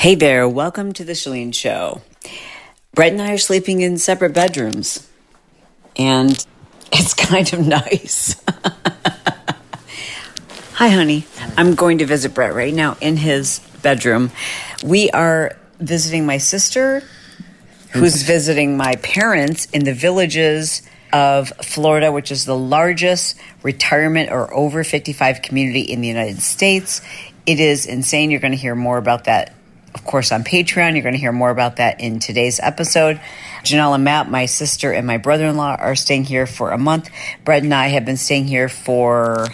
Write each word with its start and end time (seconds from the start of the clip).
Hey 0.00 0.14
there, 0.14 0.48
welcome 0.48 0.94
to 0.94 1.04
the 1.04 1.12
Chalene 1.12 1.54
Show. 1.54 2.00
Brett 2.94 3.12
and 3.12 3.20
I 3.20 3.32
are 3.32 3.36
sleeping 3.36 3.82
in 3.82 3.98
separate 3.98 4.32
bedrooms, 4.32 5.06
and 5.94 6.30
it's 6.90 7.12
kind 7.28 7.52
of 7.52 7.66
nice. 7.66 8.42
Hi, 10.72 10.88
honey. 10.88 11.26
I'm 11.58 11.74
going 11.74 11.98
to 11.98 12.06
visit 12.06 12.32
Brett 12.32 12.54
right 12.54 12.72
now 12.72 12.96
in 13.02 13.18
his 13.18 13.60
bedroom. 13.82 14.30
We 14.82 15.10
are 15.10 15.54
visiting 15.78 16.24
my 16.24 16.38
sister, 16.38 17.02
who's 17.90 18.20
mm-hmm. 18.20 18.26
visiting 18.26 18.78
my 18.78 18.96
parents 19.02 19.66
in 19.66 19.84
the 19.84 19.92
villages 19.92 20.80
of 21.12 21.50
Florida, 21.62 22.10
which 22.10 22.32
is 22.32 22.46
the 22.46 22.56
largest 22.56 23.38
retirement 23.62 24.30
or 24.30 24.50
over 24.54 24.82
55 24.82 25.42
community 25.42 25.82
in 25.82 26.00
the 26.00 26.08
United 26.08 26.40
States. 26.40 27.02
It 27.44 27.60
is 27.60 27.84
insane. 27.84 28.30
You're 28.30 28.40
going 28.40 28.52
to 28.52 28.56
hear 28.56 28.74
more 28.74 28.96
about 28.96 29.24
that, 29.24 29.52
of 29.94 30.04
course, 30.04 30.32
on 30.32 30.44
Patreon. 30.44 30.92
You're 30.94 31.02
going 31.02 31.14
to 31.14 31.20
hear 31.20 31.32
more 31.32 31.50
about 31.50 31.76
that 31.76 32.00
in 32.00 32.18
today's 32.20 32.60
episode. 32.60 33.20
Janelle 33.64 33.94
and 33.94 34.04
Matt, 34.04 34.30
my 34.30 34.46
sister 34.46 34.92
and 34.92 35.06
my 35.06 35.18
brother 35.18 35.46
in 35.46 35.56
law, 35.56 35.74
are 35.78 35.94
staying 35.94 36.24
here 36.24 36.46
for 36.46 36.70
a 36.70 36.78
month. 36.78 37.10
Brett 37.44 37.62
and 37.62 37.74
I 37.74 37.88
have 37.88 38.04
been 38.04 38.16
staying 38.16 38.46
here 38.46 38.68
for 38.68 39.48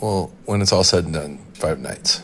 Well, 0.00 0.32
when 0.46 0.62
it's 0.62 0.72
all 0.72 0.84
said 0.84 1.04
and 1.04 1.12
done, 1.14 1.38
five 1.54 1.78
nights. 1.80 2.22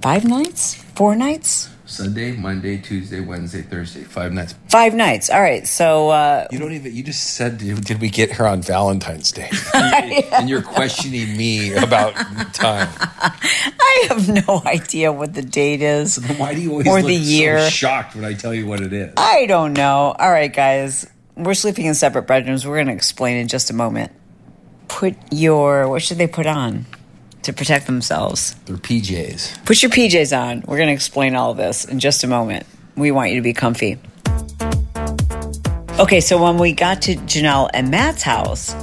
five 0.00 0.24
nights? 0.24 0.74
Four 0.74 1.14
nights? 1.16 1.68
Sunday, 1.86 2.32
Monday, 2.32 2.78
Tuesday, 2.78 3.20
Wednesday, 3.20 3.60
Thursday. 3.60 4.04
Five 4.04 4.32
nights. 4.32 4.54
Five 4.70 4.94
nights. 4.94 5.28
All 5.28 5.40
right. 5.40 5.66
So, 5.66 6.08
uh, 6.08 6.46
You 6.50 6.58
don't 6.58 6.72
even. 6.72 6.94
You 6.96 7.02
just 7.02 7.34
said, 7.34 7.58
"Did 7.58 7.84
did 7.84 8.00
we 8.00 8.08
get 8.08 8.32
here 8.34 8.46
on 8.46 8.62
Valentine's 8.62 9.30
Day?" 9.32 9.50
and 9.74 10.48
you're 10.48 10.62
questioning 10.62 11.36
me 11.36 11.74
about 11.74 12.14
time. 12.54 12.88
I 12.98 14.06
have 14.08 14.28
no 14.46 14.62
idea 14.64 15.12
what 15.12 15.34
the 15.34 15.42
date 15.42 15.82
is. 15.82 16.16
Then 16.16 16.38
why 16.38 16.54
do 16.54 16.60
you 16.60 16.70
always 16.70 16.86
Or 16.86 16.96
look 17.02 17.06
the 17.06 17.14
year. 17.14 17.58
so 17.60 17.68
shocked 17.68 18.14
when 18.14 18.24
I 18.24 18.32
tell 18.32 18.54
you 18.54 18.66
what 18.66 18.80
it 18.80 18.92
is? 18.92 19.12
I 19.18 19.46
don't 19.46 19.74
know. 19.74 20.14
All 20.18 20.30
right, 20.30 20.52
guys. 20.52 21.06
We're 21.36 21.54
sleeping 21.54 21.86
in 21.86 21.94
separate 21.94 22.26
bedrooms. 22.26 22.66
We're 22.66 22.76
going 22.76 22.86
to 22.86 22.92
explain 22.92 23.36
in 23.36 23.48
just 23.48 23.68
a 23.68 23.74
moment. 23.74 24.12
Put 24.86 25.16
your, 25.32 25.88
what 25.88 26.00
should 26.02 26.16
they 26.18 26.28
put 26.28 26.46
on 26.46 26.86
to 27.44 27.52
protect 27.52 27.86
themselves? 27.86 28.54
They're 28.66 28.76
PJs. 28.76 29.64
Put 29.64 29.82
your 29.82 29.90
PJs 29.90 30.36
on. 30.36 30.64
We're 30.66 30.76
going 30.76 30.88
to 30.88 30.94
explain 30.94 31.34
all 31.34 31.52
of 31.52 31.56
this 31.56 31.84
in 31.84 32.00
just 32.00 32.24
a 32.24 32.26
moment. 32.26 32.66
We 32.96 33.10
want 33.10 33.30
you 33.30 33.36
to 33.36 33.42
be 33.42 33.52
comfy. 33.52 33.98
Okay, 35.98 36.20
so 36.20 36.42
when 36.42 36.58
we 36.58 36.72
got 36.72 37.02
to 37.02 37.14
Janelle 37.14 37.70
and 37.72 37.90
Matt's 37.90 38.22
house, 38.22 38.74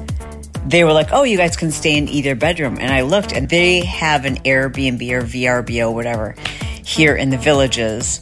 they 0.65 0.83
were 0.83 0.93
like, 0.93 1.09
oh, 1.11 1.23
you 1.23 1.37
guys 1.37 1.57
can 1.57 1.71
stay 1.71 1.97
in 1.97 2.07
either 2.07 2.35
bedroom. 2.35 2.77
And 2.79 2.93
I 2.93 3.01
looked, 3.01 3.33
and 3.33 3.49
they 3.49 3.81
have 3.81 4.25
an 4.25 4.37
Airbnb 4.37 5.11
or 5.11 5.21
VRBO, 5.21 5.93
whatever, 5.93 6.35
here 6.85 7.15
in 7.15 7.29
the 7.29 7.37
villages. 7.37 8.21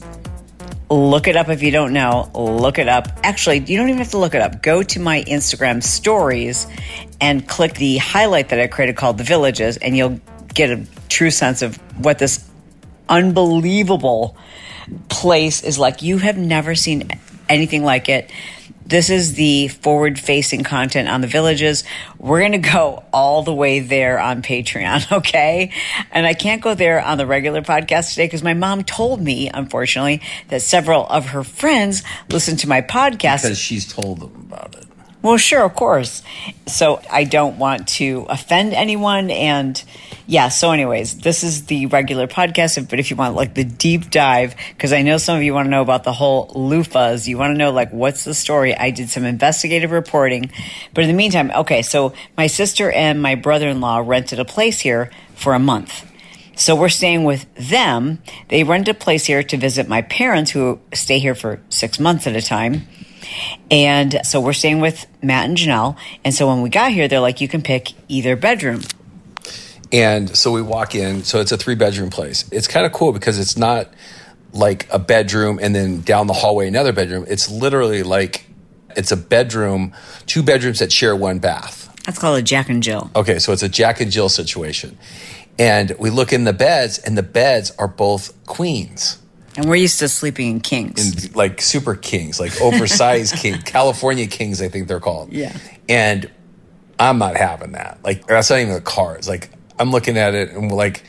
Look 0.92 1.28
it 1.28 1.36
up 1.36 1.50
if 1.50 1.62
you 1.62 1.70
don't 1.70 1.94
know. 1.94 2.32
Look 2.34 2.80
it 2.80 2.88
up. 2.88 3.08
Actually, 3.24 3.60
you 3.60 3.78
don't 3.78 3.90
even 3.90 4.00
have 4.00 4.12
to 4.12 4.18
look 4.18 4.34
it 4.34 4.42
up. 4.42 4.64
Go 4.64 4.82
to 4.82 5.00
my 5.00 5.24
Instagram 5.24 5.84
stories 5.84 6.66
and 7.22 7.48
click 7.48 7.76
the 7.76 7.98
highlight 7.98 8.50
that 8.50 8.60
I 8.60 8.68
created 8.68 8.96
called 8.96 9.20
The 9.20 9.24
Villages, 9.24 9.78
and 9.78 9.96
you'll 9.96 10.20
get 10.54 10.72
a 10.72 10.84
true 11.08 11.30
sense 11.30 11.62
of 11.62 11.76
what 12.04 12.18
this 12.18 12.50
unbelievable 13.08 14.36
place 15.10 15.64
is 15.64 15.78
like. 15.78 16.02
You 16.02 16.18
have 16.18 16.38
never 16.38 16.74
seen 16.74 17.10
anything 17.48 17.84
like 17.84 18.10
it. 18.10 18.32
This 18.90 19.12
is 19.12 19.36
the 19.36 19.68
forward 19.68 20.20
facing 20.20 20.64
content 20.64 21.10
on 21.10 21.22
the 21.22 21.28
villages. 21.28 21.84
We're 22.18 22.40
going 22.40 22.54
to 22.54 22.58
go 22.58 23.04
all 23.14 23.44
the 23.44 23.54
way 23.54 23.82
there 23.82 24.20
on 24.20 24.42
Patreon, 24.42 25.12
okay? 25.20 25.72
And 26.12 26.26
I 26.26 26.34
can't 26.34 26.60
go 26.60 26.74
there 26.74 27.00
on 27.00 27.20
the 27.20 27.28
regular 27.28 27.62
podcast 27.62 28.10
today 28.10 28.26
because 28.26 28.42
my 28.42 28.56
mom 28.56 28.84
told 28.84 29.22
me, 29.22 29.48
unfortunately, 29.54 30.22
that 30.48 30.64
several 30.64 31.06
of 31.06 31.28
her 31.28 31.44
friends 31.44 32.02
listen 32.32 32.58
to 32.58 32.68
my 32.68 32.82
podcast. 32.82 33.44
Because 33.44 33.60
she's 33.60 33.88
told 33.88 34.22
them 34.22 34.48
about 34.52 34.76
it. 34.76 34.89
Well, 35.22 35.36
sure, 35.36 35.64
of 35.64 35.76
course. 35.76 36.24
So 36.66 37.02
I 37.12 37.26
don't 37.26 37.58
want 37.60 37.90
to 37.90 38.26
offend 38.30 38.74
anyone. 38.74 39.30
And 39.32 39.82
yeah, 40.28 40.48
so, 40.48 40.72
anyways, 40.72 41.20
this 41.20 41.44
is 41.44 41.66
the 41.66 41.88
regular 41.88 42.26
podcast. 42.26 42.90
But 42.90 43.00
if 43.00 43.10
you 43.12 43.18
want 43.18 43.36
like 43.36 43.54
the 43.54 43.66
deep 43.66 44.12
dive, 44.12 44.56
because 44.70 44.94
I 44.94 45.02
know 45.02 45.18
some 45.18 45.36
of 45.36 45.44
you 45.44 45.54
want 45.54 45.66
to 45.66 45.70
know 45.72 45.82
about 45.82 46.06
the 46.06 46.14
whole 46.14 46.48
loofahs, 46.50 47.28
you 47.28 47.38
want 47.38 47.54
to 47.54 47.58
know 47.58 47.72
like 47.72 47.92
what's 47.92 48.24
the 48.24 48.34
story. 48.34 48.74
I 48.74 48.92
did 48.92 49.10
some 49.10 49.26
investigative 49.26 49.92
reporting. 49.92 50.52
But 50.94 51.04
in 51.04 51.10
the 51.10 51.16
meantime, 51.16 51.52
okay, 51.52 51.82
so 51.82 52.14
my 52.38 52.48
sister 52.48 52.90
and 52.90 53.22
my 53.22 53.36
brother 53.36 53.68
in 53.68 53.82
law 53.82 53.98
rented 53.98 54.40
a 54.40 54.46
place 54.46 54.80
here 54.80 55.12
for 55.36 55.54
a 55.54 55.60
month. 55.60 56.06
So 56.56 56.76
we're 56.76 56.90
staying 56.90 57.26
with 57.26 57.46
them. 57.56 58.20
They 58.48 58.64
rented 58.64 58.96
a 58.96 59.00
place 59.00 59.26
here 59.26 59.44
to 59.44 59.58
visit 59.58 59.90
my 59.90 60.02
parents 60.02 60.52
who 60.52 60.80
stay 60.94 61.20
here 61.20 61.36
for 61.36 61.60
six 61.70 62.00
months 62.00 62.28
at 62.28 62.36
a 62.36 62.42
time. 62.42 62.88
And 63.72 64.20
so 64.24 64.40
we're 64.40 64.54
staying 64.54 64.80
with 64.80 65.06
Matt 65.22 65.46
and 65.46 65.58
Janelle. 65.58 65.98
And 66.24 66.34
so 66.34 66.48
when 66.48 66.62
we 66.62 66.70
got 66.70 66.92
here, 66.92 67.08
they're 67.08 67.20
like, 67.20 67.42
you 67.42 67.48
can 67.48 67.62
pick 67.62 67.94
either 68.08 68.36
bedroom. 68.36 68.82
And 69.92 70.36
so 70.36 70.52
we 70.52 70.62
walk 70.62 70.96
in. 70.96 71.24
So 71.24 71.40
it's 71.40 71.52
a 71.52 71.58
three 71.58 71.76
bedroom 71.76 72.10
place. 72.10 72.46
It's 72.52 72.68
kind 72.68 72.86
of 72.86 72.92
cool 72.92 73.12
because 73.12 73.40
it's 73.40 73.58
not 73.58 73.90
like 74.54 74.88
a 74.92 75.00
bedroom 75.00 75.60
and 75.62 75.76
then 75.76 76.02
down 76.02 76.28
the 76.28 76.34
hallway 76.34 76.68
another 76.68 76.92
bedroom. 76.94 77.26
It's 77.28 77.50
literally 77.50 78.04
like 78.04 78.46
it's 78.96 79.12
a 79.12 79.18
bedroom, 79.18 79.94
two 80.26 80.44
bedrooms 80.44 80.80
that 80.80 80.92
share 80.92 81.16
one 81.16 81.40
bath. 81.40 81.86
That's 82.06 82.18
called 82.18 82.40
a 82.40 82.42
Jack 82.42 82.70
and 82.70 82.82
Jill. 82.82 83.12
Okay, 83.16 83.40
so 83.40 83.54
it's 83.54 83.62
a 83.62 83.70
Jack 83.70 84.02
and 84.02 84.12
Jill 84.12 84.30
situation. 84.30 84.98
And 85.60 85.96
we 86.00 86.10
look 86.10 86.32
in 86.34 86.46
the 86.46 86.54
beds, 86.54 86.98
and 86.98 87.18
the 87.18 87.24
beds 87.24 87.72
are 87.78 87.88
both 87.88 88.34
queens. 88.46 89.20
And 89.60 89.68
we're 89.68 89.76
used 89.76 90.00
to 90.00 90.08
sleeping 90.08 90.52
in 90.52 90.60
kings. 90.62 91.26
and 91.26 91.36
like 91.36 91.60
super 91.60 91.94
kings, 91.94 92.40
like 92.40 92.62
oversized 92.62 93.36
king, 93.40 93.62
California 93.62 94.26
kings, 94.26 94.62
I 94.62 94.70
think 94.70 94.88
they're 94.88 95.02
called. 95.02 95.34
Yeah. 95.34 95.58
And 95.90 96.32
I'm 96.98 97.18
not 97.18 97.36
having 97.36 97.74
that. 97.74 98.00
Like 98.02 98.26
that's 98.26 98.50
not 98.50 98.60
even 98.60 98.74
a 98.76 98.80
car. 98.80 99.18
It's 99.18 99.28
like 99.28 99.50
I'm 99.78 99.92
looking 99.92 100.18
at 100.18 100.34
it 100.34 100.52
and 100.52 100.72
we're 100.72 100.78
like, 100.78 101.04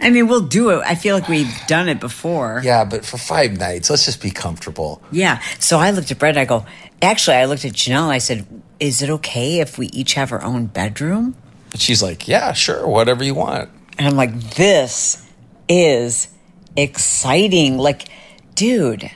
I 0.00 0.10
mean, 0.10 0.28
we'll 0.28 0.46
do 0.46 0.70
it. 0.70 0.82
I 0.86 0.94
feel 0.94 1.16
like 1.16 1.26
we've 1.26 1.52
done 1.66 1.88
it 1.88 1.98
before. 1.98 2.60
yeah, 2.62 2.84
but 2.84 3.04
for 3.04 3.18
five 3.18 3.58
nights, 3.58 3.90
let's 3.90 4.04
just 4.04 4.22
be 4.22 4.30
comfortable. 4.30 5.02
Yeah. 5.10 5.40
So 5.58 5.80
I 5.80 5.90
looked 5.90 6.12
at 6.12 6.18
Brett. 6.20 6.38
I 6.38 6.44
go, 6.44 6.66
actually, 7.02 7.38
I 7.38 7.46
looked 7.46 7.64
at 7.64 7.72
Janelle 7.72 8.04
and 8.04 8.12
I 8.12 8.18
said, 8.18 8.46
is 8.78 9.02
it 9.02 9.10
okay 9.10 9.58
if 9.58 9.78
we 9.78 9.88
each 9.88 10.14
have 10.14 10.30
our 10.30 10.42
own 10.42 10.66
bedroom? 10.66 11.34
And 11.72 11.80
she's 11.80 12.04
like, 12.04 12.28
yeah, 12.28 12.52
sure, 12.52 12.86
whatever 12.86 13.24
you 13.24 13.34
want. 13.34 13.68
And 13.98 14.06
I'm 14.06 14.16
like, 14.16 14.54
this 14.54 15.26
is 15.68 16.28
exciting. 16.76 17.78
Like, 17.78 18.08
dude, 18.54 19.10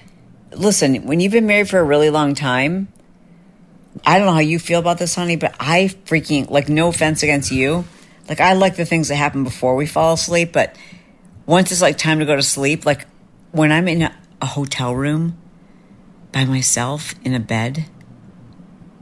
listen, 0.52 1.06
when 1.06 1.20
you've 1.20 1.32
been 1.32 1.46
married 1.46 1.68
for 1.68 1.78
a 1.78 1.84
really 1.84 2.10
long 2.10 2.34
time, 2.34 2.88
I 4.04 4.18
don't 4.18 4.26
know 4.26 4.32
how 4.32 4.40
you 4.40 4.58
feel 4.58 4.80
about 4.80 4.98
this, 4.98 5.14
honey, 5.14 5.36
but 5.36 5.54
I 5.60 5.90
freaking, 6.04 6.50
like, 6.50 6.68
no 6.68 6.88
offense 6.88 7.22
against 7.22 7.52
you. 7.52 7.84
Like, 8.28 8.40
I 8.40 8.54
like 8.54 8.76
the 8.76 8.84
things 8.84 9.08
that 9.08 9.16
happen 9.16 9.44
before 9.44 9.76
we 9.76 9.86
fall 9.86 10.14
asleep, 10.14 10.52
but 10.52 10.76
once 11.46 11.70
it's 11.70 11.82
like 11.82 11.98
time 11.98 12.18
to 12.20 12.24
go 12.24 12.36
to 12.36 12.42
sleep, 12.42 12.86
like, 12.86 13.06
when 13.52 13.70
I'm 13.70 13.86
in 13.86 14.02
a, 14.02 14.16
a 14.40 14.46
hotel 14.46 14.94
room 14.94 15.38
by 16.32 16.44
myself 16.44 17.14
in 17.22 17.34
a 17.34 17.40
bed, 17.40 17.86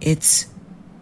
it's 0.00 0.46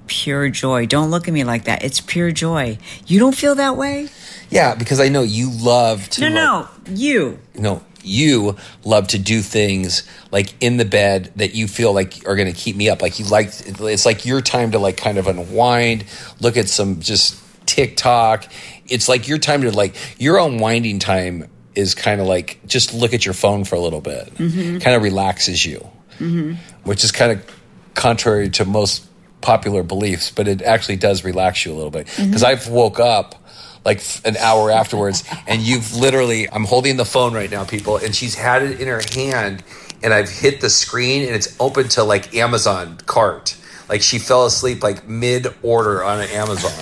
pure 0.07 0.51
joy. 0.51 0.87
Don't 0.87 1.11
look 1.11 1.27
at 1.27 1.35
me 1.35 1.45
like 1.45 1.65
that. 1.65 1.83
It's 1.83 2.01
pure 2.01 2.31
joy. 2.31 2.79
You 3.07 3.19
don't 3.19 3.35
feel 3.35 3.55
that 3.57 3.77
way? 3.77 4.09
Yeah, 4.51 4.75
because 4.75 5.01
I 5.01 5.09
know 5.09 5.23
you 5.23 5.51
love 5.51 6.09
to. 6.11 6.29
No, 6.29 6.69
like- 6.69 6.89
no, 6.89 6.95
you. 6.95 7.39
no, 7.55 7.83
you 8.03 8.57
love 8.85 9.09
to 9.09 9.19
do 9.19 9.41
things 9.43 10.03
like 10.31 10.55
in 10.61 10.77
the 10.77 10.85
bed 10.85 11.33
that 11.37 11.55
you 11.55 11.69
feel 11.69 11.93
like 11.93 12.27
are 12.27 12.37
going 12.37 12.53
to 12.53 12.59
keep 12.59 12.77
me 12.77 12.89
up. 12.89 13.03
Like 13.03 13.19
you 13.19 13.27
like, 13.27 13.49
it's 13.67 14.07
like 14.07 14.25
your 14.25 14.41
time 14.41 14.73
to 14.73 14.79
like 14.79 14.97
kind 14.97 15.19
of 15.19 15.27
unwind, 15.27 16.05
look 16.41 16.57
at 16.57 16.69
some 16.69 17.01
just 17.01 17.41
TikTok. 17.67 18.47
It's 18.87 19.09
like 19.09 19.29
your 19.29 19.39
time 19.39 19.63
to 19.63 19.71
like 19.71 19.95
your 20.19 20.39
unwinding 20.39 20.99
time 20.99 21.49
is 21.75 21.95
kind 21.95 22.21
of 22.21 22.27
like 22.27 22.61
just 22.67 22.93
look 22.95 23.15
at 23.15 23.25
your 23.25 23.35
phone 23.35 23.65
for 23.65 23.77
a 23.77 23.81
little 23.81 24.01
bit, 24.01 24.35
mm-hmm. 24.35 24.79
kind 24.79 24.97
of 24.97 25.03
relaxes 25.03 25.65
you, 25.65 25.89
mm-hmm. 26.19 26.55
which 26.85 27.05
is 27.05 27.13
kind 27.13 27.33
of 27.33 27.57
contrary 27.95 28.51
to 28.51 28.65
most 28.65 29.07
popular 29.41 29.83
beliefs, 29.83 30.31
but 30.31 30.49
it 30.49 30.63
actually 30.63 30.97
does 30.97 31.25
relax 31.25 31.65
you 31.65 31.73
a 31.73 31.77
little 31.77 31.91
bit. 31.91 32.07
Mm-hmm. 32.09 32.27
Because 32.27 32.43
I've 32.43 32.69
woke 32.69 32.99
up 33.01 33.37
like 33.85 34.03
an 34.25 34.37
hour 34.37 34.71
afterwards, 34.71 35.25
and 35.47 35.63
you've 35.63 35.95
literally, 35.95 36.51
I'm 36.51 36.65
holding 36.65 36.97
the 36.97 37.05
phone 37.05 37.33
right 37.33 37.51
now, 37.51 37.65
people, 37.65 37.97
and 37.97 38.15
she's 38.15 38.35
had 38.35 38.63
it 38.63 38.81
in 38.81 38.89
her 38.89 39.01
hand, 39.15 39.63
and 40.03 40.13
I've 40.13 40.29
hit 40.29 40.61
the 40.61 40.71
screen, 40.71 41.27
and 41.27 41.35
it's 41.35 41.57
open 41.59 41.89
to 41.91 42.05
like 42.05 42.35
Amazon 42.35 42.99
cart. 43.07 43.57
Like 43.89 44.03
she 44.03 44.19
fell 44.19 44.47
asleep 44.47 44.83
like 44.83 45.09
mid 45.09 45.49
order 45.63 46.05
on 46.05 46.21
an 46.21 46.29
Amazon. 46.29 46.73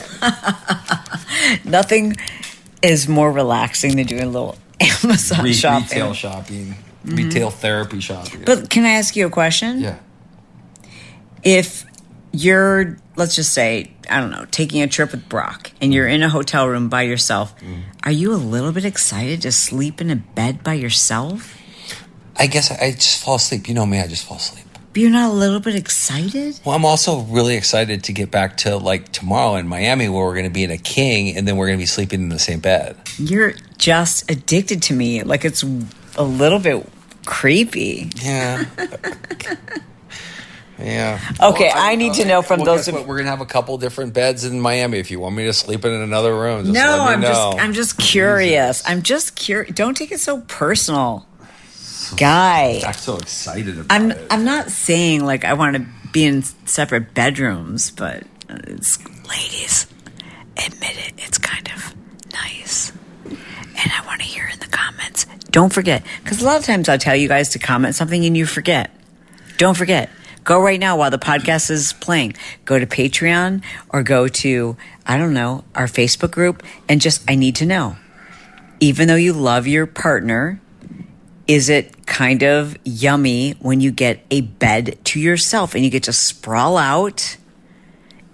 Nothing 1.64 2.16
is 2.82 3.08
more 3.08 3.32
relaxing 3.32 3.96
than 3.96 4.06
doing 4.06 4.24
a 4.24 4.28
little 4.28 4.58
Amazon 4.80 5.44
Re- 5.44 5.52
shopping. 5.54 5.84
Retail 5.84 6.12
shopping, 6.12 6.74
mm-hmm. 7.06 7.16
retail 7.16 7.50
therapy 7.50 8.00
shopping. 8.00 8.42
But 8.44 8.68
can 8.68 8.84
I 8.84 8.90
ask 8.90 9.16
you 9.16 9.26
a 9.26 9.30
question? 9.30 9.80
yeah. 9.80 9.98
If 11.44 11.86
you're, 12.32 12.98
let's 13.16 13.36
just 13.36 13.52
say, 13.52 13.92
I 14.08 14.20
don't 14.20 14.31
know, 14.31 14.46
taking 14.50 14.82
a 14.82 14.87
trip 14.87 15.12
with 15.12 15.28
Brock 15.28 15.70
and 15.81 15.93
you're 15.93 16.08
in 16.08 16.22
a 16.22 16.28
hotel 16.28 16.66
room 16.66 16.88
by 16.88 17.02
yourself, 17.02 17.55
are 18.05 18.10
you 18.10 18.32
a 18.32 18.37
little 18.37 18.72
bit 18.72 18.84
excited 18.84 19.43
to 19.43 19.52
sleep 19.52 20.00
in 20.00 20.10
a 20.10 20.16
bed 20.16 20.62
by 20.62 20.75
yourself? 20.75 21.56
I 22.37 22.46
guess 22.46 22.70
I, 22.70 22.87
I 22.87 22.90
just 22.93 23.22
fall 23.25 23.37
asleep. 23.37 23.69
You 23.69 23.75
know 23.75 23.87
me, 23.87 24.00
I 24.00 24.06
just 24.06 24.26
fall 24.26 24.37
asleep. 24.37 24.64
But 24.93 25.02
you're 25.02 25.10
not 25.10 25.31
a 25.31 25.32
little 25.32 25.60
bit 25.60 25.75
excited? 25.75 26.58
Well, 26.64 26.75
I'm 26.75 26.84
also 26.84 27.20
really 27.22 27.56
excited 27.56 28.05
to 28.05 28.12
get 28.12 28.31
back 28.31 28.56
to 28.58 28.76
like 28.78 29.12
tomorrow 29.12 29.56
in 29.56 29.69
Miami 29.69 30.08
where 30.08 30.25
we're 30.25 30.34
going 30.34 30.46
to 30.46 30.50
be 30.50 30.64
in 30.64 30.70
a 30.70 30.78
king 30.78 31.37
and 31.37 31.46
then 31.46 31.56
we're 31.56 31.66
going 31.66 31.78
to 31.78 31.82
be 31.82 31.87
sleeping 31.87 32.22
in 32.22 32.28
the 32.31 32.38
same 32.38 32.61
bed. 32.61 32.96
You're 33.19 33.54
just 33.76 34.31
addicted 34.31 34.82
to 34.84 34.94
me. 34.94 35.22
Like 35.22 35.44
it's 35.44 35.62
a 36.16 36.25
little 36.25 36.58
bit 36.58 36.88
creepy. 37.26 38.11
Yeah. 38.16 38.64
yeah. 40.78 41.19
Okay, 41.40 41.70
I 41.75 41.94
need 41.96 42.14
to 42.14 42.25
know 42.25 42.42
from 42.42 42.58
Well, 42.60 42.66
those 42.66 42.80
guess 42.80 42.88
of- 42.88 42.94
what? 42.94 43.06
We're 43.06 43.16
going 43.16 43.26
to 43.26 43.30
have 43.30 43.40
a 43.40 43.46
couple 43.46 43.76
different 43.78 44.14
beds 44.14 44.44
in 44.44 44.60
Miami 44.60 44.98
if 44.98 45.10
you 45.10 45.20
want 45.20 45.34
me 45.36 45.44
to 45.44 45.52
sleep 45.52 45.84
in 45.84 45.92
another 45.92 46.34
room. 46.38 46.62
Just 46.64 46.75
No, 46.75 46.80
let 47.04 47.14
I'm 47.14 47.20
know. 47.20 47.28
just 47.28 47.58
I'm 47.58 47.72
just 47.72 47.98
curious. 47.98 48.82
I'm 48.86 49.02
just 49.02 49.36
curious. 49.36 49.75
Don't 49.75 49.96
take 49.96 50.12
it 50.12 50.20
so 50.20 50.40
personal. 50.42 51.26
Guy. 52.16 52.80
I'm 52.86 52.94
so 52.94 53.16
excited 53.16 53.78
about 53.78 53.86
I'm 53.90 54.12
it. 54.12 54.26
I'm 54.30 54.44
not 54.44 54.70
saying 54.70 55.25
like 55.26 55.44
I 55.44 55.52
want 55.54 55.76
to 55.76 55.86
be 56.12 56.25
in 56.25 56.42
separate 56.42 57.12
bedrooms, 57.12 57.90
but 57.90 58.22
uh, 58.48 58.56
it's, 58.66 58.98
ladies, 59.28 59.86
admit 60.56 60.96
it, 61.06 61.12
it's 61.19 61.36
kind 61.36 61.69
of 61.75 61.94
nice. 62.32 62.92
And 63.26 63.92
I 63.92 64.06
want 64.06 64.20
to 64.20 64.26
hear 64.26 64.48
in 64.50 64.58
the 64.58 64.66
comments. 64.69 65.26
Don't 65.50 65.70
forget, 65.72 66.02
because 66.25 66.40
a 66.40 66.46
lot 66.46 66.58
of 66.58 66.64
times 66.64 66.88
I 66.88 66.96
tell 66.96 67.14
you 67.14 67.28
guys 67.28 67.50
to 67.50 67.58
comment 67.58 67.94
something 67.94 68.25
and 68.25 68.34
you 68.36 68.46
forget. 68.46 68.90
Don't 69.58 69.76
forget. 69.76 70.08
Go 70.48 70.62
right 70.62 70.80
now 70.80 70.96
while 70.96 71.10
the 71.10 71.18
podcast 71.18 71.70
is 71.70 71.92
playing. 71.92 72.32
Go 72.64 72.78
to 72.78 72.86
Patreon 72.86 73.62
or 73.90 74.02
go 74.02 74.28
to, 74.28 74.78
I 75.04 75.18
don't 75.18 75.34
know, 75.34 75.62
our 75.74 75.84
Facebook 75.84 76.30
group 76.30 76.62
and 76.88 77.02
just, 77.02 77.22
I 77.30 77.34
need 77.34 77.56
to 77.56 77.66
know. 77.66 77.96
Even 78.80 79.08
though 79.08 79.14
you 79.14 79.34
love 79.34 79.66
your 79.66 79.84
partner, 79.84 80.58
is 81.46 81.68
it 81.68 82.06
kind 82.06 82.42
of 82.42 82.78
yummy 82.82 83.56
when 83.60 83.82
you 83.82 83.90
get 83.90 84.24
a 84.30 84.40
bed 84.40 84.98
to 85.04 85.20
yourself 85.20 85.74
and 85.74 85.84
you 85.84 85.90
get 85.90 86.04
to 86.04 86.14
sprawl 86.14 86.78
out 86.78 87.36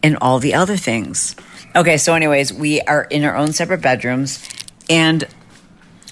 and 0.00 0.16
all 0.18 0.38
the 0.38 0.54
other 0.54 0.76
things? 0.76 1.34
Okay, 1.74 1.96
so, 1.96 2.14
anyways, 2.14 2.52
we 2.52 2.80
are 2.82 3.02
in 3.02 3.24
our 3.24 3.34
own 3.34 3.52
separate 3.52 3.82
bedrooms 3.82 4.48
and 4.88 5.24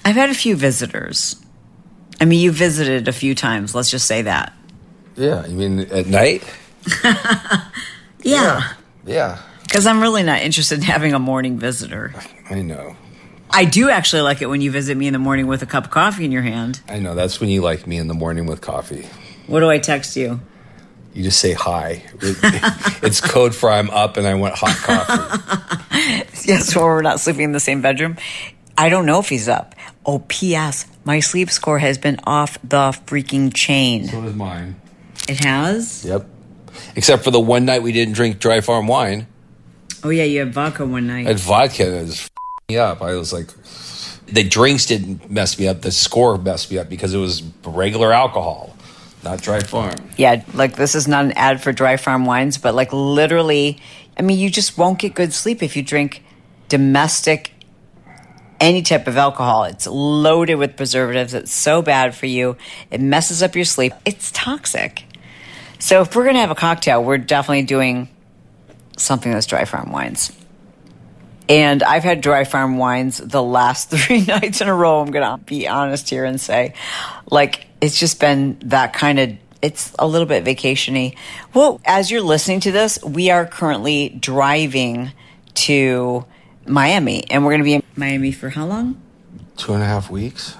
I've 0.03 0.17
had 0.17 0.29
a 0.29 0.33
few 0.33 0.57
visitors. 0.57 1.41
I 2.19 2.25
mean, 2.25 2.41
you 2.41 2.51
visited 2.51 3.07
a 3.07 3.13
few 3.13 3.33
times, 3.35 3.73
let's 3.73 3.89
just 3.89 4.05
say 4.05 4.23
that. 4.23 4.51
Yeah. 5.15 5.45
You 5.45 5.55
mean 5.55 5.79
at 5.79 6.07
night? 6.07 6.43
Yeah. 8.25 8.73
Yeah. 9.05 9.41
Because 9.63 9.85
I'm 9.85 9.99
really 10.01 10.23
not 10.23 10.41
interested 10.41 10.77
in 10.79 10.83
having 10.85 11.13
a 11.13 11.19
morning 11.19 11.57
visitor. 11.59 12.13
I 12.49 12.61
know. 12.61 12.95
I 13.49 13.65
do 13.65 13.89
actually 13.89 14.21
like 14.21 14.41
it 14.41 14.45
when 14.47 14.61
you 14.61 14.71
visit 14.71 14.95
me 14.95 15.07
in 15.07 15.13
the 15.13 15.19
morning 15.19 15.45
with 15.47 15.61
a 15.61 15.65
cup 15.65 15.85
of 15.85 15.91
coffee 15.91 16.23
in 16.25 16.31
your 16.31 16.41
hand. 16.41 16.79
I 16.87 16.99
know. 16.99 17.15
That's 17.15 17.39
when 17.41 17.49
you 17.49 17.61
like 17.61 17.85
me 17.85 17.97
in 17.97 18.07
the 18.07 18.13
morning 18.13 18.45
with 18.45 18.61
coffee. 18.61 19.05
What 19.47 19.59
do 19.59 19.69
I 19.69 19.77
text 19.77 20.15
you? 20.15 20.39
You 21.13 21.23
just 21.23 21.39
say 21.39 21.53
hi. 21.53 22.03
It's 23.03 23.19
code 23.19 23.53
for 23.53 23.69
I'm 23.69 23.89
up 23.89 24.15
and 24.15 24.25
I 24.25 24.35
want 24.35 24.55
hot 24.55 24.75
coffee. 24.77 25.59
Yes, 26.45 26.75
when 26.75 26.83
we're 26.85 27.01
not 27.01 27.19
sleeping 27.19 27.43
in 27.43 27.51
the 27.53 27.59
same 27.59 27.81
bedroom. 27.81 28.17
I 28.77 28.89
don't 28.89 29.05
know 29.05 29.19
if 29.19 29.29
he's 29.29 29.47
up. 29.47 29.75
Oh, 30.05 30.19
P.S. 30.27 30.85
My 31.05 31.19
sleep 31.21 31.49
score 31.49 31.79
has 31.79 31.97
been 31.97 32.19
off 32.25 32.57
the 32.63 32.91
freaking 33.05 33.53
chain. 33.53 34.07
so 34.07 34.23
is 34.23 34.33
mine. 34.33 34.75
It 35.27 35.43
has? 35.43 36.03
Yep. 36.05 36.25
Except 36.95 37.23
for 37.23 37.31
the 37.31 37.39
one 37.39 37.65
night 37.65 37.81
we 37.83 37.91
didn't 37.91 38.13
drink 38.13 38.39
dry 38.39 38.61
farm 38.61 38.87
wine. 38.87 39.27
Oh, 40.03 40.09
yeah, 40.09 40.23
you 40.23 40.39
had 40.39 40.53
vodka 40.53 40.85
one 40.85 41.09
I 41.09 41.13
night. 41.23 41.27
had 41.27 41.39
vodka 41.39 41.85
that 41.89 42.03
was 42.03 42.29
me 42.69 42.77
up. 42.77 43.01
I 43.01 43.13
was 43.15 43.31
like, 43.31 43.49
the 44.27 44.43
drinks 44.43 44.85
didn't 44.85 45.29
mess 45.29 45.57
me 45.57 45.67
up. 45.67 45.81
The 45.81 45.91
score 45.91 46.37
messed 46.37 46.71
me 46.71 46.77
up 46.77 46.89
because 46.89 47.13
it 47.13 47.19
was 47.19 47.41
regular 47.63 48.11
alcohol, 48.11 48.75
not 49.23 49.41
dry 49.41 49.59
farm. 49.61 49.95
Yeah, 50.17 50.43
like 50.53 50.75
this 50.75 50.95
is 50.95 51.07
not 51.07 51.25
an 51.25 51.31
ad 51.33 51.61
for 51.61 51.71
dry 51.71 51.97
farm 51.97 52.25
wines, 52.25 52.57
but 52.57 52.73
like 52.75 52.91
literally, 52.91 53.79
I 54.17 54.23
mean, 54.23 54.39
you 54.39 54.49
just 54.49 54.77
won't 54.77 54.99
get 54.99 55.13
good 55.13 55.33
sleep 55.33 55.63
if 55.63 55.75
you 55.77 55.83
drink 55.83 56.23
domestic 56.67 57.51
any 58.59 58.81
type 58.81 59.07
of 59.07 59.17
alcohol. 59.17 59.65
It's 59.65 59.87
loaded 59.87 60.55
with 60.55 60.75
preservatives. 60.77 61.33
It's 61.33 61.51
so 61.53 61.81
bad 61.81 62.15
for 62.15 62.25
you. 62.25 62.57
It 62.91 63.01
messes 63.01 63.43
up 63.43 63.55
your 63.55 63.65
sleep. 63.65 63.93
It's 64.05 64.31
toxic. 64.31 65.03
So 65.83 65.99
if 65.99 66.15
we're 66.15 66.23
going 66.23 66.35
to 66.35 66.39
have 66.39 66.49
a 66.49 66.55
cocktail, 66.55 67.03
we're 67.03 67.17
definitely 67.17 67.63
doing 67.63 68.07
something 68.95 69.29
that's 69.29 69.45
dry 69.45 69.65
farm 69.65 69.91
wines. 69.91 70.31
And 71.49 71.83
I've 71.83 72.05
had 72.05 72.21
dry 72.21 72.45
farm 72.45 72.77
wines 72.77 73.17
the 73.17 73.43
last 73.43 73.89
three 73.89 74.23
nights 74.23 74.61
in 74.61 74.69
a 74.69 74.73
row. 74.73 75.01
I'm 75.01 75.11
going 75.11 75.37
to 75.37 75.43
be 75.43 75.67
honest 75.67 76.09
here 76.09 76.23
and 76.23 76.39
say, 76.39 76.73
like, 77.29 77.67
it's 77.81 77.99
just 77.99 78.21
been 78.21 78.59
that 78.59 78.93
kind 78.93 79.19
of, 79.19 79.31
it's 79.61 79.93
a 79.99 80.07
little 80.07 80.25
bit 80.25 80.45
vacationy. 80.45 81.17
Well, 81.53 81.81
as 81.83 82.09
you're 82.09 82.21
listening 82.21 82.61
to 82.61 82.71
this, 82.71 83.03
we 83.03 83.29
are 83.29 83.45
currently 83.45 84.07
driving 84.07 85.11
to 85.55 86.23
Miami, 86.65 87.29
and 87.29 87.43
we're 87.43 87.51
going 87.51 87.59
to 87.59 87.65
be 87.65 87.73
in 87.73 87.83
Miami 87.97 88.31
for 88.31 88.51
how 88.51 88.67
long? 88.67 89.01
Two 89.57 89.73
and 89.73 89.83
a 89.83 89.85
half 89.85 90.09
weeks? 90.09 90.55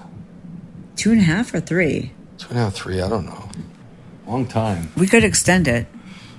Two 0.97 1.13
and 1.13 1.21
a 1.21 1.23
half 1.23 1.53
or 1.53 1.61
three? 1.61 2.11
Two 2.37 2.49
and 2.49 2.57
a 2.57 2.63
half, 2.63 2.73
three, 2.73 2.99
I 2.99 3.07
don't 3.07 3.25
know. 3.25 3.42
Long 4.33 4.47
time. 4.47 4.91
We 4.97 5.05
could 5.05 5.23
extend 5.23 5.67
it. 5.67 5.85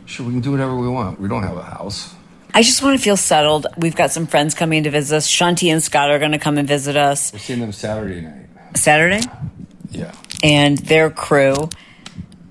Sure, 0.04 0.26
we 0.26 0.32
can 0.32 0.40
do 0.40 0.50
whatever 0.50 0.74
we 0.76 0.88
want. 0.88 1.20
We 1.20 1.28
don't 1.28 1.44
have 1.44 1.56
a 1.56 1.62
house. 1.62 2.12
I 2.52 2.62
just 2.62 2.82
want 2.82 2.98
to 2.98 3.04
feel 3.04 3.16
settled. 3.16 3.68
We've 3.76 3.94
got 3.94 4.10
some 4.10 4.26
friends 4.26 4.52
coming 4.52 4.82
to 4.82 4.90
visit 4.90 5.14
us. 5.14 5.30
Shanti 5.30 5.72
and 5.72 5.80
Scott 5.80 6.10
are 6.10 6.18
going 6.18 6.32
to 6.32 6.40
come 6.40 6.58
and 6.58 6.66
visit 6.66 6.96
us 6.96 7.32
We're 7.32 7.38
seeing 7.38 7.60
them 7.60 7.70
Saturday 7.70 8.20
night. 8.20 8.46
Saturday. 8.74 9.20
Yeah. 9.92 10.12
and 10.42 10.76
their 10.78 11.08
crew, 11.08 11.54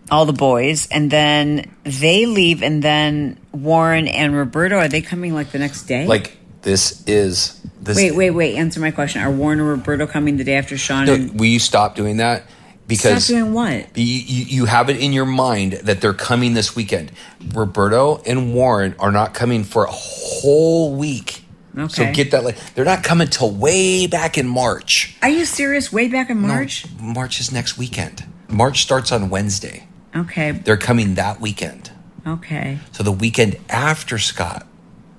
all 0.10 0.26
the 0.26 0.32
boys, 0.32 0.88
and 0.88 1.12
then 1.12 1.70
they 1.84 2.26
leave, 2.26 2.64
and 2.64 2.82
then 2.82 3.38
Warren 3.52 4.08
and 4.08 4.34
Roberto 4.34 4.78
are 4.78 4.88
they 4.88 5.02
coming 5.02 5.34
like 5.34 5.52
the 5.52 5.60
next 5.60 5.84
day? 5.88 6.08
Like, 6.08 6.38
this 6.62 7.04
is. 7.06 7.60
This 7.82 7.98
wait, 7.98 8.16
wait, 8.16 8.30
wait. 8.30 8.56
Answer 8.56 8.80
my 8.80 8.92
question. 8.92 9.22
Are 9.22 9.30
Warren 9.30 9.60
and 9.60 9.68
Roberto 9.68 10.08
coming 10.08 10.38
the 10.38 10.46
day 10.46 10.56
after 10.56 10.78
Sean? 10.78 11.06
No, 11.06 11.16
and 11.16 11.38
will 11.38 11.48
you 11.48 11.60
stop 11.60 11.96
doing 11.96 12.16
that? 12.16 12.44
Because 12.88 13.28
doing 13.28 13.54
what? 13.54 13.98
You, 13.98 14.04
you, 14.04 14.46
you 14.46 14.66
have 14.66 14.90
it 14.90 14.98
in 14.98 15.14
your 15.14 15.26
mind 15.26 15.74
that 15.84 16.02
they're 16.02 16.14
coming 16.14 16.54
this 16.54 16.76
weekend. 16.76 17.12
Roberto 17.54 18.22
and 18.26 18.54
Warren 18.54 18.96
are 19.00 19.12
not 19.12 19.34
coming 19.34 19.64
for 19.64 19.86
a 19.86 19.92
whole 19.92 20.96
week. 20.96 21.44
Okay. 21.78 21.88
So 21.88 22.12
get 22.14 22.32
that. 22.32 22.44
Like, 22.44 22.58
they're 22.76 22.86
not 22.86 23.04
coming 23.04 23.28
till 23.30 23.50
way 23.52 24.06
back 24.08 24.38
in 24.38 24.48
March. 24.48 25.16
Are 25.22 25.30
you 25.30 25.46
serious? 25.46 25.92
Way 25.92 26.08
back 26.08 26.30
in 26.30 26.42
No, 26.42 26.48
March? 26.50 26.86
March 27.00 27.40
is 27.40 27.52
next 27.52 27.78
weekend. 27.78 28.26
March 28.50 28.82
starts 28.84 29.12
on 29.12 29.30
Wednesday. 29.30 29.88
Okay, 30.16 30.52
They're 30.52 30.78
coming 30.78 31.16
that 31.16 31.42
weekend. 31.42 31.90
okay, 32.28 32.78
So 32.92 33.02
the 33.02 33.12
weekend 33.12 33.58
after 33.70 34.20
Scott 34.20 34.68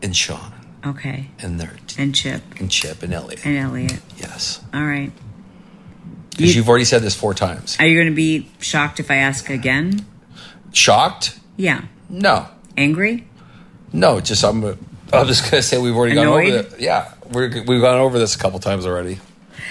and 0.00 0.16
Sean 0.16 0.52
okay. 0.86 1.30
and 1.40 1.58
their 1.58 1.72
And 1.98 2.14
Chip 2.14 2.42
and 2.60 2.70
Chip 2.70 3.02
and 3.02 3.12
Elliot. 3.12 3.44
and 3.44 3.56
Elliot. 3.56 4.00
Yes, 4.16 4.60
All 4.72 4.84
right. 4.84 5.10
Because 6.36 6.54
You- 6.54 6.60
you've 6.60 6.68
already 6.68 6.84
said 6.84 7.02
this 7.02 7.14
four 7.14 7.34
times. 7.34 7.76
Are 7.80 7.86
you 7.86 7.94
going 7.96 8.08
to 8.08 8.14
be 8.14 8.48
shocked 8.60 9.00
if 9.00 9.10
I 9.10 9.16
ask 9.16 9.48
again? 9.50 10.04
Shocked? 10.72 11.38
Yeah. 11.56 11.82
No, 12.10 12.46
Angry? 12.76 13.26
no. 13.92 14.20
Just 14.20 14.42
I'm. 14.44 14.64
I'm 15.12 15.26
just 15.28 15.48
gonna 15.50 15.62
say 15.62 15.78
we've 15.78 15.94
already 15.94 16.14
gone 16.16 16.26
over 16.26 16.40
it. 16.42 16.74
Yeah, 16.80 17.12
we're, 17.30 17.48
we've 17.48 17.80
gone 17.80 17.98
over 17.98 18.18
this 18.18 18.34
a 18.34 18.38
couple 18.38 18.58
times 18.58 18.84
already. 18.84 19.18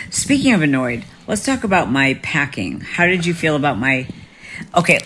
Speaking 0.10 0.54
of 0.54 0.62
annoyed, 0.62 1.04
let's 1.28 1.46
talk 1.46 1.64
about 1.66 1.92
my 1.92 2.14
packing. 2.24 2.80
How 2.80 3.06
did 3.06 3.26
you 3.26 3.34
feel 3.34 3.56
about 3.56 3.78
my. 3.78 4.08
Okay, 4.76 5.00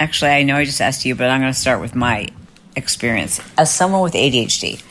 actually, 0.00 0.30
I 0.30 0.42
know 0.44 0.56
I 0.56 0.64
just 0.64 0.80
asked 0.80 1.04
you, 1.04 1.14
but 1.14 1.28
I'm 1.28 1.40
going 1.40 1.52
to 1.52 1.58
start 1.58 1.80
with 1.80 1.94
my 1.94 2.28
experience. 2.74 3.40
As 3.58 3.72
someone 3.72 4.00
with 4.00 4.14
ADHD, 4.14 4.82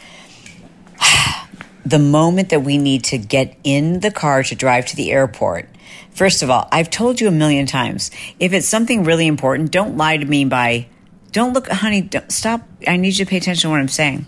the 1.86 2.00
moment 2.00 2.50
that 2.50 2.62
we 2.62 2.78
need 2.78 3.04
to 3.06 3.18
get 3.18 3.58
in 3.64 4.00
the 4.02 4.12
car 4.12 4.44
to 4.44 4.56
drive 4.56 4.86
to 4.88 4.96
the 4.96 5.12
airport, 5.12 5.68
first 6.12 6.44
of 6.44 6.50
all, 6.50 6.68
I've 6.72 6.90
told 6.90 7.20
you 7.22 7.28
a 7.28 7.32
million 7.32 7.66
times 7.66 8.12
if 8.40 8.54
it's 8.54 8.68
something 8.68 9.04
really 9.04 9.28
important, 9.28 9.72
don't 9.72 9.98
lie 9.98 10.18
to 10.18 10.26
me 10.26 10.46
by 10.46 10.88
Don't 11.32 11.54
look, 11.54 11.68
honey. 11.70 12.02
Don't, 12.02 12.32
stop. 12.32 12.62
I 12.88 12.98
need 12.98 13.18
you 13.18 13.26
to 13.26 13.30
pay 13.30 13.38
attention 13.38 13.70
to 13.70 13.72
what 13.72 13.80
I'm 13.80 13.88
saying. 13.88 14.26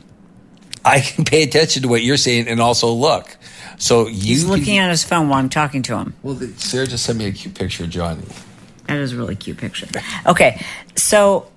I 0.85 0.99
can 1.01 1.23
pay 1.25 1.43
attention 1.43 1.83
to 1.83 1.87
what 1.89 2.01
you're 2.03 2.17
saying 2.17 2.47
and 2.47 2.59
also 2.61 2.91
look. 2.91 3.37
So 3.77 4.07
you 4.07 4.13
He's 4.13 4.43
can- 4.43 4.51
looking 4.51 4.77
at 4.77 4.89
his 4.89 5.03
phone 5.03 5.29
while 5.29 5.39
I'm 5.39 5.49
talking 5.49 5.81
to 5.83 5.97
him. 5.97 6.13
Well, 6.23 6.39
Sarah 6.57 6.87
just 6.87 7.05
sent 7.05 7.17
me 7.19 7.25
a 7.25 7.31
cute 7.31 7.55
picture 7.55 7.83
of 7.85 7.89
Johnny. 7.89 8.23
That 8.87 8.97
is 8.97 9.13
a 9.13 9.17
really 9.17 9.35
cute 9.35 9.57
picture. 9.57 9.87
Okay, 10.25 10.61
so 10.95 11.49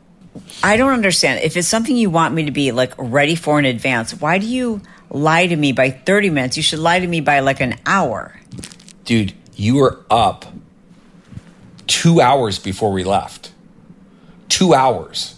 I 0.63 0.77
don't 0.77 0.93
understand. 0.93 1.43
If 1.43 1.57
it's 1.57 1.67
something 1.69 1.97
you 1.97 2.09
want 2.11 2.35
me 2.35 2.45
to 2.45 2.51
be 2.53 2.71
like 2.73 2.93
ready 2.99 3.35
for 3.35 3.59
in 3.59 3.65
advance, 3.65 4.13
why 4.21 4.39
do 4.39 4.47
you 4.47 4.81
lie 5.11 5.47
to 5.47 5.57
me 5.57 5.73
by 5.73 5.91
30 5.91 6.31
minutes? 6.31 6.57
You 6.57 6.63
should 6.63 6.79
lie 6.79 7.01
to 7.01 7.07
me 7.07 7.21
by 7.21 7.41
like 7.41 7.61
an 7.61 7.75
hour. 7.85 8.39
Dude, 9.05 9.33
you 9.57 9.77
were 9.77 10.05
up 10.11 10.47
two 11.87 12.21
hours 12.21 12.59
before 12.59 12.93
we 12.93 13.05
left. 13.05 13.53
Two 14.49 14.75
hours. 14.75 15.35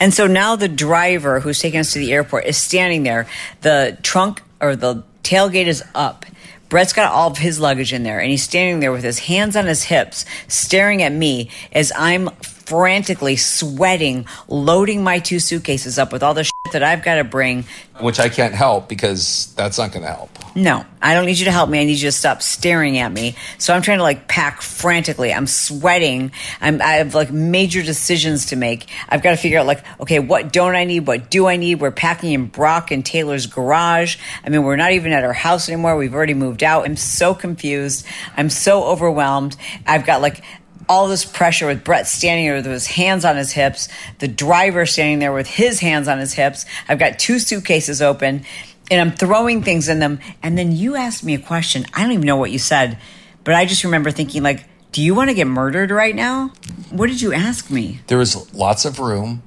And 0.00 0.12
so 0.12 0.26
now 0.26 0.56
the 0.56 0.68
driver 0.68 1.40
who's 1.40 1.60
taking 1.60 1.80
us 1.80 1.92
to 1.92 1.98
the 1.98 2.12
airport 2.12 2.44
is 2.44 2.56
standing 2.56 3.02
there. 3.04 3.28
The 3.62 3.98
trunk 4.02 4.42
or 4.60 4.76
the 4.76 5.04
tailgate 5.22 5.66
is 5.66 5.82
up. 5.94 6.26
Brett's 6.68 6.92
got 6.92 7.12
all 7.12 7.30
of 7.30 7.38
his 7.38 7.60
luggage 7.60 7.92
in 7.92 8.02
there, 8.02 8.18
and 8.18 8.30
he's 8.30 8.42
standing 8.42 8.80
there 8.80 8.92
with 8.92 9.04
his 9.04 9.18
hands 9.18 9.56
on 9.56 9.66
his 9.66 9.84
hips, 9.84 10.24
staring 10.48 11.02
at 11.02 11.12
me 11.12 11.50
as 11.70 11.92
I'm 11.94 12.28
frantically 12.40 13.36
sweating, 13.36 14.26
loading 14.48 15.04
my 15.04 15.18
two 15.18 15.38
suitcases 15.38 15.98
up 15.98 16.12
with 16.12 16.22
all 16.22 16.32
the 16.32 16.50
that 16.72 16.82
I've 16.82 17.02
got 17.02 17.16
to 17.16 17.24
bring. 17.24 17.64
Which 18.00 18.18
I 18.18 18.28
can't 18.28 18.54
help 18.54 18.88
because 18.88 19.52
that's 19.56 19.78
not 19.78 19.92
going 19.92 20.02
to 20.04 20.12
help. 20.12 20.30
No, 20.54 20.84
I 21.00 21.14
don't 21.14 21.24
need 21.24 21.38
you 21.38 21.46
to 21.46 21.50
help 21.50 21.70
me. 21.70 21.80
I 21.80 21.84
need 21.84 21.94
you 21.98 22.08
to 22.08 22.12
stop 22.12 22.42
staring 22.42 22.98
at 22.98 23.10
me. 23.10 23.36
So 23.58 23.72
I'm 23.74 23.80
trying 23.80 23.98
to 23.98 24.02
like 24.02 24.28
pack 24.28 24.60
frantically. 24.60 25.32
I'm 25.32 25.46
sweating. 25.46 26.32
I'm, 26.60 26.82
I 26.82 26.94
have 26.94 27.14
like 27.14 27.30
major 27.30 27.82
decisions 27.82 28.46
to 28.46 28.56
make. 28.56 28.88
I've 29.08 29.22
got 29.22 29.30
to 29.30 29.36
figure 29.36 29.58
out 29.58 29.66
like, 29.66 29.84
okay, 30.00 30.18
what 30.18 30.52
don't 30.52 30.74
I 30.74 30.84
need? 30.84 31.06
What 31.06 31.30
do 31.30 31.46
I 31.46 31.56
need? 31.56 31.80
We're 31.80 31.90
packing 31.90 32.32
in 32.32 32.46
Brock 32.46 32.90
and 32.90 33.04
Taylor's 33.04 33.46
garage. 33.46 34.18
I 34.44 34.50
mean, 34.50 34.62
we're 34.62 34.76
not 34.76 34.92
even 34.92 35.12
at 35.12 35.24
our 35.24 35.32
house 35.32 35.68
anymore. 35.68 35.96
We've 35.96 36.14
already 36.14 36.34
moved 36.34 36.62
out. 36.62 36.84
I'm 36.84 36.96
so 36.96 37.34
confused. 37.34 38.06
I'm 38.36 38.50
so 38.50 38.84
overwhelmed. 38.84 39.56
I've 39.86 40.04
got 40.04 40.20
like 40.20 40.42
all 40.88 41.08
this 41.08 41.24
pressure 41.24 41.66
with 41.66 41.84
Brett 41.84 42.06
standing 42.06 42.46
there 42.46 42.56
with 42.56 42.66
his 42.66 42.86
hands 42.86 43.24
on 43.24 43.36
his 43.36 43.52
hips, 43.52 43.88
the 44.18 44.28
driver 44.28 44.86
standing 44.86 45.18
there 45.18 45.32
with 45.32 45.46
his 45.46 45.80
hands 45.80 46.08
on 46.08 46.18
his 46.18 46.32
hips. 46.32 46.66
I've 46.88 46.98
got 46.98 47.18
two 47.18 47.38
suitcases 47.38 48.02
open 48.02 48.44
and 48.90 49.00
I'm 49.00 49.16
throwing 49.16 49.62
things 49.62 49.88
in 49.88 49.98
them. 50.00 50.20
And 50.42 50.58
then 50.58 50.72
you 50.72 50.96
asked 50.96 51.24
me 51.24 51.34
a 51.34 51.38
question. 51.38 51.86
I 51.94 52.02
don't 52.02 52.12
even 52.12 52.26
know 52.26 52.36
what 52.36 52.50
you 52.50 52.58
said, 52.58 52.98
but 53.44 53.54
I 53.54 53.64
just 53.64 53.84
remember 53.84 54.10
thinking, 54.10 54.42
like, 54.42 54.64
do 54.92 55.02
you 55.02 55.14
want 55.14 55.30
to 55.30 55.34
get 55.34 55.46
murdered 55.46 55.90
right 55.90 56.14
now? 56.14 56.52
What 56.90 57.06
did 57.06 57.22
you 57.22 57.32
ask 57.32 57.70
me? 57.70 58.00
There 58.08 58.18
was 58.18 58.52
lots 58.52 58.84
of 58.84 59.00
room. 59.00 59.42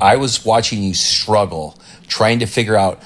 I 0.00 0.16
was 0.16 0.44
watching 0.44 0.84
you 0.84 0.94
struggle, 0.94 1.76
trying 2.06 2.38
to 2.38 2.46
figure 2.46 2.76
out 2.76 3.02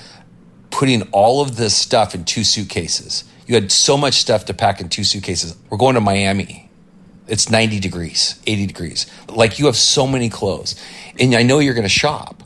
putting 0.70 1.02
all 1.12 1.40
of 1.40 1.56
this 1.56 1.74
stuff 1.74 2.14
in 2.14 2.24
two 2.24 2.44
suitcases. 2.44 3.24
You 3.46 3.54
had 3.54 3.72
so 3.72 3.96
much 3.96 4.14
stuff 4.14 4.44
to 4.46 4.54
pack 4.54 4.80
in 4.80 4.88
two 4.88 5.04
suitcases. 5.04 5.56
We're 5.70 5.78
going 5.78 5.94
to 5.94 6.00
Miami. 6.00 6.63
It's 7.26 7.50
90 7.50 7.80
degrees, 7.80 8.40
80 8.46 8.66
degrees. 8.66 9.06
Like 9.28 9.58
you 9.58 9.66
have 9.66 9.76
so 9.76 10.06
many 10.06 10.28
clothes. 10.28 10.74
And 11.18 11.34
I 11.34 11.42
know 11.42 11.58
you're 11.58 11.74
going 11.74 11.84
to 11.84 11.88
shop. 11.88 12.42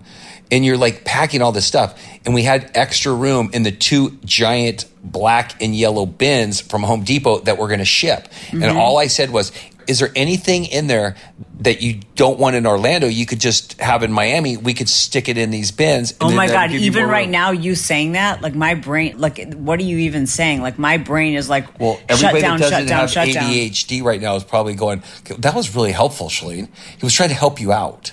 And 0.51 0.65
you're 0.65 0.79
like 0.79 1.05
packing 1.05 1.43
all 1.43 1.53
this 1.53 1.67
stuff. 1.67 2.03
And 2.25 2.35
we 2.35 2.43
had 2.43 2.71
extra 2.75 3.13
room 3.13 3.51
in 3.53 3.65
the 3.65 3.73
two 3.73 4.19
giant 4.25 4.87
black 5.03 5.61
and 5.63 5.77
yellow 5.77 6.07
bins 6.07 6.61
from 6.61 6.83
Home 6.83 7.03
Depot 7.05 7.41
that 7.41 7.59
we're 7.59 7.69
going 7.69 7.81
to 7.81 7.85
ship. 7.85 8.29
And 8.51 8.63
mm-hmm. 8.63 8.79
all 8.79 8.97
I 8.97 9.09
said 9.09 9.31
was, 9.31 9.53
is 9.87 9.99
there 9.99 10.11
anything 10.15 10.65
in 10.67 10.87
there 10.87 11.17
that 11.61 11.83
you 11.83 12.01
don't 12.15 12.39
want 12.39 12.55
in 12.55 12.67
Orlando? 12.67 13.09
You 13.09 13.27
could 13.27 13.41
just 13.41 13.81
have 13.81 14.03
in 14.03 14.13
Miami. 14.13 14.57
We 14.57 14.75
could 14.75 14.89
stick 14.89 15.29
it 15.29 15.37
in 15.37 15.51
these 15.51 15.71
bins. 15.73 16.13
and 16.13 16.23
Oh 16.23 16.31
my 16.35 16.47
God, 16.47 16.71
would 16.71 16.73
give 16.73 16.81
you 16.81 16.87
even 16.87 17.07
right 17.07 17.25
room. 17.25 17.33
now, 17.33 17.51
you 17.51 17.75
saying 17.75 18.13
that, 18.13 18.43
like 18.43 18.55
my 18.55 18.75
brain, 18.75 19.19
like, 19.19 19.55
what 19.55 19.81
are 19.81 19.85
you 19.85 19.99
even 19.99 20.27
saying? 20.27 20.63
Like, 20.63 20.79
my 20.79 20.99
brain 20.99 21.35
is 21.35 21.49
like, 21.49 21.79
Well, 21.81 21.97
shut 21.97 22.11
everybody 22.11 22.41
down, 22.43 22.59
that 22.59 22.65
shut 22.65 22.71
doesn't 22.73 22.87
down, 22.89 23.01
have 23.01 23.11
shut 23.11 23.33
down. 23.33 23.53
ADHD 23.53 24.03
right 24.03 24.21
now 24.21 24.37
is 24.37 24.45
probably 24.45 24.75
going, 24.75 25.03
that 25.39 25.55
was 25.55 25.75
really 25.75 25.93
helpful, 25.93 26.29
Chalene. 26.29 26.69
He 26.99 27.05
was 27.05 27.15
trying 27.15 27.31
to 27.31 27.35
help 27.35 27.61
you 27.61 27.73
out. 27.73 28.13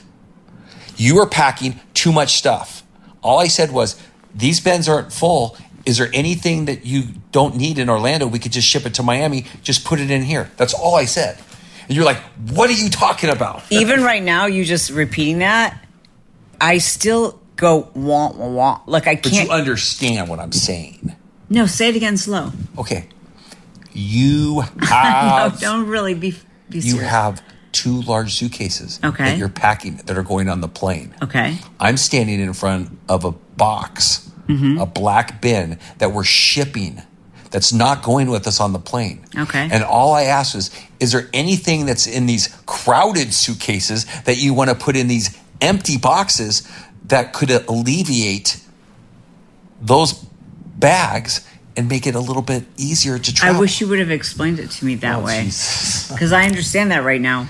You 0.97 1.15
were 1.15 1.27
packing 1.27 1.79
too 1.93 2.11
much 2.11 2.35
stuff. 2.37 2.83
All 3.21 3.39
I 3.39 3.47
said 3.47 3.71
was, 3.71 4.01
these 4.33 4.59
bins 4.59 4.87
aren't 4.89 5.13
full. 5.13 5.57
Is 5.85 5.97
there 5.99 6.09
anything 6.13 6.65
that 6.65 6.85
you 6.85 7.03
don't 7.31 7.55
need 7.55 7.77
in 7.77 7.89
Orlando? 7.89 8.25
We 8.27 8.39
could 8.39 8.51
just 8.51 8.67
ship 8.67 8.85
it 8.87 8.93
to 8.95 9.03
Miami. 9.03 9.45
Just 9.61 9.85
put 9.85 9.99
it 9.99 10.09
in 10.09 10.23
here. 10.23 10.49
That's 10.57 10.73
all 10.73 10.95
I 10.95 11.05
said. 11.05 11.37
And 11.87 11.95
you're 11.95 12.05
like, 12.05 12.17
what 12.51 12.69
are 12.69 12.73
you 12.73 12.89
talking 12.89 13.29
about? 13.29 13.63
even 13.71 14.03
right 14.03 14.23
now, 14.23 14.45
you 14.47 14.65
just 14.65 14.89
repeating 14.91 15.39
that, 15.39 15.85
I 16.59 16.77
still 16.79 17.39
go 17.55 17.89
wah 17.93 18.31
wah 18.31 18.47
wah. 18.49 18.81
Like 18.85 19.07
I 19.07 19.15
can't. 19.15 19.47
you 19.47 19.51
understand 19.53 20.29
what 20.29 20.39
I'm 20.39 20.51
saying. 20.51 21.15
no, 21.49 21.65
say 21.65 21.89
it 21.89 21.95
again 21.95 22.17
slow. 22.17 22.51
Okay. 22.77 23.07
You 23.93 24.63
No, 24.81 24.85
have 24.87 25.59
don't 25.59 25.87
really 25.87 26.13
be. 26.13 26.31
be 26.69 26.77
you 26.79 26.81
serious. 26.81 27.09
have 27.09 27.41
two 27.71 28.01
large 28.03 28.33
suitcases 28.33 28.99
Okay. 29.03 29.23
that 29.25 29.37
you're 29.37 29.49
packing 29.49 29.97
that 30.05 30.17
are 30.17 30.23
going 30.23 30.49
on 30.49 30.61
the 30.61 30.67
plane. 30.67 31.13
Okay. 31.21 31.57
I'm 31.79 31.97
standing 31.97 32.39
in 32.39 32.53
front 32.53 32.97
of 33.09 33.25
a 33.25 33.31
box, 33.31 34.29
mm-hmm. 34.47 34.79
a 34.79 34.85
black 34.85 35.41
bin 35.41 35.77
that 35.97 36.11
we're 36.13 36.23
shipping 36.23 37.01
that's 37.55 37.71
not 37.71 38.03
going 38.03 38.29
with 38.29 38.47
us 38.47 38.59
on 38.59 38.73
the 38.73 38.79
plane. 38.79 39.23
Okay. 39.33 39.69
And 39.71 39.81
all 39.81 40.11
I 40.11 40.23
asked 40.23 40.55
was, 40.55 40.69
is 40.99 41.13
there 41.13 41.29
anything 41.31 41.85
that's 41.85 42.05
in 42.05 42.25
these 42.25 42.49
crowded 42.65 43.33
suitcases 43.33 44.03
that 44.23 44.35
you 44.35 44.53
want 44.53 44.71
to 44.71 44.75
put 44.75 44.97
in 44.97 45.07
these 45.07 45.39
empty 45.61 45.97
boxes 45.97 46.69
that 47.05 47.31
could 47.31 47.49
alleviate 47.49 48.59
those 49.79 50.11
bags 50.11 51.47
and 51.77 51.87
make 51.87 52.05
it 52.05 52.13
a 52.13 52.19
little 52.19 52.41
bit 52.41 52.65
easier 52.75 53.17
to 53.17 53.33
travel? 53.33 53.55
I 53.55 53.59
wish 53.61 53.79
you 53.79 53.87
would 53.87 53.99
have 53.99 54.11
explained 54.11 54.59
it 54.59 54.71
to 54.71 54.83
me 54.85 54.95
that 54.95 55.19
Oh, 55.19 55.23
way. 55.23 55.43
Because 55.45 56.33
I 56.33 56.43
understand 56.47 56.91
that 56.91 57.05
right 57.05 57.21
now. 57.21 57.47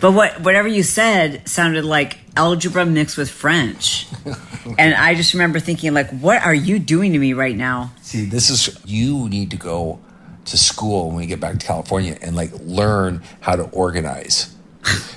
But 0.00 0.12
what 0.12 0.40
whatever 0.40 0.68
you 0.68 0.82
said 0.82 1.46
sounded 1.46 1.84
like 1.84 2.16
algebra 2.34 2.86
mixed 2.86 3.18
with 3.18 3.28
French. 3.30 4.06
and 4.78 4.94
I 4.94 5.14
just 5.14 5.32
remember 5.34 5.60
thinking, 5.60 5.94
like, 5.94 6.10
what 6.10 6.42
are 6.42 6.54
you 6.54 6.78
doing 6.78 7.12
to 7.12 7.18
me 7.18 7.32
right 7.32 7.56
now? 7.56 7.92
See, 8.02 8.24
this 8.26 8.50
is 8.50 8.78
you 8.84 9.28
need 9.28 9.50
to 9.50 9.56
go 9.56 10.00
to 10.46 10.56
school 10.58 11.08
when 11.08 11.16
we 11.16 11.26
get 11.26 11.40
back 11.40 11.58
to 11.58 11.66
California 11.66 12.16
and 12.22 12.36
like 12.36 12.52
learn 12.60 13.22
how 13.40 13.56
to 13.56 13.64
organize 13.70 14.54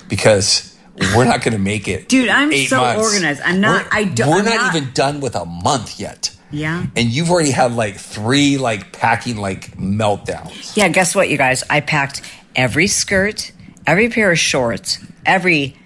because 0.08 0.76
we're 1.14 1.24
not 1.24 1.42
going 1.42 1.52
to 1.52 1.58
make 1.60 1.88
it, 1.88 2.08
Dude, 2.08 2.28
I'm 2.28 2.52
so 2.52 2.78
months. 2.78 3.02
organized. 3.12 3.40
I'm 3.44 3.60
not- 3.60 3.84
We're, 3.84 3.88
I 3.92 4.04
don't- 4.04 4.28
We're 4.30 4.42
not, 4.42 4.54
not- 4.56 4.76
even 4.76 4.90
done 4.92 5.20
with 5.20 5.34
a 5.36 5.44
month 5.44 5.98
yet, 6.00 6.36
Yeah. 6.50 6.84
and 6.96 7.08
you've 7.08 7.30
already 7.30 7.52
had 7.52 7.72
like 7.74 7.96
three 7.96 8.58
like 8.58 8.92
packing 8.92 9.36
like 9.36 9.76
meltdowns. 9.76 10.76
Yeah, 10.76 10.88
guess 10.88 11.14
what, 11.14 11.28
you 11.30 11.38
guys? 11.38 11.62
I 11.70 11.80
packed 11.80 12.22
every 12.56 12.86
skirt, 12.88 13.52
every 13.86 14.08
pair 14.08 14.32
of 14.32 14.38
shorts, 14.38 14.98
every 15.24 15.76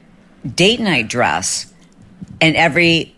date 0.54 0.80
night 0.80 1.08
dress, 1.08 1.72
and 2.40 2.56
every 2.56 3.13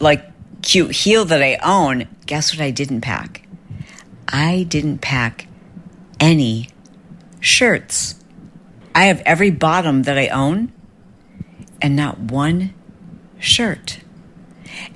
like 0.00 0.24
cute 0.62 0.92
heel 0.92 1.24
that 1.26 1.42
I 1.42 1.58
own. 1.62 2.08
Guess 2.26 2.52
what 2.52 2.62
I 2.62 2.70
didn't 2.70 3.00
pack? 3.00 3.46
I 4.28 4.64
didn't 4.68 4.98
pack 4.98 5.46
any 6.20 6.68
shirts. 7.40 8.14
I 8.94 9.06
have 9.06 9.20
every 9.26 9.50
bottom 9.50 10.02
that 10.04 10.18
I 10.18 10.28
own 10.28 10.72
and 11.80 11.96
not 11.96 12.18
one 12.18 12.74
shirt. 13.38 14.00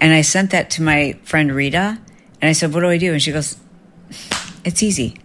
And 0.01 0.13
I 0.13 0.23
sent 0.23 0.51
that 0.51 0.71
to 0.71 0.83
my 0.83 1.19
friend 1.25 1.53
Rita 1.53 1.99
and 2.41 2.49
I 2.49 2.53
said, 2.53 2.73
What 2.73 2.81
do 2.81 2.89
I 2.89 2.99
do? 2.99 3.13
And 3.13 3.23
she 3.23 3.33
goes, 3.33 3.57
It's 4.65 4.83
easy. 4.83 5.19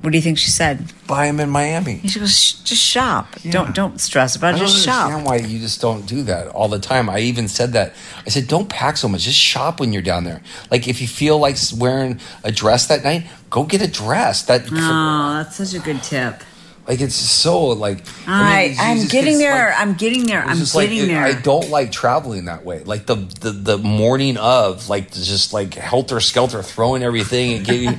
What 0.00 0.12
do 0.12 0.16
you 0.18 0.22
think 0.22 0.38
she 0.38 0.50
said? 0.50 0.92
Buy 1.08 1.26
them 1.26 1.40
in 1.40 1.50
Miami. 1.50 1.98
And 2.02 2.10
she 2.10 2.20
goes, 2.20 2.52
just 2.62 2.80
shop. 2.82 3.34
Don't 3.50 3.74
don't 3.74 4.00
stress 4.00 4.36
about 4.36 4.54
I 4.54 4.56
it. 4.56 4.60
don't 4.60 4.68
Just 4.68 4.86
understand 4.88 5.22
shop. 5.22 5.28
why 5.28 5.36
you 5.38 5.58
just 5.58 5.80
don't 5.80 6.06
do 6.06 6.22
that 6.22 6.46
all 6.48 6.68
the 6.68 6.78
time. 6.78 7.10
I 7.10 7.18
even 7.18 7.48
said 7.48 7.72
that. 7.72 7.94
I 8.24 8.28
said, 8.30 8.46
don't 8.46 8.68
pack 8.68 8.96
so 8.96 9.08
much. 9.08 9.22
Just 9.22 9.38
shop 9.38 9.80
when 9.80 9.92
you're 9.92 10.00
down 10.02 10.22
there. 10.22 10.40
Like 10.70 10.86
if 10.86 11.00
you 11.00 11.08
feel 11.08 11.38
like 11.38 11.56
wearing 11.76 12.20
a 12.44 12.52
dress 12.52 12.86
that 12.86 13.02
night, 13.02 13.26
go 13.50 13.64
get 13.64 13.82
a 13.82 13.90
dress. 13.90 14.42
That 14.44 14.66
Oh, 14.70 15.42
that's 15.42 15.56
such 15.56 15.74
a 15.74 15.80
good 15.84 16.00
tip. 16.02 16.42
Like 16.88 17.00
it's 17.02 17.14
so 17.14 17.66
like. 17.68 17.98
I 18.26 18.68
mean, 18.68 18.76
I'm, 18.80 18.96
you 18.96 19.02
just 19.02 19.12
getting 19.12 19.34
get, 19.38 19.50
there. 19.50 19.66
like- 19.68 19.78
I'm 19.78 19.94
getting 19.94 20.26
there. 20.26 20.42
I'm 20.42 20.58
like, 20.58 20.72
getting 20.88 21.06
there. 21.08 21.22
I 21.22 21.32
don't 21.34 21.68
like 21.70 21.92
traveling 21.92 22.46
that 22.46 22.64
way. 22.64 22.82
Like 22.82 23.06
the 23.06 23.16
the, 23.16 23.50
the 23.50 23.78
morning 23.78 24.36
of, 24.38 24.88
like 24.88 25.12
just 25.12 25.52
like 25.52 25.74
helter 25.74 26.18
skelter, 26.20 26.62
throwing 26.62 27.02
everything 27.02 27.52
and 27.58 27.64
getting. 27.66 27.98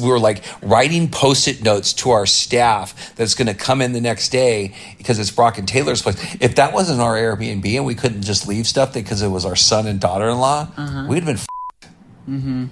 we 0.00 0.08
were 0.08 0.18
like 0.20 0.44
writing 0.62 1.10
post-it 1.10 1.62
notes 1.64 1.92
to 1.94 2.10
our 2.10 2.24
staff 2.24 3.14
that's 3.16 3.34
going 3.34 3.48
to 3.48 3.54
come 3.54 3.82
in 3.82 3.92
the 3.92 4.00
next 4.00 4.28
day 4.30 4.74
because 4.98 5.18
it's 5.18 5.30
Brock 5.32 5.58
and 5.58 5.66
Taylor's 5.66 6.00
place. 6.02 6.16
If 6.40 6.54
that 6.54 6.72
wasn't 6.72 7.00
our 7.00 7.16
Airbnb 7.16 7.66
and 7.76 7.84
we 7.84 7.94
couldn't 7.96 8.22
just 8.22 8.46
leave 8.46 8.66
stuff 8.66 8.94
because 8.94 9.22
it 9.22 9.28
was 9.28 9.44
our 9.44 9.56
son 9.56 9.86
and 9.88 10.00
daughter-in-law, 10.00 10.68
Uh-huh. 10.76 11.06
we'd 11.08 11.24
have 11.24 11.26
been. 11.26 11.36
F- 11.36 12.70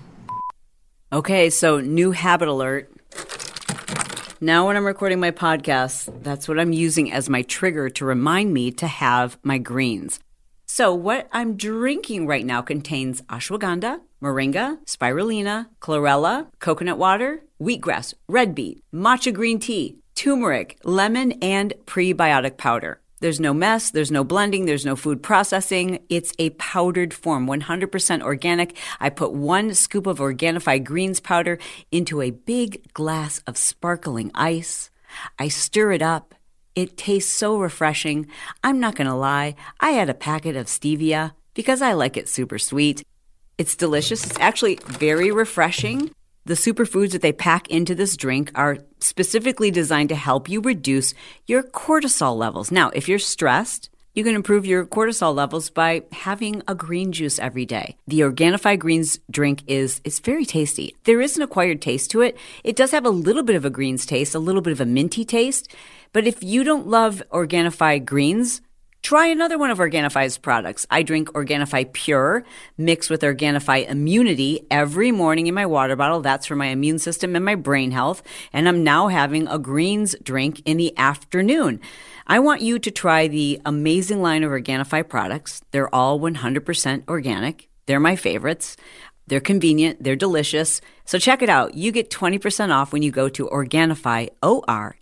Okay, 1.12 1.50
so 1.50 1.80
new 1.80 2.12
habit 2.12 2.48
alert. 2.48 2.92
Now, 4.40 4.68
when 4.68 4.76
I'm 4.76 4.86
recording 4.86 5.18
my 5.18 5.32
podcast, 5.32 6.22
that's 6.22 6.46
what 6.46 6.60
I'm 6.60 6.72
using 6.72 7.10
as 7.10 7.28
my 7.28 7.42
trigger 7.42 7.90
to 7.90 8.04
remind 8.04 8.54
me 8.54 8.70
to 8.70 8.86
have 8.86 9.36
my 9.42 9.58
greens. 9.58 10.20
So, 10.64 10.94
what 10.94 11.28
I'm 11.32 11.56
drinking 11.56 12.28
right 12.28 12.46
now 12.46 12.62
contains 12.62 13.20
ashwagandha, 13.22 13.98
moringa, 14.22 14.78
spirulina, 14.84 15.66
chlorella, 15.80 16.46
coconut 16.60 16.98
water, 16.98 17.42
wheatgrass, 17.60 18.14
red 18.28 18.54
beet, 18.54 18.84
matcha 18.94 19.34
green 19.34 19.58
tea, 19.58 19.98
turmeric, 20.14 20.78
lemon, 20.84 21.32
and 21.42 21.74
prebiotic 21.84 22.56
powder. 22.58 23.00
There's 23.20 23.40
no 23.40 23.52
mess, 23.52 23.90
there's 23.90 24.10
no 24.10 24.22
blending, 24.22 24.66
there's 24.66 24.86
no 24.86 24.94
food 24.94 25.22
processing. 25.22 25.98
It's 26.08 26.32
a 26.38 26.50
powdered 26.50 27.12
form, 27.12 27.46
100% 27.46 28.22
organic. 28.22 28.76
I 29.00 29.10
put 29.10 29.32
one 29.32 29.74
scoop 29.74 30.06
of 30.06 30.18
Organifi 30.18 30.82
greens 30.84 31.18
powder 31.18 31.58
into 31.90 32.22
a 32.22 32.30
big 32.30 32.92
glass 32.94 33.40
of 33.46 33.56
sparkling 33.56 34.30
ice. 34.34 34.90
I 35.38 35.48
stir 35.48 35.92
it 35.92 36.02
up. 36.02 36.34
It 36.74 36.96
tastes 36.96 37.32
so 37.32 37.58
refreshing. 37.58 38.28
I'm 38.62 38.78
not 38.78 38.94
going 38.94 39.08
to 39.08 39.14
lie, 39.14 39.56
I 39.80 39.98
add 39.98 40.08
a 40.08 40.14
packet 40.14 40.54
of 40.54 40.66
stevia 40.66 41.32
because 41.54 41.82
I 41.82 41.92
like 41.94 42.16
it 42.16 42.28
super 42.28 42.58
sweet. 42.58 43.02
It's 43.58 43.74
delicious. 43.74 44.24
It's 44.24 44.38
actually 44.38 44.78
very 44.86 45.32
refreshing. 45.32 46.12
The 46.48 46.54
superfoods 46.54 47.12
that 47.12 47.20
they 47.20 47.32
pack 47.32 47.68
into 47.68 47.94
this 47.94 48.16
drink 48.16 48.50
are 48.54 48.78
specifically 49.00 49.70
designed 49.70 50.08
to 50.08 50.14
help 50.14 50.48
you 50.48 50.62
reduce 50.62 51.12
your 51.46 51.62
cortisol 51.62 52.38
levels. 52.38 52.70
Now, 52.70 52.88
if 52.94 53.06
you're 53.06 53.18
stressed, 53.18 53.90
you 54.14 54.24
can 54.24 54.34
improve 54.34 54.64
your 54.64 54.86
cortisol 54.86 55.34
levels 55.34 55.68
by 55.68 56.04
having 56.10 56.62
a 56.66 56.74
green 56.74 57.12
juice 57.12 57.38
every 57.38 57.66
day. 57.66 57.96
The 58.06 58.20
Organifi 58.20 58.78
Greens 58.78 59.18
drink 59.30 59.62
is 59.66 60.00
it's 60.04 60.20
very 60.20 60.46
tasty. 60.46 60.96
There 61.04 61.20
is 61.20 61.36
an 61.36 61.42
acquired 61.42 61.82
taste 61.82 62.10
to 62.12 62.22
it. 62.22 62.34
It 62.64 62.76
does 62.76 62.92
have 62.92 63.04
a 63.04 63.10
little 63.10 63.42
bit 63.42 63.54
of 63.54 63.66
a 63.66 63.70
greens 63.70 64.06
taste, 64.06 64.34
a 64.34 64.38
little 64.38 64.62
bit 64.62 64.72
of 64.72 64.80
a 64.80 64.86
minty 64.86 65.26
taste. 65.26 65.70
But 66.14 66.26
if 66.26 66.42
you 66.42 66.64
don't 66.64 66.86
love 66.86 67.22
Organifi 67.30 68.02
Greens, 68.06 68.62
Try 69.08 69.28
another 69.28 69.56
one 69.56 69.70
of 69.70 69.78
Organifi's 69.78 70.36
products. 70.36 70.86
I 70.90 71.02
drink 71.02 71.30
Organifi 71.30 71.90
Pure 71.94 72.44
mixed 72.76 73.08
with 73.08 73.22
Organifi 73.22 73.88
Immunity 73.88 74.66
every 74.70 75.12
morning 75.12 75.46
in 75.46 75.54
my 75.54 75.64
water 75.64 75.96
bottle. 75.96 76.20
That's 76.20 76.44
for 76.44 76.56
my 76.56 76.66
immune 76.66 76.98
system 76.98 77.34
and 77.34 77.42
my 77.42 77.54
brain 77.54 77.90
health. 77.90 78.22
And 78.52 78.68
I'm 78.68 78.84
now 78.84 79.08
having 79.08 79.48
a 79.48 79.58
greens 79.58 80.14
drink 80.22 80.60
in 80.66 80.76
the 80.76 80.92
afternoon. 80.98 81.80
I 82.26 82.38
want 82.40 82.60
you 82.60 82.78
to 82.78 82.90
try 82.90 83.28
the 83.28 83.62
amazing 83.64 84.20
line 84.20 84.44
of 84.44 84.50
Organifi 84.50 85.08
products. 85.08 85.62
They're 85.70 85.94
all 85.94 86.20
100% 86.20 87.08
organic. 87.08 87.70
They're 87.86 87.98
my 87.98 88.14
favorites. 88.14 88.76
They're 89.26 89.40
convenient. 89.40 90.04
They're 90.04 90.16
delicious. 90.16 90.82
So 91.06 91.18
check 91.18 91.40
it 91.40 91.48
out. 91.48 91.72
You 91.72 91.92
get 91.92 92.10
20% 92.10 92.74
off 92.74 92.92
when 92.92 93.00
you 93.00 93.10
go 93.10 93.30
to 93.30 93.46
Organifi, 93.46 94.28
O-R-G-A-N-I-F-I 94.42 94.92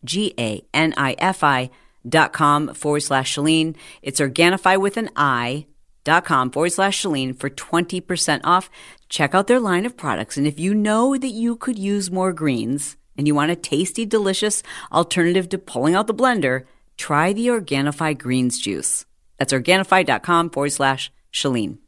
dot 2.08 2.32
com 2.32 2.74
forward 2.74 3.00
slash 3.00 3.34
Chalene. 3.34 3.76
It's 4.02 4.20
Organifi 4.20 4.80
with 4.80 4.96
an 4.96 5.10
I 5.16 5.66
dot 6.04 6.24
com 6.24 6.50
forward 6.50 6.72
slash 6.72 7.02
Chalene 7.02 7.38
for 7.38 7.50
20% 7.50 8.40
off. 8.44 8.70
Check 9.08 9.34
out 9.34 9.46
their 9.46 9.60
line 9.60 9.86
of 9.86 9.96
products. 9.96 10.36
And 10.36 10.46
if 10.46 10.58
you 10.58 10.74
know 10.74 11.16
that 11.16 11.28
you 11.28 11.56
could 11.56 11.78
use 11.78 12.10
more 12.10 12.32
greens 12.32 12.96
and 13.16 13.26
you 13.26 13.34
want 13.34 13.50
a 13.50 13.56
tasty, 13.56 14.04
delicious 14.04 14.62
alternative 14.92 15.48
to 15.50 15.58
pulling 15.58 15.94
out 15.94 16.06
the 16.06 16.14
blender, 16.14 16.64
try 16.96 17.32
the 17.32 17.48
Organifi 17.48 18.16
greens 18.18 18.60
juice. 18.60 19.04
That's 19.38 19.52
Organifi.com 19.52 20.50
forward 20.50 20.72
slash 20.72 21.12
Chalene. 21.32 21.78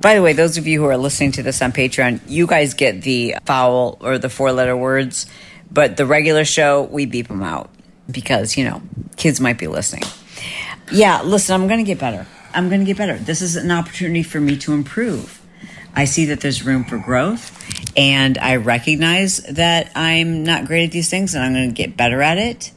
By 0.00 0.14
the 0.14 0.22
way, 0.22 0.32
those 0.32 0.56
of 0.56 0.66
you 0.66 0.80
who 0.80 0.88
are 0.88 0.96
listening 0.96 1.32
to 1.32 1.42
this 1.42 1.60
on 1.60 1.72
Patreon, 1.72 2.20
you 2.26 2.46
guys 2.46 2.72
get 2.72 3.02
the 3.02 3.36
foul 3.44 3.98
or 4.00 4.16
the 4.16 4.30
four 4.30 4.50
letter 4.50 4.74
words, 4.74 5.26
but 5.70 5.98
the 5.98 6.06
regular 6.06 6.46
show, 6.46 6.84
we 6.84 7.04
beep 7.04 7.28
them 7.28 7.42
out 7.42 7.70
because, 8.12 8.56
you 8.56 8.64
know, 8.64 8.82
kids 9.16 9.40
might 9.40 9.58
be 9.58 9.66
listening. 9.66 10.04
Yeah, 10.92 11.22
listen, 11.22 11.54
I'm 11.54 11.68
going 11.68 11.78
to 11.78 11.84
get 11.84 11.98
better. 11.98 12.26
I'm 12.52 12.68
going 12.68 12.80
to 12.80 12.86
get 12.86 12.96
better. 12.96 13.16
This 13.16 13.42
is 13.42 13.56
an 13.56 13.70
opportunity 13.70 14.22
for 14.22 14.40
me 14.40 14.56
to 14.58 14.72
improve. 14.72 15.40
I 15.94 16.04
see 16.04 16.26
that 16.26 16.40
there's 16.40 16.64
room 16.64 16.84
for 16.84 16.98
growth 16.98 17.56
and 17.96 18.38
I 18.38 18.56
recognize 18.56 19.38
that 19.38 19.90
I'm 19.94 20.44
not 20.44 20.66
great 20.66 20.84
at 20.86 20.92
these 20.92 21.10
things 21.10 21.34
and 21.34 21.44
I'm 21.44 21.52
going 21.52 21.68
to 21.68 21.74
get 21.74 21.96
better 21.96 22.22
at 22.22 22.38
it. 22.38 22.72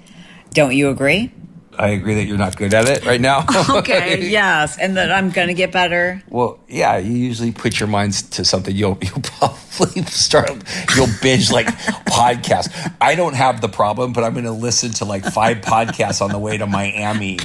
Don't 0.52 0.76
you 0.76 0.90
agree? 0.90 1.32
I 1.78 1.90
agree 1.90 2.16
that 2.16 2.26
you're 2.26 2.38
not 2.38 2.56
good 2.56 2.74
at 2.74 2.88
it 2.88 3.06
right 3.06 3.20
now. 3.20 3.46
okay, 3.70 4.30
yes, 4.30 4.78
and 4.78 4.98
that 4.98 5.12
I'm 5.12 5.32
going 5.32 5.48
to 5.48 5.54
get 5.54 5.72
better. 5.72 6.22
Well, 6.30 6.60
yeah, 6.68 6.98
you 6.98 7.14
usually 7.14 7.52
put 7.52 7.80
your 7.80 7.88
minds 7.88 8.22
to 8.22 8.46
something. 8.46 8.76
You'll 8.76 8.98
you'll 9.02 9.22
probably 9.24 10.04
start. 10.04 10.52
You'll 10.96 11.08
binge 11.22 11.52
like 11.52 11.68
podcasts. 11.68 12.96
I 13.02 13.16
don't 13.16 13.36
have 13.36 13.62
the 13.62 13.70
problem, 13.70 14.14
but 14.14 14.24
I'm 14.24 14.34
going 14.34 14.46
to 14.46 14.52
listen 14.52 14.92
to 14.94 15.06
like 15.06 15.26
five 15.26 15.58
podcasts 15.58 16.22
on 16.22 16.32
the 16.32 16.40
way 16.40 16.58
to 16.58 16.68
Miami 16.68 17.40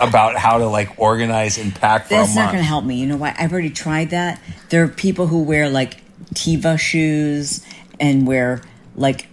about 0.00 0.36
how 0.36 0.58
to 0.58 0.66
like 0.66 0.98
organize 0.98 1.58
and 1.58 1.74
pack 1.74 2.04
for 2.04 2.14
That's 2.14 2.34
not 2.34 2.52
going 2.52 2.62
to 2.62 2.68
help 2.68 2.84
me. 2.84 2.96
You 2.96 3.06
know 3.06 3.16
why? 3.16 3.34
I've 3.38 3.52
already 3.52 3.70
tried 3.70 4.10
that. 4.10 4.40
There 4.68 4.84
are 4.84 4.88
people 4.88 5.26
who 5.26 5.42
wear 5.42 5.68
like 5.68 6.00
Teva 6.34 6.78
shoes 6.78 7.64
and 7.98 8.26
wear 8.26 8.62
like 8.94 9.26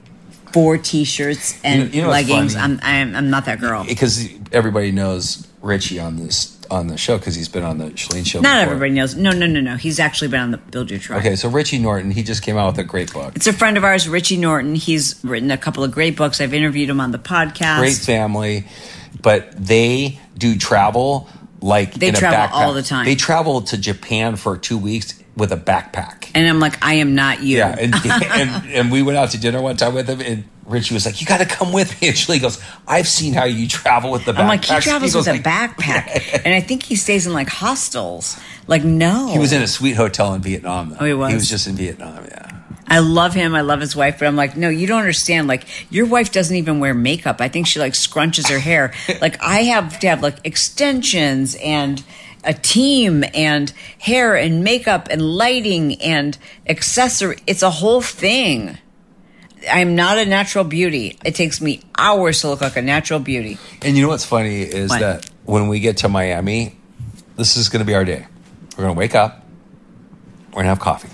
four 0.56 0.78
t-shirts 0.78 1.60
and 1.66 1.80
You 1.80 1.86
know- 1.86 1.92
you 1.96 2.02
know 2.04 2.10
leggings. 2.10 2.56
I'm, 2.56 2.80
I'm 2.82 3.14
I'm 3.16 3.30
not 3.30 3.44
that 3.46 3.60
girl. 3.60 3.84
because 3.84 4.26
everybody 4.54 4.92
knows 4.92 5.46
Richie 5.62 6.00
on 6.00 6.16
this 6.16 6.56
on 6.72 6.88
the 6.88 6.98
show 6.98 7.18
because 7.18 7.36
he's 7.36 7.50
been 7.50 7.64
on 7.64 7.78
the 7.78 7.88
Chalene 7.92 8.26
show. 8.26 8.40
Not 8.40 8.62
before. 8.62 8.74
everybody 8.76 8.92
knows. 8.94 9.16
No, 9.16 9.32
no, 9.32 9.46
no, 9.46 9.60
no. 9.60 9.76
He's 9.76 10.00
actually 10.00 10.30
been 10.30 10.40
on 10.40 10.52
the 10.52 10.58
Build 10.58 10.90
Your 10.90 11.00
Tribe. 11.00 11.20
Okay, 11.20 11.36
so 11.36 11.50
Richie 11.50 11.78
Norton, 11.78 12.10
he 12.10 12.24
just 12.24 12.42
came 12.42 12.58
out 12.58 12.68
with 12.72 12.80
a 12.80 12.84
great 12.88 13.12
book. 13.14 13.36
It's 13.36 13.48
a 13.48 13.54
friend 13.54 13.76
of 13.78 13.84
ours, 13.84 14.08
Richie 14.10 14.38
Norton. 14.38 14.74
He's 14.76 15.20
written 15.24 15.52
a 15.52 15.58
couple 15.58 15.84
of 15.84 15.92
great 15.92 16.16
books. 16.16 16.40
I've 16.42 16.54
interviewed 16.54 16.90
him 16.90 17.00
on 17.02 17.12
the 17.12 17.20
podcast. 17.20 17.80
Great 17.80 17.98
family, 17.98 18.66
but 19.22 19.52
they 19.52 20.20
do 20.38 20.58
travel 20.58 21.30
like 21.62 21.94
They 21.94 22.10
in 22.10 22.16
a 22.16 22.18
travel 22.18 22.58
all 22.58 22.74
the 22.74 22.84
time. 22.84 23.06
They 23.06 23.16
travel 23.16 23.62
to 23.64 23.78
Japan 23.78 24.36
for 24.36 24.58
two 24.58 24.78
weeks 24.78 25.22
with 25.36 25.52
a 25.52 25.58
backpack. 25.58 26.32
And 26.34 26.48
I'm 26.48 26.60
like, 26.60 26.84
I 26.84 26.96
am 26.96 27.16
not 27.16 27.42
you. 27.42 27.58
Yeah, 27.58 27.76
and, 27.78 27.94
and 28.06 28.68
and 28.68 28.92
we 28.92 29.02
went 29.02 29.18
out 29.18 29.32
to 29.32 29.40
dinner 29.40 29.62
one 29.62 29.78
time 29.78 29.94
with 29.94 30.10
him, 30.10 30.22
and 30.22 30.46
Richie 30.66 30.94
was 30.94 31.06
like, 31.06 31.22
"You 31.22 31.28
got 31.28 31.40
to 31.40 31.46
come 31.46 31.74
with 31.74 32.02
me." 32.02 32.08
And 32.16 32.18
Julie 32.18 32.40
goes, 32.40 32.62
"I've 32.88 33.08
seen 33.08 33.34
how 33.34 33.46
you 33.46 33.68
travel 33.68 34.12
with 34.12 34.26
the 34.26 34.34
backpack." 34.34 34.40
I'm 34.40 34.48
like, 34.48 34.66
he 34.66 34.80
travels 34.80 35.14
goes 35.14 35.28
with 35.28 35.40
a 35.40 35.44
backpack. 35.44 36.42
and 36.46 36.54
I 36.54 36.62
think 36.62 36.84
he 36.84 36.96
stays 36.96 37.28
in 37.28 37.34
like 37.34 37.50
hostels. 37.50 38.40
Like, 38.68 38.84
no. 38.84 39.32
He 39.32 39.38
was 39.38 39.54
in 39.54 39.62
a 39.62 39.68
sweet 39.68 39.94
hotel 39.94 40.34
in 40.34 40.42
Vietnam. 40.42 40.90
Though. 40.90 40.98
Oh, 41.02 41.06
he 41.06 41.14
was? 41.14 41.30
He 41.30 41.36
was 41.36 41.50
just 41.50 41.68
in 41.68 41.76
Vietnam. 41.76 42.26
Yeah. 42.26 42.52
I 42.88 43.00
love 43.00 43.34
him. 43.34 43.56
I 43.56 43.62
love 43.62 43.82
his 43.82 43.96
wife, 43.96 44.20
but 44.20 44.28
I'm 44.28 44.36
like, 44.36 44.56
no, 44.56 44.70
you 44.70 44.86
don't 44.86 45.00
understand. 45.00 45.48
Like, 45.48 45.66
your 45.92 46.06
wife 46.06 46.32
doesn't 46.32 46.56
even 46.56 46.80
wear 46.80 46.94
makeup. 46.94 47.42
I 47.42 47.50
think 47.50 47.68
she 47.68 47.80
like 47.80 47.94
scrunches 47.94 48.50
her 48.50 48.60
hair. 48.60 48.94
like, 49.22 49.42
I 49.42 49.64
have 49.64 50.00
to 50.02 50.08
have 50.08 50.22
like 50.22 50.38
extensions 50.44 51.56
and 51.56 52.04
a 52.44 52.54
team 52.54 53.24
and 53.34 53.72
hair 54.00 54.36
and 54.36 54.64
makeup 54.64 55.08
and 55.10 55.22
lighting 55.22 56.00
and 56.02 56.38
accessory. 56.68 57.38
It's 57.48 57.64
a 57.64 57.72
whole 57.72 58.02
thing. 58.02 58.78
I'm 59.70 59.96
not 59.96 60.20
a 60.20 60.26
natural 60.26 60.64
beauty. 60.64 61.18
It 61.26 61.34
takes 61.34 61.60
me 61.60 61.82
hours 61.98 62.42
to 62.42 62.50
look 62.50 62.62
like 62.62 62.76
a 62.78 62.84
natural 62.84 63.20
beauty. 63.20 63.58
And 63.82 63.96
you 63.98 64.04
know 64.04 64.10
what's 64.10 64.26
funny 64.26 64.62
is 64.62 64.92
What? 64.92 65.00
that 65.00 65.30
when 65.46 65.70
we 65.70 65.80
get 65.80 65.98
to 65.98 66.10
Miami, 66.10 66.78
this 67.36 67.58
is 67.58 67.70
going 67.70 67.80
to 67.80 67.86
be 67.86 67.96
our 67.96 68.06
day. 68.06 68.28
We're 68.78 68.84
going 68.84 68.96
to 68.96 69.00
wake 69.00 69.16
up. 69.16 69.44
We're 70.50 70.64
going 70.64 70.66
to 70.66 70.70
have 70.70 70.80
coffee. 70.80 71.10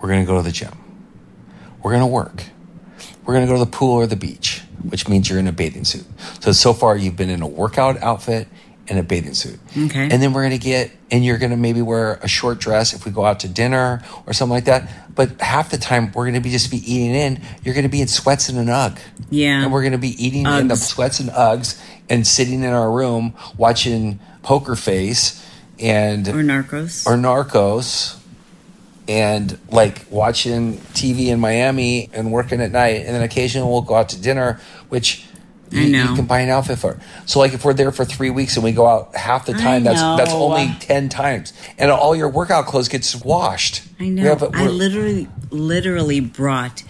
We're 0.00 0.08
going 0.08 0.20
to 0.20 0.26
go 0.26 0.36
to 0.36 0.42
the 0.42 0.52
gym. 0.52 0.72
We're 1.82 1.90
going 1.92 2.02
to 2.02 2.06
work. 2.06 2.44
We're 3.24 3.34
going 3.34 3.46
to 3.46 3.52
go 3.52 3.58
to 3.58 3.64
the 3.64 3.70
pool 3.70 3.92
or 3.92 4.06
the 4.06 4.16
beach, 4.16 4.62
which 4.88 5.08
means 5.08 5.28
you're 5.28 5.38
in 5.38 5.46
a 5.48 5.52
bathing 5.52 5.84
suit. 5.84 6.06
So, 6.40 6.52
so 6.52 6.72
far, 6.72 6.96
you've 6.96 7.16
been 7.16 7.30
in 7.30 7.42
a 7.42 7.46
workout 7.46 7.98
outfit 8.02 8.48
and 8.88 8.98
a 8.98 9.02
bathing 9.02 9.34
suit. 9.34 9.58
Okay. 9.76 10.08
And 10.10 10.22
then 10.22 10.32
we're 10.32 10.42
going 10.48 10.58
to 10.58 10.64
get, 10.64 10.90
and 11.10 11.22
you're 11.24 11.36
going 11.36 11.50
to 11.50 11.56
maybe 11.58 11.82
wear 11.82 12.14
a 12.22 12.28
short 12.28 12.58
dress 12.58 12.94
if 12.94 13.04
we 13.04 13.12
go 13.12 13.24
out 13.24 13.40
to 13.40 13.48
dinner 13.48 14.02
or 14.26 14.32
something 14.32 14.54
like 14.54 14.64
that. 14.64 14.88
But 15.14 15.40
half 15.42 15.70
the 15.70 15.76
time, 15.76 16.10
we're 16.12 16.24
going 16.24 16.34
to 16.34 16.40
be 16.40 16.50
just 16.50 16.70
be 16.70 16.78
eating 16.78 17.14
in. 17.14 17.42
You're 17.62 17.74
going 17.74 17.82
to 17.84 17.90
be 17.90 18.00
in 18.00 18.08
sweats 18.08 18.48
and 18.48 18.58
an 18.58 18.70
UGG. 18.70 18.98
Yeah. 19.30 19.62
And 19.64 19.72
we're 19.72 19.82
going 19.82 19.92
to 19.92 19.98
be 19.98 20.24
eating 20.24 20.46
in 20.46 20.68
the 20.68 20.76
sweats 20.76 21.20
and 21.20 21.28
Uggs 21.30 21.78
and 22.08 22.26
sitting 22.26 22.62
in 22.62 22.70
our 22.72 22.90
room 22.90 23.34
watching 23.58 24.20
Poker 24.42 24.74
Face 24.74 25.44
and 25.78 26.26
Or 26.28 26.32
Narcos. 26.42 27.06
or 27.06 27.12
Narcos 27.16 28.17
and 29.08 29.58
like 29.70 30.04
watching 30.10 30.76
TV 30.92 31.28
in 31.28 31.40
Miami 31.40 32.10
and 32.12 32.30
working 32.30 32.60
at 32.60 32.70
night, 32.70 33.06
and 33.06 33.14
then 33.14 33.22
occasionally 33.22 33.68
we'll 33.68 33.80
go 33.82 33.94
out 33.94 34.10
to 34.10 34.20
dinner, 34.20 34.60
which 34.90 35.24
you, 35.70 35.82
I 35.82 35.88
know. 35.88 36.10
you 36.10 36.14
can 36.14 36.26
buy 36.26 36.40
an 36.40 36.50
outfit 36.50 36.78
for. 36.78 36.98
So 37.26 37.38
like 37.38 37.54
if 37.54 37.64
we're 37.64 37.74
there 37.74 37.90
for 37.90 38.04
three 38.04 38.30
weeks 38.30 38.56
and 38.56 38.64
we 38.64 38.72
go 38.72 38.86
out 38.86 39.16
half 39.16 39.46
the 39.46 39.54
time, 39.54 39.84
that's 39.84 40.00
that's 40.00 40.32
only 40.32 40.74
ten 40.80 41.08
times, 41.08 41.52
and 41.78 41.90
all 41.90 42.14
your 42.14 42.28
workout 42.28 42.66
clothes 42.66 42.88
gets 42.88 43.16
washed. 43.16 43.82
I 43.98 44.08
know. 44.08 44.22
have 44.22 44.42
I 44.54 44.66
literally, 44.66 45.28
literally 45.50 46.20
brought 46.20 46.84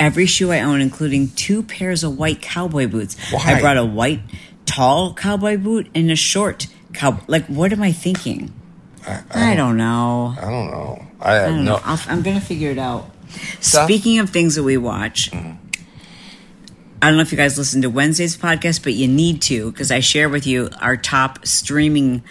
every 0.00 0.26
shoe 0.26 0.50
I 0.50 0.60
own, 0.60 0.80
including 0.80 1.28
two 1.28 1.62
pairs 1.62 2.02
of 2.04 2.18
white 2.18 2.40
cowboy 2.40 2.86
boots. 2.86 3.16
Why? 3.30 3.54
I 3.54 3.60
brought 3.60 3.76
a 3.76 3.84
white, 3.84 4.20
tall 4.64 5.14
cowboy 5.14 5.58
boot 5.58 5.88
and 5.94 6.10
a 6.10 6.16
short 6.16 6.66
cow. 6.94 7.20
Like, 7.26 7.46
what 7.46 7.72
am 7.72 7.82
I 7.82 7.92
thinking? 7.92 8.52
I, 9.06 9.54
don't 9.54 9.78
know. 9.78 10.34
I 10.36 10.50
don't 10.50 10.70
know. 10.70 11.07
I 11.20 11.32
I 11.32 11.34
have 11.34 11.48
don't 11.50 11.64
no. 11.64 11.76
know. 11.76 11.82
I'll, 11.84 12.00
I'm 12.08 12.22
gonna 12.22 12.40
figure 12.40 12.70
it 12.70 12.78
out. 12.78 13.10
stuff. 13.60 13.84
Speaking 13.84 14.18
of 14.18 14.30
things 14.30 14.54
that 14.54 14.62
we 14.62 14.76
watch, 14.76 15.30
mm-hmm. 15.30 15.56
I 17.00 17.08
don't 17.08 17.16
know 17.16 17.22
if 17.22 17.30
you 17.30 17.38
guys 17.38 17.56
listen 17.56 17.82
to 17.82 17.90
Wednesday's 17.90 18.36
podcast, 18.36 18.82
but 18.82 18.94
you 18.94 19.06
need 19.06 19.42
to 19.42 19.70
because 19.70 19.90
I 19.90 20.00
share 20.00 20.28
with 20.28 20.46
you 20.46 20.70
our 20.80 20.96
top 20.96 21.46
streaming 21.46 22.22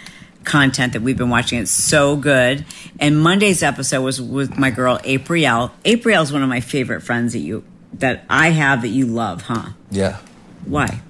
content 0.44 0.94
that 0.94 1.02
we've 1.02 1.16
been 1.16 1.30
watching. 1.30 1.58
It's 1.58 1.70
so 1.70 2.16
good. 2.16 2.64
And 2.98 3.20
Monday's 3.20 3.62
episode 3.62 4.02
was 4.02 4.20
with 4.20 4.58
my 4.58 4.70
girl 4.70 4.98
April. 5.04 5.70
April 5.84 6.22
is 6.22 6.32
one 6.32 6.42
of 6.42 6.48
my 6.48 6.60
favorite 6.60 7.02
friends 7.02 7.32
that 7.32 7.40
you 7.40 7.64
that 7.94 8.24
I 8.28 8.50
have 8.50 8.82
that 8.82 8.88
you 8.88 9.06
love, 9.06 9.42
huh? 9.42 9.70
yeah, 9.90 10.18
Why? 10.66 11.00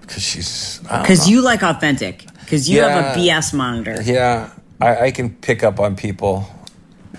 because 0.00 0.22
she's 0.22 0.80
Because 0.80 1.28
you 1.28 1.40
like 1.40 1.62
authentic. 1.62 2.26
Because 2.40 2.68
you 2.68 2.80
have 2.82 3.16
a 3.16 3.18
BS 3.18 3.54
monitor. 3.54 4.02
Yeah, 4.02 4.50
I, 4.80 5.06
I 5.06 5.10
can 5.10 5.30
pick 5.30 5.62
up 5.62 5.80
on 5.80 5.96
people. 5.96 6.46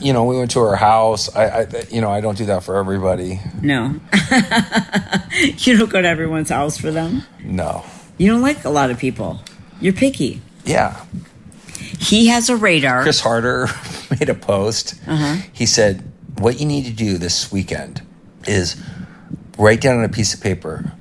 You 0.04 0.12
know, 0.13 0.26
we 0.26 0.38
went 0.38 0.52
to 0.52 0.60
her 0.60 0.76
house. 0.76 1.34
I, 1.36 1.62
I, 1.62 1.68
you 1.89 2.02
know, 2.02 2.12
I 2.12 2.20
don't 2.22 2.38
do 2.38 2.46
that 2.48 2.63
for 2.63 2.76
everybody. 2.76 3.39
No. 3.62 4.00
you 5.60 5.78
don't 5.78 5.89
go 5.89 6.02
to 6.02 6.08
everyone's 6.08 6.50
house 6.50 6.78
for 6.78 6.92
them. 6.92 7.24
No. 7.42 7.86
You 8.18 8.28
don't 8.32 8.42
like 8.42 8.66
a 8.66 8.70
lot 8.70 8.92
of 8.92 8.98
people. 9.00 9.42
You're 9.80 9.94
picky. 9.94 10.42
Yeah, 10.66 11.04
He 12.00 12.28
has 12.28 12.50
a 12.50 12.56
radar. 12.56 13.04
Chris 13.04 13.20
Harder 13.20 13.68
made 14.12 14.30
a 14.30 14.34
post. 14.36 14.96
Uh-huh. 15.08 15.42
He 15.52 15.66
said, 15.66 16.10
"What 16.38 16.60
you 16.60 16.66
need 16.66 16.86
to 16.86 16.94
do 16.94 17.18
this 17.18 17.52
weekend 17.52 18.02
is 18.48 18.82
write 19.58 19.82
down 19.82 19.98
on 20.00 20.06
a 20.06 20.10
piece 20.10 20.34
of 20.34 20.42
paper 20.42 20.94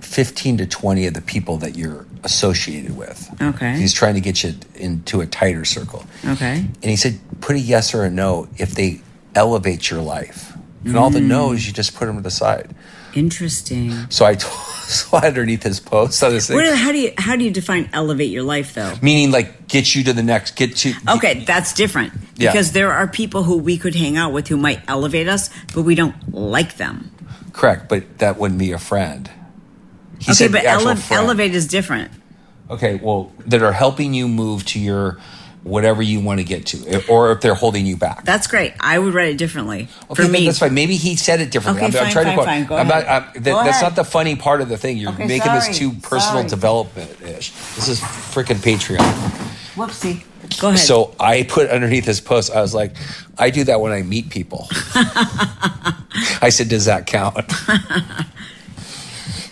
fifteen 0.00 0.56
to 0.58 0.66
twenty 0.66 1.06
of 1.06 1.14
the 1.14 1.20
people 1.20 1.58
that 1.58 1.76
you're 1.76 2.06
associated 2.24 2.96
with." 2.96 3.28
Okay. 3.40 3.76
He's 3.76 3.92
trying 3.92 4.14
to 4.14 4.20
get 4.20 4.42
you 4.42 4.54
into 4.74 5.20
a 5.20 5.26
tighter 5.26 5.64
circle. 5.64 6.04
Okay. 6.26 6.56
And 6.58 6.84
he 6.84 6.96
said, 6.96 7.18
put 7.40 7.56
a 7.56 7.60
yes 7.60 7.94
or 7.94 8.04
a 8.04 8.10
no 8.10 8.48
if 8.56 8.74
they 8.74 9.00
elevate 9.34 9.90
your 9.90 10.00
life. 10.02 10.52
And 10.84 10.96
all 10.96 11.10
the 11.10 11.20
Mm. 11.20 11.26
no's, 11.28 11.66
you 11.66 11.72
just 11.72 11.94
put 11.94 12.06
them 12.06 12.16
to 12.16 12.22
the 12.22 12.30
side. 12.30 12.74
Interesting. 13.14 13.92
So 14.10 14.24
I 14.26 14.34
told, 14.34 14.54
so 14.86 15.16
underneath 15.16 15.62
his 15.62 15.80
post 15.80 16.22
on 16.22 16.32
this 16.32 16.48
thing, 16.48 16.56
What, 16.56 16.76
how 16.76 16.92
do 16.92 16.98
you 16.98 17.12
how 17.16 17.36
do 17.36 17.44
you 17.44 17.50
define 17.50 17.88
elevate 17.92 18.30
your 18.30 18.42
life 18.42 18.74
though? 18.74 18.92
meaning 19.00 19.30
like 19.30 19.66
get 19.68 19.94
you 19.94 20.04
to 20.04 20.12
the 20.12 20.22
next, 20.22 20.56
get 20.56 20.76
to. 20.78 20.92
Okay, 21.08 21.44
that's 21.44 21.72
different. 21.72 22.12
Yeah. 22.36 22.50
Because 22.52 22.72
there 22.72 22.92
are 22.92 23.06
people 23.08 23.44
who 23.44 23.56
we 23.58 23.78
could 23.78 23.94
hang 23.94 24.16
out 24.18 24.32
with 24.32 24.48
who 24.48 24.56
might 24.58 24.80
elevate 24.88 25.28
us, 25.28 25.48
but 25.74 25.82
we 25.82 25.94
don't 25.94 26.14
like 26.34 26.76
them. 26.76 27.10
Correct, 27.52 27.88
but 27.88 28.18
that 28.18 28.36
wouldn't 28.38 28.58
be 28.58 28.72
a 28.72 28.78
friend. 28.78 29.30
He 30.24 30.32
okay, 30.32 30.48
but 30.48 30.64
ele- 30.64 30.96
elevate 31.10 31.54
is 31.54 31.66
different. 31.66 32.10
Okay, 32.70 32.96
well, 32.96 33.30
that 33.46 33.62
are 33.62 33.72
helping 33.72 34.14
you 34.14 34.26
move 34.28 34.64
to 34.66 34.78
your 34.80 35.18
whatever 35.64 36.02
you 36.02 36.20
want 36.20 36.38
to 36.40 36.44
get 36.44 36.66
to, 36.66 36.86
eh, 36.88 37.00
or 37.08 37.32
if 37.32 37.40
they're 37.40 37.54
holding 37.54 37.86
you 37.86 37.96
back. 37.96 38.24
That's 38.26 38.46
great. 38.46 38.74
I 38.80 38.98
would 38.98 39.14
write 39.14 39.28
it 39.30 39.38
differently. 39.38 39.88
Okay, 40.10 40.22
For 40.24 40.28
me, 40.30 40.44
that's 40.44 40.58
fine. 40.58 40.74
Maybe 40.74 40.96
he 40.96 41.16
said 41.16 41.40
it 41.40 41.50
differently. 41.50 41.84
Okay, 41.84 41.98
I'm, 41.98 42.06
I'm 42.06 42.12
fine, 42.12 42.24
trying 42.24 42.36
fine, 42.36 42.38
to. 42.38 42.44
fine. 42.44 42.64
Go 42.66 42.76
I'm 42.76 42.90
ahead. 42.90 43.06
not- 43.06 43.10
I'm- 43.10 43.42
that- 43.42 43.44
Go 43.50 43.56
that's 43.64 43.68
ahead. 43.70 43.82
not 43.82 43.96
the 43.96 44.04
funny 44.04 44.36
part 44.36 44.60
of 44.60 44.68
the 44.68 44.76
thing. 44.76 44.98
You're 44.98 45.12
Okay, 45.12 45.26
making 45.26 45.46
sorry. 45.46 45.58
this 45.68 45.78
too 45.78 45.92
personal 45.92 46.20
Sorry. 46.40 46.48
development 46.48 47.10
ish. 47.22 47.50
This 47.76 47.88
is 47.88 48.00
freaking 48.00 48.56
Patreon. 48.56 48.98
whoopsie. 49.74 50.22
Go 50.60 50.68
ahead. 50.68 50.78
So 50.80 51.14
I 51.18 51.44
put 51.44 51.70
underneath 51.70 52.04
this 52.04 52.20
post, 52.20 52.50
I 52.52 52.60
was 52.60 52.74
like, 52.74 52.94
I 53.38 53.48
do 53.48 53.64
that 53.64 53.80
when 53.80 53.92
I 53.92 54.02
meet 54.02 54.28
people. 54.28 54.68
I 56.42 56.50
said, 56.50 56.68
does 56.68 56.84
that 56.84 57.06
count? 57.06 57.36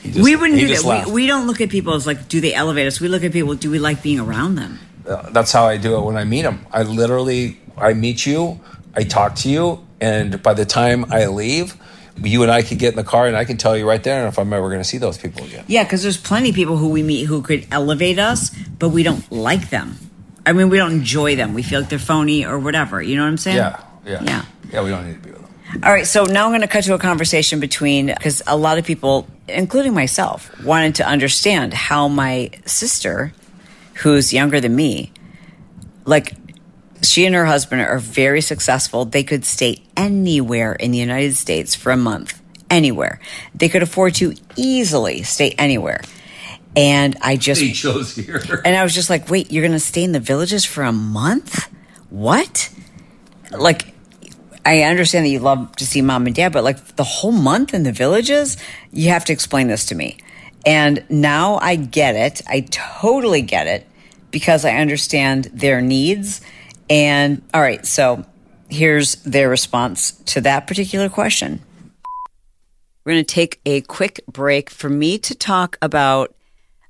Just- 0.04 0.20
we 0.20 0.36
wouldn't 0.36 0.58
do 0.58 0.68
that. 0.68 1.06
We, 1.06 1.12
we 1.12 1.26
don't 1.26 1.46
look 1.46 1.60
at 1.60 1.68
people 1.70 1.94
as 1.94 2.06
like, 2.06 2.28
do 2.28 2.40
they 2.40 2.52
elevate 2.54 2.86
us? 2.86 3.00
We 3.00 3.08
look 3.08 3.22
at 3.24 3.32
people, 3.32 3.54
do 3.54 3.70
we 3.70 3.78
like 3.78 4.02
being 4.02 4.18
around 4.20 4.56
them? 4.56 4.78
Uh, 5.06 5.30
That's 5.30 5.52
how 5.52 5.64
I 5.66 5.76
do 5.76 5.96
it 5.96 6.02
when 6.04 6.16
I 6.16 6.24
meet 6.24 6.42
them. 6.42 6.66
I 6.72 6.82
literally, 6.82 7.58
I 7.76 7.94
meet 7.94 8.26
you, 8.26 8.60
I 8.94 9.04
talk 9.04 9.34
to 9.36 9.48
you, 9.48 9.84
and 10.00 10.42
by 10.42 10.54
the 10.54 10.64
time 10.64 11.06
I 11.12 11.26
leave, 11.26 11.76
you 12.22 12.42
and 12.42 12.50
I 12.52 12.62
could 12.62 12.78
get 12.78 12.90
in 12.90 12.96
the 12.96 13.04
car 13.04 13.26
and 13.26 13.36
I 13.36 13.44
can 13.44 13.56
tell 13.56 13.76
you 13.76 13.88
right 13.88 14.02
there 14.02 14.26
if 14.26 14.38
I'm 14.38 14.52
ever 14.52 14.68
going 14.68 14.80
to 14.80 14.84
see 14.84 14.98
those 14.98 15.16
people 15.18 15.44
again. 15.44 15.64
Yeah, 15.66 15.82
because 15.84 16.02
there's 16.02 16.18
plenty 16.18 16.50
of 16.50 16.54
people 16.54 16.76
who 16.76 16.88
we 16.90 17.02
meet 17.02 17.24
who 17.24 17.40
could 17.42 17.66
elevate 17.70 18.18
us, 18.18 18.50
but 18.78 18.90
we 18.90 19.02
don't 19.02 19.30
like 19.32 19.70
them. 19.70 19.96
I 20.44 20.52
mean, 20.52 20.68
we 20.68 20.76
don't 20.76 20.92
enjoy 20.92 21.36
them. 21.36 21.54
We 21.54 21.62
feel 21.62 21.80
like 21.80 21.88
they're 21.88 21.98
phony 21.98 22.44
or 22.44 22.58
whatever. 22.58 23.00
You 23.00 23.16
know 23.16 23.22
what 23.22 23.28
I'm 23.28 23.36
saying? 23.38 23.56
Yeah, 23.56 23.80
yeah, 24.04 24.22
Yeah. 24.24 24.44
yeah. 24.72 24.82
We 24.82 24.90
don't 24.90 25.06
need 25.06 25.14
to 25.14 25.20
be 25.20 25.30
with 25.30 25.40
them. 25.40 25.80
All 25.84 25.90
right, 25.92 26.06
so 26.06 26.24
now 26.24 26.44
I'm 26.44 26.50
going 26.50 26.60
to 26.60 26.66
cut 26.68 26.84
to 26.84 26.94
a 26.94 26.98
conversation 26.98 27.60
between 27.60 28.06
because 28.06 28.42
a 28.46 28.56
lot 28.56 28.76
of 28.76 28.84
people, 28.84 29.26
including 29.52 29.94
myself, 29.94 30.50
wanted 30.62 30.96
to 30.96 31.06
understand 31.06 31.74
how 31.74 32.08
my 32.08 32.50
sister, 32.66 33.32
who's 33.94 34.32
younger 34.32 34.60
than 34.60 34.74
me, 34.74 35.12
like 36.04 36.34
she 37.02 37.26
and 37.26 37.34
her 37.34 37.44
husband 37.44 37.82
are 37.82 37.98
very 37.98 38.40
successful. 38.40 39.04
They 39.04 39.24
could 39.24 39.44
stay 39.44 39.82
anywhere 39.96 40.72
in 40.72 40.90
the 40.92 40.98
United 40.98 41.36
States 41.36 41.74
for 41.74 41.92
a 41.92 41.96
month, 41.96 42.40
anywhere. 42.70 43.20
They 43.54 43.68
could 43.68 43.82
afford 43.82 44.14
to 44.16 44.34
easily 44.56 45.22
stay 45.22 45.50
anywhere. 45.58 46.00
And 46.74 47.16
I 47.20 47.36
just 47.36 47.74
chose 47.74 48.16
here. 48.16 48.42
and 48.64 48.76
I 48.76 48.82
was 48.82 48.94
just 48.94 49.10
like, 49.10 49.28
wait, 49.28 49.52
you're 49.52 49.62
going 49.62 49.72
to 49.72 49.80
stay 49.80 50.04
in 50.04 50.12
the 50.12 50.20
villages 50.20 50.64
for 50.64 50.82
a 50.84 50.92
month? 50.92 51.68
What? 52.08 52.70
Like, 53.50 53.91
I 54.64 54.82
understand 54.82 55.24
that 55.26 55.30
you 55.30 55.40
love 55.40 55.74
to 55.76 55.86
see 55.86 56.02
mom 56.02 56.26
and 56.26 56.34
dad, 56.34 56.52
but 56.52 56.64
like 56.64 56.96
the 56.96 57.04
whole 57.04 57.32
month 57.32 57.74
in 57.74 57.82
the 57.82 57.92
villages, 57.92 58.56
you 58.92 59.08
have 59.10 59.24
to 59.24 59.32
explain 59.32 59.66
this 59.66 59.86
to 59.86 59.94
me. 59.94 60.18
And 60.64 61.04
now 61.08 61.58
I 61.60 61.76
get 61.76 62.14
it. 62.14 62.42
I 62.46 62.60
totally 62.70 63.42
get 63.42 63.66
it 63.66 63.88
because 64.30 64.64
I 64.64 64.76
understand 64.76 65.46
their 65.46 65.80
needs. 65.80 66.40
And 66.88 67.42
all 67.52 67.60
right, 67.60 67.84
so 67.84 68.24
here's 68.68 69.16
their 69.16 69.48
response 69.48 70.12
to 70.26 70.40
that 70.42 70.66
particular 70.66 71.08
question. 71.08 71.60
We're 73.04 73.14
going 73.14 73.24
to 73.24 73.34
take 73.34 73.60
a 73.66 73.80
quick 73.82 74.20
break 74.28 74.70
for 74.70 74.88
me 74.88 75.18
to 75.18 75.34
talk 75.34 75.76
about 75.82 76.34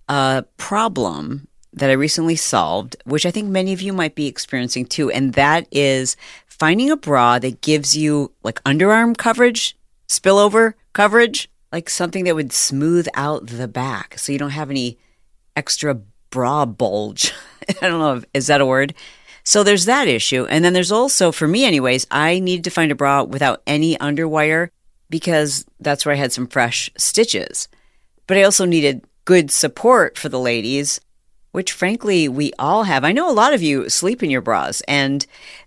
a 0.08 0.44
problem 0.58 1.48
that 1.72 1.88
I 1.88 1.94
recently 1.94 2.36
solved, 2.36 2.96
which 3.04 3.24
I 3.24 3.30
think 3.30 3.48
many 3.48 3.72
of 3.72 3.80
you 3.80 3.94
might 3.94 4.14
be 4.14 4.26
experiencing 4.26 4.84
too, 4.84 5.10
and 5.10 5.32
that 5.34 5.66
is 5.70 6.16
finding 6.62 6.92
a 6.92 6.96
bra 6.96 7.40
that 7.40 7.60
gives 7.60 7.96
you 7.96 8.30
like 8.44 8.62
underarm 8.62 9.18
coverage, 9.18 9.76
spillover 10.06 10.74
coverage, 10.92 11.50
like 11.72 11.90
something 11.90 12.22
that 12.22 12.36
would 12.36 12.52
smooth 12.52 13.08
out 13.14 13.44
the 13.48 13.66
back 13.66 14.16
so 14.16 14.30
you 14.30 14.38
don't 14.38 14.50
have 14.50 14.70
any 14.70 14.96
extra 15.56 15.92
bra 16.30 16.64
bulge. 16.64 17.32
I 17.68 17.88
don't 17.88 17.98
know, 17.98 18.14
if, 18.18 18.24
is 18.32 18.46
that 18.46 18.60
a 18.60 18.66
word? 18.66 18.94
So 19.42 19.64
there's 19.64 19.86
that 19.86 20.06
issue. 20.06 20.46
And 20.48 20.64
then 20.64 20.72
there's 20.72 20.92
also, 20.92 21.32
for 21.32 21.48
me 21.48 21.64
anyways, 21.64 22.06
I 22.12 22.38
needed 22.38 22.62
to 22.62 22.70
find 22.70 22.92
a 22.92 22.94
bra 22.94 23.24
without 23.24 23.60
any 23.66 23.96
underwire 23.96 24.68
because 25.10 25.66
that's 25.80 26.06
where 26.06 26.14
I 26.14 26.18
had 26.18 26.30
some 26.30 26.46
fresh 26.46 26.92
stitches. 26.96 27.66
But 28.28 28.36
I 28.36 28.44
also 28.44 28.66
needed 28.66 29.04
good 29.24 29.50
support 29.50 30.16
for 30.16 30.28
the 30.28 30.38
ladies, 30.38 31.00
which 31.52 31.72
frankly 31.72 32.28
we 32.28 32.52
all 32.58 32.82
have. 32.84 33.04
I 33.04 33.12
know 33.12 33.30
a 33.30 33.32
lot 33.32 33.54
of 33.54 33.62
you 33.62 33.88
sleep 33.88 34.22
in 34.22 34.30
your 34.30 34.40
bras 34.40 34.82
and 34.88 35.24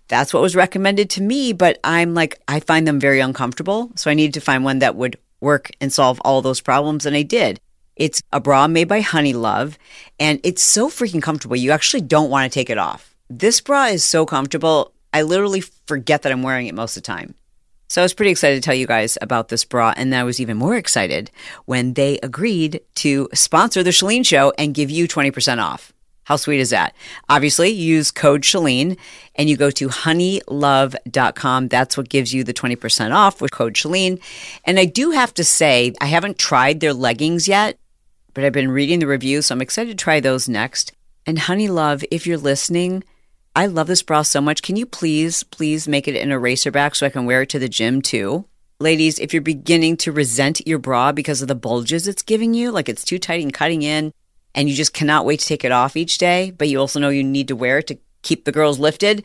that's 0.08 0.32
what 0.32 0.42
was 0.42 0.54
recommended 0.54 1.10
to 1.10 1.22
me, 1.22 1.52
but 1.52 1.80
I'm 1.82 2.14
like, 2.14 2.40
I 2.46 2.60
find 2.60 2.86
them 2.86 3.00
very 3.00 3.20
uncomfortable. 3.20 3.90
So 3.96 4.10
I 4.10 4.14
needed 4.14 4.34
to 4.34 4.40
find 4.40 4.64
one 4.64 4.80
that 4.80 4.96
would 4.96 5.16
work 5.40 5.70
and 5.80 5.92
solve 5.92 6.20
all 6.24 6.42
those 6.42 6.60
problems. 6.60 7.06
And 7.06 7.16
I 7.16 7.22
did. 7.22 7.60
It's 7.96 8.22
a 8.32 8.40
bra 8.40 8.68
made 8.68 8.88
by 8.88 9.00
Honey 9.00 9.32
Love 9.32 9.78
and 10.20 10.38
it's 10.44 10.62
so 10.62 10.88
freaking 10.88 11.22
comfortable. 11.22 11.56
You 11.56 11.70
actually 11.70 12.02
don't 12.02 12.30
want 12.30 12.50
to 12.50 12.54
take 12.54 12.68
it 12.68 12.78
off. 12.78 13.14
This 13.30 13.60
bra 13.60 13.86
is 13.86 14.04
so 14.04 14.26
comfortable. 14.26 14.92
I 15.12 15.22
literally 15.22 15.62
forget 15.86 16.22
that 16.22 16.32
I'm 16.32 16.42
wearing 16.42 16.66
it 16.66 16.74
most 16.74 16.96
of 16.96 17.02
the 17.02 17.06
time. 17.06 17.34
So 17.88 18.02
I 18.02 18.04
was 18.04 18.14
pretty 18.14 18.32
excited 18.32 18.56
to 18.56 18.60
tell 18.60 18.74
you 18.74 18.86
guys 18.86 19.16
about 19.20 19.48
this 19.48 19.64
bra, 19.64 19.94
and 19.96 20.14
I 20.14 20.24
was 20.24 20.40
even 20.40 20.56
more 20.56 20.76
excited 20.76 21.30
when 21.66 21.94
they 21.94 22.18
agreed 22.22 22.80
to 22.96 23.28
sponsor 23.32 23.82
the 23.82 23.90
Chalene 23.90 24.26
Show 24.26 24.52
and 24.58 24.74
give 24.74 24.90
you 24.90 25.06
20% 25.06 25.62
off. 25.62 25.92
How 26.24 26.34
sweet 26.34 26.58
is 26.58 26.70
that? 26.70 26.92
Obviously, 27.28 27.68
use 27.68 28.10
code 28.10 28.42
Chalene 28.42 28.98
and 29.36 29.48
you 29.48 29.56
go 29.56 29.70
to 29.70 29.88
honeylove.com. 29.88 31.68
That's 31.68 31.96
what 31.96 32.08
gives 32.08 32.34
you 32.34 32.42
the 32.42 32.52
20% 32.52 33.14
off 33.14 33.40
with 33.40 33.52
code 33.52 33.74
Chalene. 33.74 34.20
And 34.64 34.80
I 34.80 34.86
do 34.86 35.12
have 35.12 35.32
to 35.34 35.44
say, 35.44 35.92
I 36.00 36.06
haven't 36.06 36.36
tried 36.36 36.80
their 36.80 36.92
leggings 36.92 37.46
yet, 37.46 37.78
but 38.34 38.42
I've 38.42 38.52
been 38.52 38.72
reading 38.72 38.98
the 38.98 39.06
reviews, 39.06 39.46
so 39.46 39.54
I'm 39.54 39.62
excited 39.62 39.96
to 39.96 40.02
try 40.02 40.18
those 40.18 40.48
next. 40.48 40.92
And 41.26 41.38
Honey 41.38 41.68
Love, 41.68 42.04
if 42.10 42.26
you're 42.26 42.38
listening, 42.38 43.04
I 43.56 43.64
love 43.64 43.86
this 43.86 44.02
bra 44.02 44.20
so 44.20 44.42
much. 44.42 44.60
Can 44.60 44.76
you 44.76 44.84
please, 44.84 45.42
please 45.42 45.88
make 45.88 46.06
it 46.06 46.14
an 46.14 46.30
eraser 46.30 46.70
back 46.70 46.94
so 46.94 47.06
I 47.06 47.08
can 47.08 47.24
wear 47.24 47.40
it 47.40 47.48
to 47.48 47.58
the 47.58 47.70
gym 47.70 48.02
too? 48.02 48.44
Ladies, 48.80 49.18
if 49.18 49.32
you're 49.32 49.40
beginning 49.40 49.96
to 49.96 50.12
resent 50.12 50.66
your 50.66 50.78
bra 50.78 51.10
because 51.10 51.40
of 51.40 51.48
the 51.48 51.54
bulges 51.54 52.06
it's 52.06 52.22
giving 52.22 52.52
you, 52.52 52.70
like 52.70 52.90
it's 52.90 53.02
too 53.02 53.18
tight 53.18 53.42
and 53.42 53.54
cutting 53.54 53.80
in, 53.80 54.12
and 54.54 54.68
you 54.68 54.74
just 54.74 54.92
cannot 54.92 55.24
wait 55.24 55.40
to 55.40 55.46
take 55.46 55.64
it 55.64 55.72
off 55.72 55.96
each 55.96 56.18
day, 56.18 56.50
but 56.50 56.68
you 56.68 56.78
also 56.78 57.00
know 57.00 57.08
you 57.08 57.24
need 57.24 57.48
to 57.48 57.56
wear 57.56 57.78
it 57.78 57.86
to 57.86 57.98
keep 58.20 58.44
the 58.44 58.52
girls 58.52 58.78
lifted, 58.78 59.24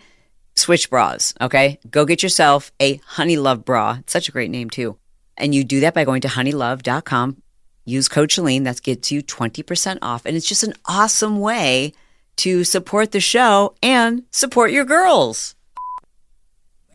switch 0.55 0.89
bras, 0.89 1.33
okay? 1.41 1.77
Go 1.89 2.05
get 2.05 2.23
yourself 2.23 2.71
a 2.81 3.01
Honey 3.05 3.35
Love 3.35 3.65
bra. 3.65 3.97
It's 3.99 4.13
such 4.13 4.29
a 4.29 4.31
great 4.31 4.49
name 4.49 4.69
too. 4.69 4.97
And 5.35 5.53
you 5.53 5.65
do 5.65 5.81
that 5.81 5.93
by 5.93 6.05
going 6.05 6.21
to 6.21 6.29
honeylove.com. 6.29 7.41
Use 7.83 8.07
code 8.07 8.29
Chalene. 8.29 8.63
That 8.63 8.81
gets 8.81 9.11
you 9.11 9.23
20% 9.23 9.97
off. 10.01 10.25
And 10.25 10.37
it's 10.37 10.47
just 10.47 10.63
an 10.63 10.75
awesome 10.85 11.41
way 11.41 11.91
to 12.37 12.63
support 12.63 13.11
the 13.11 13.19
show 13.19 13.75
and 13.81 14.23
support 14.31 14.71
your 14.71 14.85
girls. 14.85 15.55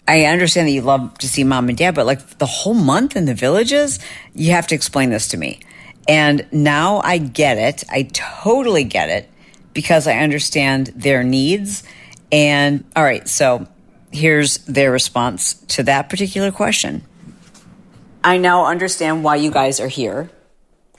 I 0.09 0.25
understand 0.25 0.69
that 0.69 0.73
you 0.73 0.83
love 0.83 1.19
to 1.19 1.29
see 1.29 1.43
mom 1.43 1.69
and 1.69 1.77
dad, 1.77 1.95
but 1.95 2.07
like 2.07 2.39
the 2.39 2.47
whole 2.47 2.75
month 2.75 3.17
in 3.17 3.25
the 3.25 3.35
villages, 3.35 3.99
you 4.35 4.53
have 4.53 4.67
to 4.69 4.75
explain 4.75 5.11
this 5.11 5.29
to 5.29 5.37
me. 5.37 5.61
And 6.09 6.47
now 6.53 7.01
I 7.03 7.19
get 7.19 7.59
it. 7.59 7.85
I 7.91 8.05
totally 8.13 8.85
get 8.85 9.09
it 9.09 9.29
because 9.73 10.07
I 10.07 10.19
understand 10.19 10.89
their 10.95 11.25
needs. 11.25 11.83
And 12.31 12.85
all 12.95 13.03
right, 13.03 13.27
so 13.29 13.67
here's 14.13 14.59
their 14.59 14.93
response 14.93 15.55
to 15.69 15.83
that 15.85 16.09
particular 16.09 16.53
question. 16.53 17.03
I 18.23 18.39
now 18.39 18.67
understand 18.67 19.25
why 19.25 19.37
you 19.37 19.51
guys 19.51 19.81
are 19.81 19.89
here 19.89 20.31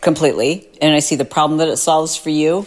completely. 0.02 0.67
And 0.82 0.93
I 0.93 1.00
see 1.00 1.15
the 1.15 1.26
problem 1.26 1.60
that 1.60 1.69
it 1.69 1.78
solves 1.78 2.15
for 2.15 2.30
you 2.30 2.65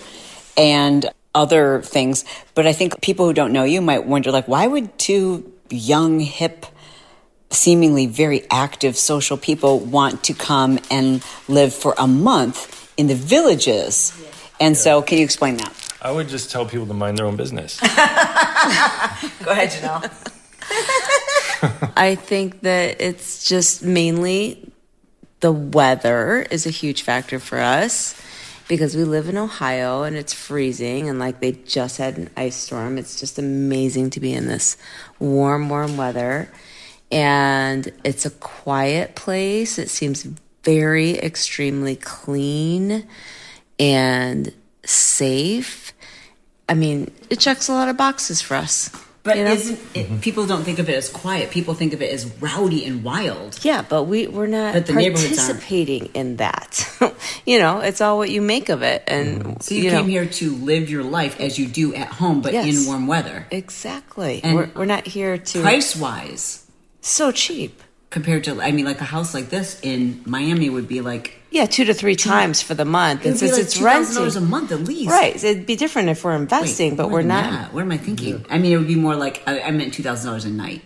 and 0.57 1.07
other 1.35 1.83
things. 1.83 2.25
But 2.55 2.67
I 2.67 2.73
think 2.73 3.01
people 3.01 3.27
who 3.27 3.33
don't 3.33 3.53
know 3.53 3.65
you 3.65 3.81
might 3.81 4.07
wonder, 4.07 4.31
like, 4.31 4.49
why 4.49 4.67
would 4.67 4.99
two 4.99 5.53
young, 5.71 6.21
hip, 6.21 6.67
seemingly 7.51 8.07
very 8.07 8.47
active 8.51 8.97
social 8.97 9.37
people 9.37 9.79
want 9.79 10.25
to 10.25 10.35
come 10.35 10.79
and 10.91 11.25
live 11.49 11.75
for 11.75 11.95
a 11.99 12.07
month 12.07 12.93
in 12.97 13.07
the 13.07 13.15
villages? 13.15 14.13
And 14.59 14.77
so, 14.77 15.03
can 15.03 15.19
you 15.19 15.25
explain 15.25 15.57
that? 15.57 15.73
I 16.03 16.11
would 16.11 16.29
just 16.29 16.51
tell 16.51 16.65
people 16.65 16.87
to 16.87 16.95
mind 16.95 17.19
their 17.19 17.27
own 17.27 17.37
business. 17.37 17.79
Go 17.81 17.87
ahead, 17.87 19.71
Janelle. 19.71 20.11
I 21.97 22.15
think 22.15 22.63
that 22.63 23.01
it's 23.01 23.47
just 23.49 23.83
mainly 23.83 24.73
the 25.41 25.53
weather 25.53 26.47
is 26.51 26.67
a 26.67 26.71
huge 26.71 27.03
factor 27.03 27.39
for 27.39 27.59
us 27.59 28.15
because 28.71 28.95
we 28.95 29.03
live 29.03 29.29
in 29.29 29.37
Ohio 29.37 30.05
and 30.05 30.17
it's 30.17 30.33
freezing 30.33 31.09
and 31.09 31.19
like 31.19 31.41
they 31.41 31.51
just 31.51 31.99
had 31.99 32.17
an 32.17 32.31
ice 32.37 32.55
storm. 32.55 32.99
It's 32.99 33.19
just 33.19 33.37
amazing 33.37 34.11
to 34.11 34.21
be 34.21 34.33
in 34.33 34.47
this 34.47 34.77
warm, 35.19 35.69
warm 35.69 35.97
weather. 35.97 36.49
And 37.11 37.93
it's 38.05 38.25
a 38.25 38.31
quiet 38.31 39.17
place. 39.17 39.77
It 39.77 39.91
seems 39.91 40.23
very 40.63 41.19
extremely 41.19 41.97
clean 41.97 43.09
and 43.81 44.55
safe. 44.85 45.93
I 46.69 46.75
mean, 46.75 47.11
it 47.29 47.41
checks 47.41 47.69
a 47.69 47.73
lot 47.73 47.89
of 47.89 47.97
boxes 47.97 48.41
for 48.41 48.55
us. 48.55 48.89
But 49.23 49.37
you 49.37 49.45
know? 49.45 49.53
isn't 49.53 49.79
it, 49.95 50.07
mm-hmm. 50.07 50.21
people 50.21 50.47
don't 50.47 50.63
think 50.65 50.79
of 50.79 50.89
it 50.89 50.95
as 50.97 51.11
quiet? 51.11 51.51
People 51.51 51.75
think 51.75 51.93
of 51.93 52.01
it 52.01 52.11
as 52.11 52.25
rowdy 52.41 52.87
and 52.87 53.05
wild. 53.05 53.63
Yeah, 53.63 53.83
but 53.87 54.05
we 54.05 54.27
we're 54.27 54.47
not 54.47 54.73
But 54.73 54.87
the 54.87 54.95
neighborhoods 54.95 55.39
aren't. 55.39 55.61
participating 55.61 56.07
in 56.15 56.37
that. 56.37 56.89
you 57.47 57.59
know, 57.59 57.81
it's 57.81 58.01
all 58.01 58.17
what 58.17 58.31
you 58.31 58.41
make 58.41 58.71
of 58.71 58.81
it, 58.83 59.05
and 59.07 59.43
mm-hmm. 59.45 59.61
So 59.61 59.75
you, 59.75 59.91
know, 59.91 59.99
came 60.01 60.09
here 60.09 60.25
to 60.27 60.55
live 60.57 60.89
your 60.89 61.05
life 61.05 61.39
as 61.39 61.59
you 61.59 61.67
do 61.67 61.95
at 61.95 62.09
home, 62.09 62.41
but 62.41 62.55
Yes. 62.55 62.81
in 62.81 62.87
warm 62.87 63.07
weather. 63.07 63.47
exactly. 63.51 64.41
And 64.43 64.57
we're 64.57 64.71
we're 64.75 64.87
not 64.87 65.07
here 65.07 65.37
to 65.37 65.61
Price 65.61 65.95
wise, 65.97 66.65
so 67.03 67.31
cheap. 67.31 67.83
compared 68.09 68.45
to, 68.45 68.61
I 68.61 68.73
mean, 68.73 68.87
like 68.87 69.01
a 69.01 69.05
house 69.05 69.35
like 69.35 69.51
this 69.51 69.79
in 69.83 70.23
Miami 70.25 70.71
would 70.71 70.89
be 70.89 71.01
like 71.03 71.40
Yeah, 71.51 71.67
two 71.67 71.85
to 71.87 71.95
three 71.95 72.15
times 72.17 72.63
for 72.63 72.75
the 72.75 72.85
month, 72.85 73.23
it 73.23 73.31
and 73.31 73.35
would 73.35 73.41
be 73.41 73.47
since 73.49 73.53
like 73.53 73.63
it's 73.63 73.75
two 73.75 73.83
thousand 73.85 74.15
dollars 74.15 74.37
a 74.37 74.41
renting, 74.41 74.51
month 74.51 74.73
at 74.73 74.81
least. 74.81 75.11
right? 75.11 75.35
It'd 75.45 75.67
be 75.67 75.75
different 75.77 76.09
if 76.09 76.23
we're 76.23 76.33
Wait, 76.35 76.43
investing, 76.43 76.95
but 76.97 77.11
we're 77.11 77.23
not. 77.23 77.51
that. 77.51 77.75
What 77.75 77.83
am 77.83 77.91
I 77.93 77.99
thinking? 77.99 78.47
I 78.49 78.59
mean, 78.59 78.73
it 78.73 78.77
would 78.77 78.87
be 78.87 78.95
more 78.95 79.17
like 79.17 79.43
I, 79.47 79.61
I 79.63 79.71
meant 79.73 79.93
two 79.93 80.03
thousand 80.03 80.27
dollars 80.27 80.45
a 80.45 80.51
night. 80.51 80.83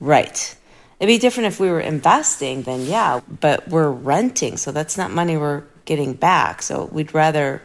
Right. 0.00 0.56
It'd 1.00 1.08
be 1.12 1.18
different 1.18 1.48
if 1.48 1.58
we 1.58 1.68
were 1.68 1.80
investing, 1.80 2.62
then 2.62 2.86
yeah, 2.86 3.20
but 3.40 3.66
we're 3.68 3.90
renting, 3.90 4.56
so 4.56 4.70
that's 4.70 4.96
not 4.96 5.10
money 5.10 5.36
we're 5.36 5.64
getting 5.84 6.14
back. 6.14 6.62
So 6.62 6.84
we'd 6.92 7.12
rather 7.12 7.60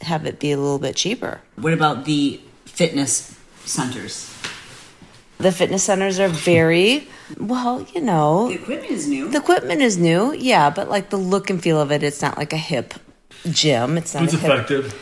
have 0.00 0.26
it 0.26 0.40
be 0.40 0.50
a 0.50 0.56
little 0.56 0.80
bit 0.80 0.96
cheaper. 0.96 1.40
What 1.56 1.72
about 1.72 2.04
the 2.04 2.40
fitness 2.64 3.38
centers? 3.64 4.28
The 5.42 5.52
fitness 5.52 5.82
centers 5.82 6.18
are 6.20 6.28
very 6.28 7.08
well, 7.38 7.84
you 7.94 8.00
know, 8.00 8.48
The 8.48 8.54
equipment 8.62 8.90
is 8.92 9.08
new. 9.08 9.28
the 9.28 9.38
equipment 9.38 9.80
is 9.82 9.98
new, 9.98 10.32
yeah, 10.34 10.70
but 10.70 10.88
like 10.88 11.10
the 11.10 11.16
look 11.18 11.50
and 11.50 11.60
feel 11.62 11.80
of 11.80 11.90
it, 11.90 12.02
it's 12.02 12.22
not 12.22 12.38
like 12.38 12.52
a 12.52 12.62
hip 12.70 12.94
gym. 13.50 13.98
It's 13.98 14.14
not 14.14 14.22
It's 14.24 14.34
a 14.34 14.38
hip, 14.38 14.50
effective. 14.50 14.94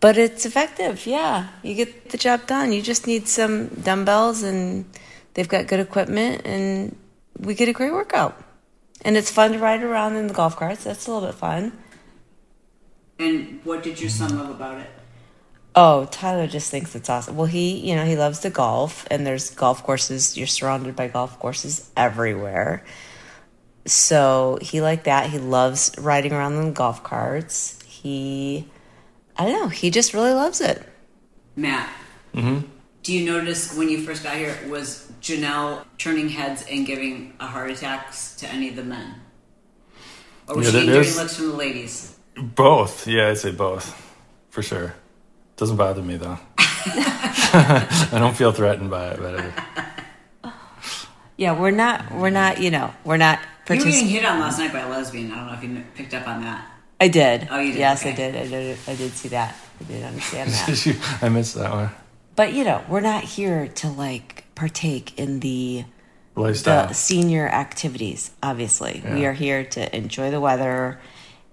but 0.00 0.18
it's 0.18 0.44
effective. 0.44 1.06
Yeah, 1.06 1.48
you 1.62 1.74
get 1.74 2.10
the 2.10 2.18
job 2.18 2.46
done. 2.46 2.72
You 2.72 2.82
just 2.82 3.06
need 3.06 3.28
some 3.28 3.68
dumbbells, 3.68 4.42
and 4.42 4.84
they've 5.34 5.48
got 5.48 5.66
good 5.68 5.80
equipment, 5.80 6.42
and 6.44 6.96
we 7.38 7.54
get 7.54 7.68
a 7.68 7.72
great 7.72 7.92
workout. 7.92 8.34
And 9.06 9.16
it's 9.16 9.30
fun 9.30 9.52
to 9.52 9.58
ride 9.58 9.82
around 9.82 10.16
in 10.16 10.26
the 10.26 10.34
golf 10.34 10.56
carts. 10.56 10.84
That's 10.84 11.06
a 11.06 11.12
little 11.12 11.28
bit 11.28 11.36
fun. 11.36 11.72
and 13.18 13.60
what 13.64 13.82
did 13.82 14.00
your 14.00 14.10
son 14.10 14.36
love 14.38 14.50
about 14.50 14.80
it? 14.80 14.90
Oh, 15.76 16.06
Tyler 16.06 16.46
just 16.46 16.70
thinks 16.70 16.94
it's 16.94 17.10
awesome. 17.10 17.36
Well, 17.36 17.46
he, 17.46 17.88
you 17.88 17.96
know, 17.96 18.04
he 18.04 18.16
loves 18.16 18.40
to 18.40 18.50
golf, 18.50 19.06
and 19.10 19.26
there's 19.26 19.50
golf 19.50 19.82
courses. 19.82 20.36
You're 20.36 20.46
surrounded 20.46 20.94
by 20.94 21.08
golf 21.08 21.38
courses 21.40 21.90
everywhere. 21.96 22.84
So 23.86 24.58
he 24.62 24.80
liked 24.80 25.04
that. 25.04 25.30
He 25.30 25.38
loves 25.38 25.92
riding 25.98 26.32
around 26.32 26.54
in 26.54 26.72
golf 26.74 27.02
carts. 27.02 27.82
He, 27.84 28.68
I 29.36 29.44
don't 29.44 29.52
know, 29.62 29.68
he 29.68 29.90
just 29.90 30.14
really 30.14 30.32
loves 30.32 30.60
it. 30.60 30.82
Matt, 31.56 31.92
mm-hmm. 32.32 32.66
do 33.02 33.12
you 33.12 33.26
notice 33.26 33.76
when 33.76 33.88
you 33.88 34.00
first 34.02 34.22
got 34.22 34.36
here 34.36 34.56
was 34.68 35.10
Janelle 35.20 35.84
turning 35.98 36.28
heads 36.28 36.64
and 36.70 36.86
giving 36.86 37.34
a 37.40 37.46
heart 37.46 37.70
attacks 37.70 38.36
to 38.36 38.48
any 38.48 38.68
of 38.68 38.76
the 38.76 38.84
men, 38.84 39.14
or 40.48 40.56
was 40.56 40.66
Yeah, 40.72 40.80
she 40.80 40.86
there- 40.86 41.02
getting 41.02 41.18
looks 41.18 41.36
from 41.36 41.48
the 41.48 41.56
ladies? 41.56 42.16
Both. 42.36 43.06
Yeah, 43.06 43.28
I'd 43.28 43.38
say 43.38 43.52
both. 43.52 44.00
For 44.50 44.62
sure. 44.62 44.94
Doesn't 45.56 45.76
bother 45.76 46.02
me 46.02 46.16
though. 46.16 46.38
I 46.58 48.08
don't 48.18 48.36
feel 48.36 48.52
threatened 48.52 48.90
by 48.90 49.08
it, 49.10 49.20
but 50.42 50.52
Yeah, 51.36 51.58
we're 51.58 51.70
not, 51.72 52.12
we're 52.14 52.30
not, 52.30 52.60
you 52.60 52.70
know, 52.70 52.92
we're 53.04 53.16
not. 53.16 53.40
You 53.68 53.76
were 53.78 53.84
getting 53.84 54.06
hit 54.08 54.24
on 54.24 54.40
last 54.40 54.58
night 54.58 54.72
by 54.72 54.80
a 54.80 54.88
lesbian. 54.88 55.32
I 55.32 55.36
don't 55.36 55.46
know 55.46 55.52
if 55.54 55.64
you 55.64 55.84
picked 55.94 56.14
up 56.14 56.28
on 56.28 56.42
that. 56.42 56.64
I 57.00 57.08
did. 57.08 57.48
Oh, 57.50 57.58
you 57.58 57.72
did? 57.72 57.78
Yes, 57.78 58.04
I 58.06 58.12
did. 58.12 58.36
I 58.36 58.46
did. 58.46 58.78
I 58.86 58.94
did 58.94 59.12
see 59.12 59.28
that. 59.30 59.56
I 59.80 59.84
did 59.84 60.04
understand 60.04 60.50
that. 60.52 61.18
I 61.22 61.28
missed 61.28 61.54
that 61.56 61.70
one. 61.72 61.90
but 62.36 62.52
you 62.52 62.62
know, 62.64 62.84
we're 62.88 63.00
not 63.00 63.24
here 63.24 63.66
to 63.68 63.88
like 63.88 64.44
partake 64.54 65.18
in 65.18 65.40
the 65.40 65.84
Lifestyle. 66.36 66.88
the 66.88 66.94
senior 66.94 67.48
activities, 67.48 68.30
obviously. 68.42 69.02
We 69.04 69.24
are 69.26 69.32
here 69.32 69.64
to 69.64 69.96
enjoy 69.96 70.30
the 70.30 70.40
weather. 70.40 71.00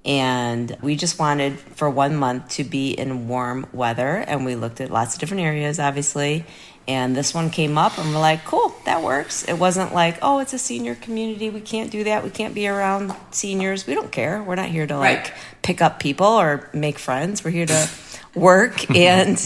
And 0.03 0.75
we 0.81 0.95
just 0.95 1.19
wanted 1.19 1.59
for 1.59 1.89
one 1.89 2.15
month 2.15 2.49
to 2.49 2.63
be 2.63 2.91
in 2.91 3.27
warm 3.27 3.67
weather. 3.71 4.15
And 4.27 4.45
we 4.45 4.55
looked 4.55 4.81
at 4.81 4.89
lots 4.89 5.13
of 5.13 5.19
different 5.19 5.43
areas, 5.43 5.79
obviously. 5.79 6.45
And 6.87 7.15
this 7.15 7.31
one 7.33 7.51
came 7.51 7.77
up, 7.77 7.99
and 7.99 8.09
we're 8.11 8.19
like, 8.19 8.43
cool, 8.43 8.73
that 8.85 9.03
works. 9.03 9.43
It 9.47 9.53
wasn't 9.53 9.93
like, 9.93 10.17
oh, 10.23 10.39
it's 10.39 10.51
a 10.53 10.57
senior 10.57 10.95
community. 10.95 11.51
We 11.51 11.61
can't 11.61 11.91
do 11.91 12.03
that. 12.05 12.23
We 12.23 12.31
can't 12.31 12.55
be 12.55 12.67
around 12.67 13.13
seniors. 13.29 13.85
We 13.85 13.93
don't 13.93 14.11
care. 14.11 14.41
We're 14.41 14.55
not 14.55 14.69
here 14.69 14.87
to 14.87 14.97
like 14.97 15.19
Right. 15.19 15.33
pick 15.61 15.79
up 15.81 15.99
people 15.99 16.25
or 16.25 16.67
make 16.73 16.97
friends. 16.97 17.43
We're 17.43 17.51
here 17.51 17.67
to 17.67 17.87
work 18.33 18.89
and 18.95 19.37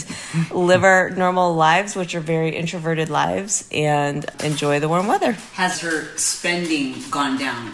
live 0.50 0.86
our 0.86 1.10
normal 1.10 1.54
lives, 1.56 1.94
which 1.94 2.16
are 2.16 2.22
very 2.22 2.56
introverted 2.56 3.10
lives, 3.10 3.68
and 3.72 4.26
enjoy 4.42 4.80
the 4.80 4.88
warm 4.88 5.08
weather. 5.08 5.34
Has 5.56 5.82
her 5.82 6.06
spending 6.18 6.96
gone 7.12 7.38
down? 7.38 7.74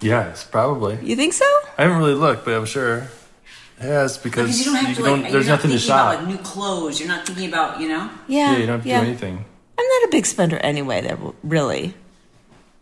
Yes, 0.00 0.44
probably. 0.44 0.98
You 1.02 1.16
think 1.16 1.32
so? 1.32 1.44
I 1.78 1.82
haven't 1.82 1.98
really 1.98 2.14
looked, 2.14 2.44
but 2.44 2.54
I'm 2.54 2.66
sure 2.66 3.08
Yes, 3.82 4.18
because, 4.18 4.46
Because 4.46 4.58
you 4.58 4.64
don't 4.66 4.84
have 4.84 4.96
to 4.96 5.02
like. 5.02 5.32
there's 5.32 5.48
nothing 5.48 5.70
not 5.70 5.78
to 5.78 5.80
thinking 5.80 5.90
about 5.90 6.12
shop. 6.12 6.18
like 6.18 6.28
new 6.28 6.38
clothes. 6.38 7.00
You're 7.00 7.08
not 7.08 7.26
thinking 7.26 7.48
about 7.48 7.80
you 7.80 7.88
know. 7.88 8.10
Yeah. 8.28 8.52
yeah, 8.52 8.58
you 8.58 8.66
don't 8.66 8.80
have 8.80 8.82
to 8.82 8.88
do 8.88 8.94
anything. 8.94 9.44
I'm 9.78 9.86
not 9.86 10.08
a 10.08 10.08
big 10.10 10.26
spender 10.26 10.58
anyway. 10.58 11.00
That 11.00 11.18
really. 11.42 11.94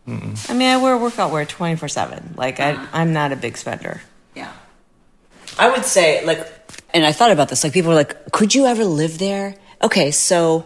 I 0.07 0.53
mean, 0.53 0.69
I 0.69 0.77
wear 0.77 0.97
workout 0.97 1.31
wear 1.31 1.45
24 1.45 1.87
seven. 1.87 2.33
Like 2.35 2.59
I, 2.59 2.71
uh-huh. 2.71 2.87
I'm 2.93 3.13
not 3.13 3.31
a 3.31 3.35
big 3.35 3.57
spender. 3.57 4.01
Yeah. 4.35 4.51
I 5.59 5.69
would 5.69 5.85
say, 5.85 6.25
like, 6.25 6.47
And 6.95 7.05
I 7.05 7.11
thought 7.11 7.29
about 7.29 7.49
this. 7.49 7.63
Like 7.63 7.73
people 7.73 7.89
were 7.89 7.95
like, 7.95 8.31
could 8.31 8.55
you 8.55 8.65
ever 8.65 8.85
live 8.85 9.19
there? 9.19 9.55
Okay, 9.83 10.09
so 10.09 10.65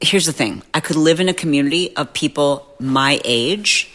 here's 0.00 0.26
the 0.26 0.32
thing. 0.32 0.62
I 0.74 0.80
could 0.80 0.96
live 0.96 1.20
in 1.20 1.28
a 1.28 1.34
community 1.34 1.96
of 1.96 2.12
people 2.12 2.66
my 2.80 3.20
age 3.24 3.91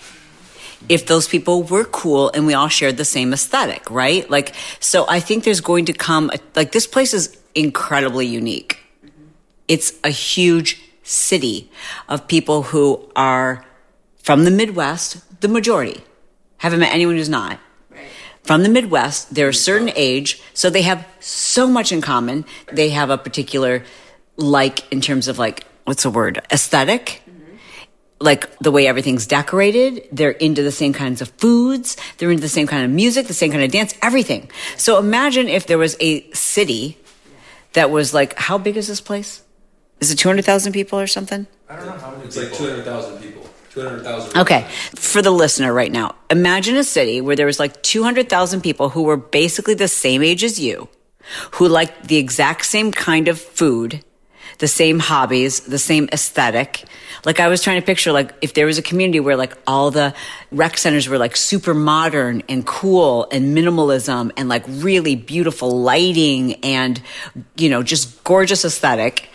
if 0.89 1.07
those 1.07 1.27
people 1.27 1.63
were 1.63 1.83
cool 1.83 2.29
and 2.33 2.45
we 2.45 2.53
all 2.53 2.67
shared 2.67 2.97
the 2.97 3.05
same 3.05 3.33
aesthetic, 3.33 3.89
right? 3.89 4.29
Like, 4.29 4.53
so 4.79 5.05
I 5.07 5.19
think 5.19 5.43
there's 5.43 5.61
going 5.61 5.85
to 5.85 5.93
come, 5.93 6.31
like, 6.55 6.71
this 6.71 6.87
place 6.87 7.13
is 7.13 7.37
incredibly 7.55 8.25
unique. 8.25 8.79
It's 9.67 9.93
a 10.03 10.09
huge 10.09 10.81
city 11.03 11.71
of 12.07 12.27
people 12.27 12.63
who 12.63 13.09
are 13.15 13.65
from 14.23 14.45
the 14.45 14.51
Midwest, 14.51 15.41
the 15.41 15.47
majority. 15.47 16.01
Haven't 16.57 16.79
met 16.79 16.93
anyone 16.93 17.15
who's 17.15 17.29
not. 17.29 17.59
From 18.43 18.63
the 18.63 18.69
Midwest, 18.69 19.35
they're 19.35 19.49
a 19.49 19.53
certain 19.53 19.91
age, 19.95 20.41
so 20.53 20.69
they 20.69 20.83
have 20.83 21.05
so 21.19 21.67
much 21.67 21.91
in 21.91 21.99
common. 21.99 22.45
They 22.71 22.89
have 22.89 23.09
a 23.09 23.17
particular 23.17 23.83
like 24.37 24.89
in 24.91 25.01
terms 25.01 25.27
of 25.27 25.37
like, 25.37 25.65
what's 25.83 26.03
the 26.03 26.09
word? 26.09 26.41
Aesthetic 26.51 27.23
like 28.19 28.57
the 28.59 28.71
way 28.71 28.87
everything's 28.87 29.27
decorated. 29.27 30.07
They're 30.11 30.31
into 30.31 30.63
the 30.63 30.71
same 30.71 30.93
kinds 30.93 31.21
of 31.21 31.29
foods. 31.37 31.97
They're 32.17 32.31
into 32.31 32.41
the 32.41 32.49
same 32.49 32.67
kind 32.67 32.83
of 32.83 32.91
music, 32.91 33.27
the 33.27 33.33
same 33.33 33.51
kind 33.51 33.63
of 33.63 33.71
dance, 33.71 33.93
everything. 34.01 34.49
So 34.75 34.97
imagine 34.97 35.47
if 35.47 35.67
there 35.67 35.77
was 35.77 35.95
a 35.99 36.29
city 36.31 36.97
that 37.73 37.91
was 37.91 38.13
like, 38.13 38.37
how 38.37 38.57
big 38.57 38.77
is 38.77 38.87
this 38.87 39.01
place? 39.01 39.43
Is 39.99 40.11
it 40.11 40.17
200,000 40.17 40.73
people 40.73 40.99
or 40.99 41.07
something? 41.07 41.47
I 41.69 41.75
don't 41.75 41.85
know 41.85 41.91
how 41.93 42.11
many. 42.11 42.25
It's 42.25 42.37
like 42.37 42.53
200,000 42.53 43.21
people. 43.21 43.47
200,000. 43.71 44.37
Okay, 44.37 44.65
for 44.95 45.21
the 45.21 45.29
listener 45.29 45.71
right 45.71 45.91
now, 45.91 46.15
imagine 46.31 46.75
a 46.77 46.83
city 46.83 47.21
where 47.21 47.35
there 47.35 47.45
was 47.45 47.59
like 47.59 47.83
200,000 47.83 48.61
people 48.61 48.89
who 48.89 49.03
were 49.03 49.17
basically 49.17 49.75
the 49.75 49.87
same 49.87 50.23
age 50.23 50.43
as 50.43 50.59
you, 50.59 50.89
who 51.51 51.67
liked 51.67 52.07
the 52.07 52.17
exact 52.17 52.65
same 52.65 52.91
kind 52.91 53.27
of 53.27 53.39
food, 53.39 54.03
the 54.57 54.67
same 54.67 54.99
hobbies, 54.99 55.59
the 55.61 55.77
same 55.77 56.09
aesthetic. 56.11 56.85
Like 57.27 57.41
I 57.41 57.49
was 57.49 57.61
trying 57.61 57.81
to 57.81 57.85
picture 57.85 58.13
like 58.13 58.33
if 58.39 58.53
there 58.53 58.65
was 58.65 58.77
a 58.77 58.81
community 58.81 59.19
where 59.19 59.35
like 59.35 59.57
all 59.67 59.91
the 59.91 60.13
rec 60.49 60.77
centers 60.77 61.09
were 61.09 61.17
like 61.17 61.35
super 61.35 61.73
modern 61.73 62.41
and 62.47 62.65
cool 62.65 63.27
and 63.33 63.53
minimalism 63.55 64.31
and 64.37 64.47
like 64.47 64.63
really 64.65 65.17
beautiful 65.17 65.81
lighting 65.81 66.63
and 66.63 67.01
you 67.57 67.67
know 67.67 67.83
just 67.83 68.23
gorgeous 68.23 68.63
aesthetic. 68.63 69.27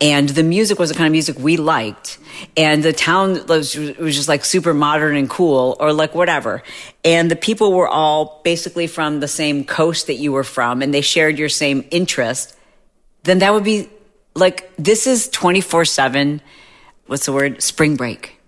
And 0.00 0.28
the 0.28 0.44
music 0.44 0.78
was 0.78 0.90
the 0.90 0.94
kind 0.94 1.08
of 1.08 1.12
music 1.12 1.40
we 1.40 1.56
liked. 1.56 2.18
And 2.56 2.84
the 2.84 2.92
town 2.92 3.44
was, 3.48 3.76
was 3.76 4.14
just 4.14 4.28
like 4.28 4.44
super 4.44 4.72
modern 4.72 5.16
and 5.16 5.28
cool 5.28 5.76
or 5.80 5.92
like 5.92 6.14
whatever. 6.14 6.62
And 7.04 7.28
the 7.28 7.36
people 7.36 7.72
were 7.72 7.88
all 7.88 8.40
basically 8.44 8.86
from 8.86 9.18
the 9.18 9.26
same 9.26 9.64
coast 9.64 10.06
that 10.06 10.14
you 10.14 10.30
were 10.30 10.44
from 10.44 10.82
and 10.82 10.94
they 10.94 11.00
shared 11.00 11.36
your 11.36 11.48
same 11.48 11.84
interest. 11.90 12.56
Then 13.24 13.40
that 13.40 13.52
would 13.52 13.64
be 13.64 13.90
like 14.36 14.70
this 14.76 15.08
is 15.08 15.28
24 15.30 15.84
7 15.84 16.40
what's 17.10 17.26
the 17.26 17.32
word? 17.32 17.60
Spring 17.60 17.96
break. 17.96 18.40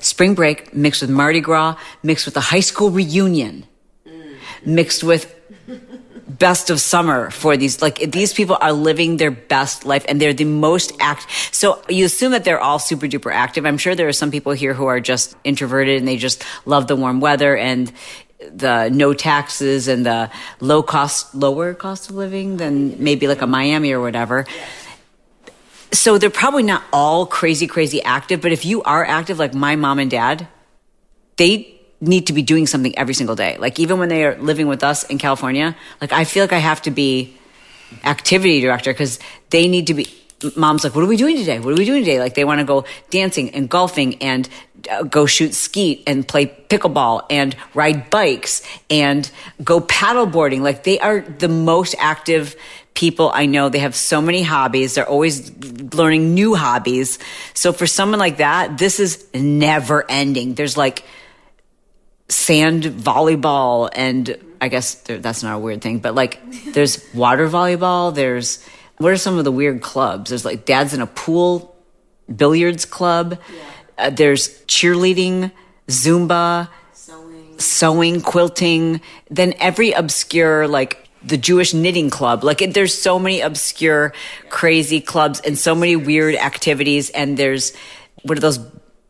Spring 0.00 0.34
break 0.34 0.74
mixed 0.74 1.00
with 1.00 1.10
mardi 1.10 1.40
gras 1.40 1.76
mixed 2.02 2.26
with 2.26 2.36
a 2.36 2.40
high 2.40 2.60
school 2.60 2.90
reunion 2.90 3.64
mm. 4.06 4.36
mixed 4.64 5.02
with 5.02 5.34
best 6.28 6.70
of 6.70 6.80
summer 6.80 7.30
for 7.30 7.56
these 7.56 7.80
like 7.80 7.98
these 8.12 8.32
people 8.32 8.58
are 8.60 8.72
living 8.72 9.16
their 9.16 9.30
best 9.30 9.84
life 9.84 10.04
and 10.08 10.20
they're 10.20 10.34
the 10.34 10.44
most 10.44 10.92
act 11.00 11.26
so 11.52 11.82
you 11.88 12.04
assume 12.04 12.32
that 12.32 12.44
they're 12.44 12.60
all 12.60 12.78
super 12.78 13.06
duper 13.06 13.32
active. 13.32 13.64
I'm 13.64 13.78
sure 13.78 13.94
there 13.94 14.08
are 14.08 14.12
some 14.12 14.30
people 14.30 14.52
here 14.52 14.74
who 14.74 14.86
are 14.86 15.00
just 15.00 15.34
introverted 15.42 15.98
and 15.98 16.06
they 16.06 16.16
just 16.16 16.44
love 16.66 16.86
the 16.86 16.96
warm 16.96 17.20
weather 17.20 17.56
and 17.56 17.90
the 18.52 18.88
no 18.90 19.14
taxes 19.14 19.88
and 19.88 20.04
the 20.04 20.30
low 20.60 20.82
cost 20.82 21.34
lower 21.34 21.74
cost 21.74 22.10
of 22.10 22.16
living 22.16 22.58
than 22.58 23.02
maybe 23.02 23.26
like 23.26 23.42
a 23.42 23.46
miami 23.46 23.92
or 23.92 24.00
whatever 24.00 24.46
so 25.92 26.18
they're 26.18 26.30
probably 26.30 26.62
not 26.62 26.82
all 26.92 27.26
crazy 27.26 27.66
crazy 27.66 28.02
active 28.02 28.40
but 28.40 28.52
if 28.52 28.64
you 28.64 28.82
are 28.82 29.04
active 29.04 29.38
like 29.38 29.54
my 29.54 29.76
mom 29.76 29.98
and 29.98 30.10
dad 30.10 30.46
they 31.36 31.74
need 32.00 32.26
to 32.28 32.32
be 32.32 32.42
doing 32.42 32.66
something 32.66 32.96
every 32.96 33.14
single 33.14 33.34
day. 33.34 33.56
Like 33.58 33.80
even 33.80 33.98
when 33.98 34.08
they 34.08 34.24
are 34.24 34.36
living 34.36 34.66
with 34.68 34.84
us 34.84 35.04
in 35.04 35.18
california 35.18 35.76
like 36.00 36.12
i 36.12 36.24
feel 36.24 36.44
like 36.44 36.52
i 36.52 36.58
have 36.58 36.82
to 36.82 36.90
be 36.90 37.36
activity 38.04 38.60
director 38.60 38.92
because 38.92 39.18
they 39.50 39.66
need 39.68 39.86
to 39.86 39.94
be 39.94 40.06
mom's 40.56 40.84
like 40.84 40.94
what 40.94 41.02
are 41.02 41.08
we 41.08 41.16
doing 41.16 41.36
today? 41.36 41.58
What 41.58 41.72
are 41.72 41.76
we 41.76 41.84
doing 41.84 42.04
today? 42.04 42.20
Like 42.20 42.34
they 42.34 42.44
want 42.44 42.60
to 42.60 42.64
go 42.64 42.84
dancing 43.10 43.50
and 43.50 43.68
golfing 43.68 44.22
and 44.22 44.48
uh, 44.90 45.02
go 45.02 45.26
shoot 45.26 45.54
skeet 45.54 46.04
and 46.06 46.26
play 46.26 46.46
pickleball 46.46 47.26
and 47.30 47.56
ride 47.74 48.10
bikes 48.10 48.62
and 48.88 49.28
go 49.64 49.80
paddleboarding 49.80 50.60
like 50.60 50.84
they 50.84 51.00
are 51.00 51.20
the 51.20 51.48
most 51.48 51.96
active 51.98 52.54
people 52.98 53.30
i 53.42 53.46
know 53.46 53.68
they 53.68 53.84
have 53.86 53.94
so 53.94 54.20
many 54.20 54.42
hobbies 54.42 54.94
they're 54.94 55.12
always 55.16 55.36
learning 55.94 56.34
new 56.34 56.54
hobbies 56.54 57.18
so 57.54 57.72
for 57.72 57.86
someone 57.86 58.20
like 58.26 58.38
that 58.38 58.76
this 58.78 58.98
is 58.98 59.26
never 59.34 60.04
ending 60.08 60.54
there's 60.54 60.76
like 60.76 61.04
sand 62.28 62.84
volleyball 62.84 63.88
and 63.92 64.36
I 64.60 64.68
guess 64.68 64.94
there, 64.94 65.18
that's 65.18 65.42
not 65.42 65.56
a 65.56 65.58
weird 65.58 65.80
thing, 65.80 65.98
but 66.00 66.14
like 66.14 66.40
there's 66.72 67.04
water 67.14 67.48
volleyball. 67.48 68.14
There's 68.14 68.64
what 68.98 69.12
are 69.12 69.16
some 69.16 69.38
of 69.38 69.44
the 69.44 69.52
weird 69.52 69.80
clubs? 69.80 70.30
There's 70.30 70.44
like 70.44 70.64
dad's 70.64 70.94
in 70.94 71.00
a 71.00 71.06
pool 71.06 71.76
billiards 72.34 72.84
club. 72.84 73.38
Uh, 73.96 74.10
there's 74.10 74.60
cheerleading, 74.64 75.52
Zumba, 75.88 76.68
Sewing. 76.92 77.58
sewing, 77.58 78.20
quilting. 78.20 79.00
Then 79.30 79.54
every 79.58 79.92
obscure 79.92 80.66
like 80.68 81.07
the 81.22 81.36
Jewish 81.36 81.74
knitting 81.74 82.10
club. 82.10 82.44
Like 82.44 82.62
it, 82.62 82.74
there's 82.74 82.96
so 82.96 83.18
many 83.18 83.40
obscure, 83.40 84.12
crazy 84.48 85.00
clubs 85.00 85.40
and 85.40 85.58
so 85.58 85.74
many 85.74 85.96
weird 85.96 86.34
activities. 86.36 87.10
And 87.10 87.36
there's 87.36 87.74
what 88.22 88.38
are 88.38 88.40
those 88.40 88.58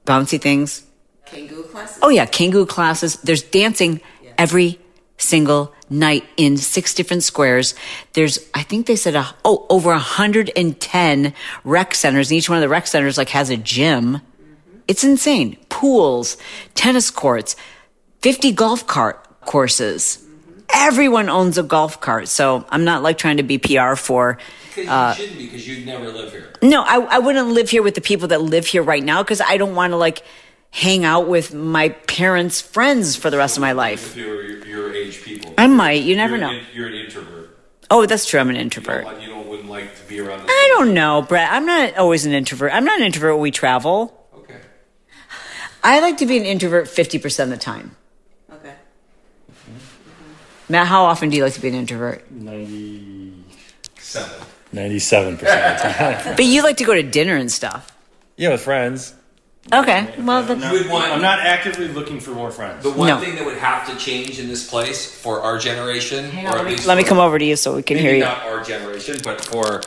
bouncy 0.06 0.40
things? 0.40 0.84
Kangoo 1.26 1.70
classes? 1.70 1.98
Oh 2.02 2.08
yeah, 2.08 2.26
Kangoo 2.26 2.66
classes. 2.66 3.16
There's 3.16 3.42
dancing 3.42 4.00
every 4.36 4.78
single 5.18 5.74
night 5.90 6.24
in 6.36 6.56
six 6.56 6.94
different 6.94 7.24
squares. 7.24 7.74
There's, 8.12 8.38
I 8.54 8.62
think 8.62 8.86
they 8.86 8.96
said, 8.96 9.14
a, 9.14 9.34
oh, 9.44 9.66
over 9.68 9.90
110 9.90 11.34
rec 11.64 11.94
centers. 11.94 12.30
And 12.30 12.38
each 12.38 12.48
one 12.48 12.58
of 12.58 12.62
the 12.62 12.68
rec 12.68 12.86
centers 12.86 13.18
like 13.18 13.30
has 13.30 13.50
a 13.50 13.56
gym. 13.56 14.14
Mm-hmm. 14.14 14.78
It's 14.86 15.04
insane. 15.04 15.56
Pools, 15.68 16.36
tennis 16.74 17.10
courts, 17.10 17.56
50 18.22 18.52
golf 18.52 18.86
cart 18.86 19.24
courses. 19.42 20.24
Everyone 20.72 21.28
owns 21.28 21.58
a 21.58 21.62
golf 21.62 22.00
cart. 22.00 22.28
So 22.28 22.64
I'm 22.70 22.84
not 22.84 23.02
like 23.02 23.18
trying 23.18 23.38
to 23.38 23.42
be 23.42 23.58
PR 23.58 23.94
for, 23.94 24.38
Because 24.68 24.84
you 24.84 24.90
uh, 24.90 25.14
shouldn't 25.14 25.38
because 25.38 25.66
you'd 25.68 25.86
never 25.86 26.08
live 26.10 26.30
here. 26.32 26.52
no, 26.62 26.82
I, 26.82 26.96
I 26.98 27.18
wouldn't 27.18 27.48
live 27.48 27.70
here 27.70 27.82
with 27.82 27.94
the 27.94 28.00
people 28.00 28.28
that 28.28 28.40
live 28.42 28.66
here 28.66 28.82
right 28.82 29.02
now 29.02 29.22
because 29.22 29.40
I 29.40 29.56
don't 29.56 29.74
want 29.74 29.92
to 29.92 29.96
like 29.96 30.22
hang 30.70 31.04
out 31.04 31.26
with 31.28 31.54
my 31.54 31.88
parents' 31.88 32.60
friends 32.60 33.16
for 33.16 33.30
the 33.30 33.38
rest 33.38 33.56
of 33.56 33.62
my 33.62 33.72
life. 33.72 34.10
If 34.10 34.16
you're 34.18 34.42
your, 34.42 34.66
your 34.66 34.94
age 34.94 35.22
people. 35.22 35.54
I 35.56 35.66
might. 35.66 36.02
You 36.02 36.14
never 36.16 36.36
You're 36.36 36.46
know. 36.46 36.50
an 36.58 36.64
you're 36.74 36.88
an 36.88 36.94
introvert. 36.94 37.56
Oh, 37.90 38.04
that's 38.04 38.26
true. 38.26 38.38
I'm 38.38 38.50
an 38.50 38.56
You 38.56 38.58
don't, 38.60 38.64
introvert. 38.64 39.22
you 39.22 39.28
don't 39.28 39.48
wouldn't 39.48 39.70
like 39.70 39.96
to 39.96 40.04
be 40.06 40.20
around. 40.20 40.42
I 40.46 40.74
don't 40.76 40.92
know, 40.92 41.22
Brett. 41.22 41.50
I'm 41.50 41.64
not 41.64 41.96
always 41.96 42.26
an 42.26 42.32
introvert. 42.34 42.70
I'm 42.74 42.84
not 42.84 42.98
an 43.00 43.06
introvert 43.06 43.32
when 43.34 43.42
we 43.42 43.50
travel. 43.50 44.28
Okay. 44.34 44.56
I 45.82 46.00
like 46.00 46.18
to 46.18 46.26
be 46.26 46.36
an 46.36 46.44
introvert 46.44 46.84
50% 46.86 47.44
of 47.44 47.48
the 47.48 47.56
time. 47.56 47.96
Okay. 50.68 50.72
Matt, 50.72 50.86
how 50.86 51.04
often 51.04 51.30
do 51.30 51.36
you 51.36 51.44
like 51.44 51.54
to 51.54 51.60
be 51.60 51.68
an 51.68 51.74
introvert? 51.74 52.30
90, 52.30 53.32
Seven. 53.98 54.46
97% 54.74 55.32
of 55.32 55.38
the 55.40 55.46
time. 55.46 56.34
But 56.36 56.44
you 56.44 56.62
like 56.62 56.76
to 56.78 56.84
go 56.84 56.94
to 56.94 57.02
dinner 57.02 57.36
and 57.36 57.50
stuff. 57.50 57.90
yeah, 58.36 58.50
with 58.50 58.60
friends. 58.60 59.14
Okay. 59.72 60.14
Well, 60.18 60.42
then, 60.44 60.60
You 60.62 60.78
would 60.78 60.90
want. 60.90 61.12
I'm 61.12 61.20
not 61.20 61.40
actively 61.40 61.88
looking 61.88 62.20
for 62.20 62.30
more 62.30 62.50
friends. 62.50 62.82
The 62.82 62.90
one 62.90 63.08
No. 63.08 63.18
thing 63.20 63.34
that 63.36 63.44
would 63.44 63.58
have 63.58 63.86
to 63.88 63.96
change 63.96 64.38
in 64.38 64.48
this 64.48 64.68
place 64.68 65.04
for 65.14 65.42
our 65.42 65.58
generation, 65.58 66.24
or 66.46 66.56
at 66.58 66.64
least 66.66 66.86
let 66.86 66.96
me 66.96 67.02
for- 67.02 67.10
come 67.10 67.18
over 67.18 67.38
to 67.38 67.44
you 67.44 67.54
so 67.56 67.76
we 67.76 67.82
can 67.82 67.96
maybe 67.96 68.06
hear 68.08 68.16
you. 68.16 68.24
not 68.24 68.44
our 68.46 68.62
generation, 68.64 69.16
but 69.22 69.44
for 69.44 69.82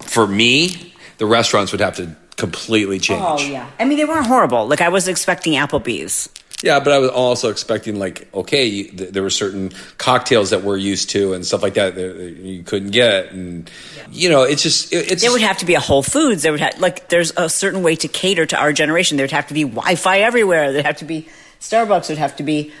for 0.00 0.26
me, 0.26 0.94
the 1.18 1.26
restaurants 1.26 1.72
would 1.72 1.80
have 1.80 1.96
to 1.96 2.14
completely 2.36 2.96
oh, 2.96 3.00
change. 3.00 3.22
Oh, 3.24 3.38
yeah. 3.38 3.68
I 3.80 3.84
mean, 3.86 3.98
they 3.98 4.04
weren't 4.04 4.26
horrible. 4.26 4.68
Like, 4.68 4.80
I 4.80 4.88
was 4.88 5.08
expecting 5.08 5.54
Applebee's. 5.54 6.28
Yeah, 6.62 6.78
but 6.78 6.92
I 6.92 6.98
was 6.98 7.10
also 7.10 7.50
expecting 7.50 7.98
like, 7.98 8.32
okay, 8.32 8.66
you, 8.66 8.84
th- 8.84 9.10
there 9.10 9.22
were 9.22 9.30
certain 9.30 9.72
cocktails 9.98 10.50
that 10.50 10.62
we're 10.62 10.76
used 10.76 11.10
to 11.10 11.32
and 11.34 11.44
stuff 11.44 11.62
like 11.62 11.74
that 11.74 11.96
that 11.96 12.36
you 12.38 12.62
couldn't 12.62 12.90
get, 12.92 13.32
and 13.32 13.68
you 14.12 14.28
know, 14.30 14.44
it's 14.44 14.62
just 14.62 14.92
it, 14.92 15.10
it's 15.10 15.22
There 15.22 15.32
would 15.32 15.40
have 15.42 15.58
to 15.58 15.66
be 15.66 15.74
a 15.74 15.80
Whole 15.80 16.02
Foods. 16.04 16.42
There 16.44 16.52
would 16.52 16.60
have, 16.60 16.78
like, 16.78 17.08
there's 17.08 17.32
a 17.36 17.48
certain 17.48 17.82
way 17.82 17.96
to 17.96 18.06
cater 18.08 18.46
to 18.46 18.56
our 18.56 18.72
generation. 18.72 19.16
There 19.16 19.24
would 19.24 19.32
have 19.32 19.48
to 19.48 19.54
be 19.54 19.64
Wi 19.64 19.96
Fi 19.96 20.20
everywhere. 20.20 20.72
There'd 20.72 20.86
have 20.86 20.98
to 20.98 21.04
be 21.04 21.26
Starbucks, 21.60 22.08
would 22.10 22.18
have 22.18 22.36
to 22.36 22.42
be. 22.44 22.72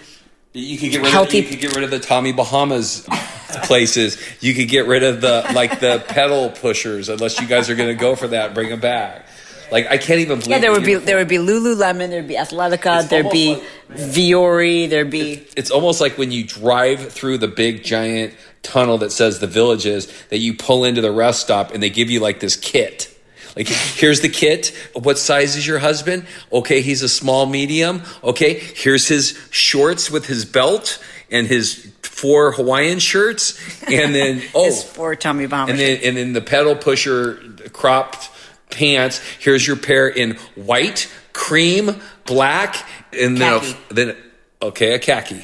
You 0.54 0.76
could 0.78 0.90
get 0.90 1.02
rid 1.02 1.10
Healthy- 1.10 1.38
of 1.40 1.44
you 1.46 1.50
could 1.50 1.60
get 1.60 1.74
rid 1.74 1.82
of 1.82 1.90
the 1.90 1.98
Tommy 1.98 2.32
Bahamas 2.32 3.04
places. 3.64 4.16
You 4.40 4.54
could 4.54 4.68
get 4.68 4.86
rid 4.86 5.02
of 5.02 5.20
the 5.20 5.50
like 5.54 5.80
the 5.80 6.04
pedal 6.06 6.50
pushers 6.50 7.08
unless 7.08 7.40
you 7.40 7.46
guys 7.46 7.68
are 7.70 7.74
going 7.74 7.88
to 7.88 8.00
go 8.00 8.14
for 8.14 8.28
that. 8.28 8.54
Bring 8.54 8.68
them 8.68 8.80
back. 8.80 9.26
Like 9.72 9.86
I 9.90 9.96
can't 9.96 10.20
even 10.20 10.38
believe. 10.38 10.50
Yeah, 10.50 10.58
there 10.58 10.70
the 10.72 10.78
would 10.80 10.86
be 10.86 10.94
there 10.96 11.16
would 11.16 11.28
be 11.28 11.38
Lululemon, 11.38 12.10
there'd 12.10 12.28
be 12.28 12.36
Athletica, 12.36 13.00
It's 13.00 13.08
there'd 13.08 13.30
be 13.30 13.54
like- 13.54 13.62
Vuori, 13.90 14.88
there'd 14.88 15.10
be 15.10 15.46
It's 15.56 15.70
almost 15.70 16.00
like 16.00 16.18
when 16.18 16.30
you 16.30 16.44
drive 16.44 17.10
through 17.10 17.38
the 17.38 17.48
big 17.48 17.82
giant 17.82 18.34
tunnel 18.62 18.98
that 18.98 19.10
says 19.10 19.38
the 19.40 19.46
villages 19.46 20.12
that 20.28 20.38
you 20.38 20.54
pull 20.54 20.84
into 20.84 21.00
the 21.00 21.10
rest 21.10 21.40
stop 21.40 21.72
and 21.72 21.82
they 21.82 21.90
give 21.90 22.10
you 22.10 22.20
like 22.20 22.38
this 22.40 22.54
kit. 22.54 23.08
Like 23.56 23.66
here's 23.68 24.20
the 24.20 24.28
kit. 24.28 24.68
What 24.94 25.18
size 25.18 25.56
is 25.56 25.66
your 25.66 25.78
husband? 25.78 26.26
Okay, 26.52 26.80
he's 26.82 27.02
a 27.02 27.08
small 27.08 27.46
medium. 27.46 28.02
Okay, 28.22 28.54
here's 28.54 29.08
his 29.08 29.38
shorts 29.50 30.10
with 30.10 30.26
his 30.26 30.44
belt 30.44 31.02
and 31.30 31.46
his 31.46 31.90
four 32.02 32.52
Hawaiian 32.52 32.98
shirts 32.98 33.58
and 33.90 34.14
then 34.14 34.42
oh 34.54 34.66
is 34.66 34.82
for 34.84 35.16
Tommy 35.16 35.46
Bahama. 35.46 35.70
and 35.72 35.80
then 35.80 36.00
and 36.04 36.16
then 36.16 36.32
the 36.34 36.40
pedal 36.42 36.76
pusher 36.76 37.42
cropped 37.72 38.28
pants. 38.72 39.20
Here's 39.38 39.66
your 39.66 39.76
pair 39.76 40.08
in 40.08 40.36
white, 40.54 41.12
cream, 41.32 42.00
black, 42.24 42.84
and 43.12 43.38
then 43.38 43.62
a, 43.62 43.94
then 43.94 44.16
okay, 44.60 44.94
a 44.94 44.98
khaki. 44.98 45.42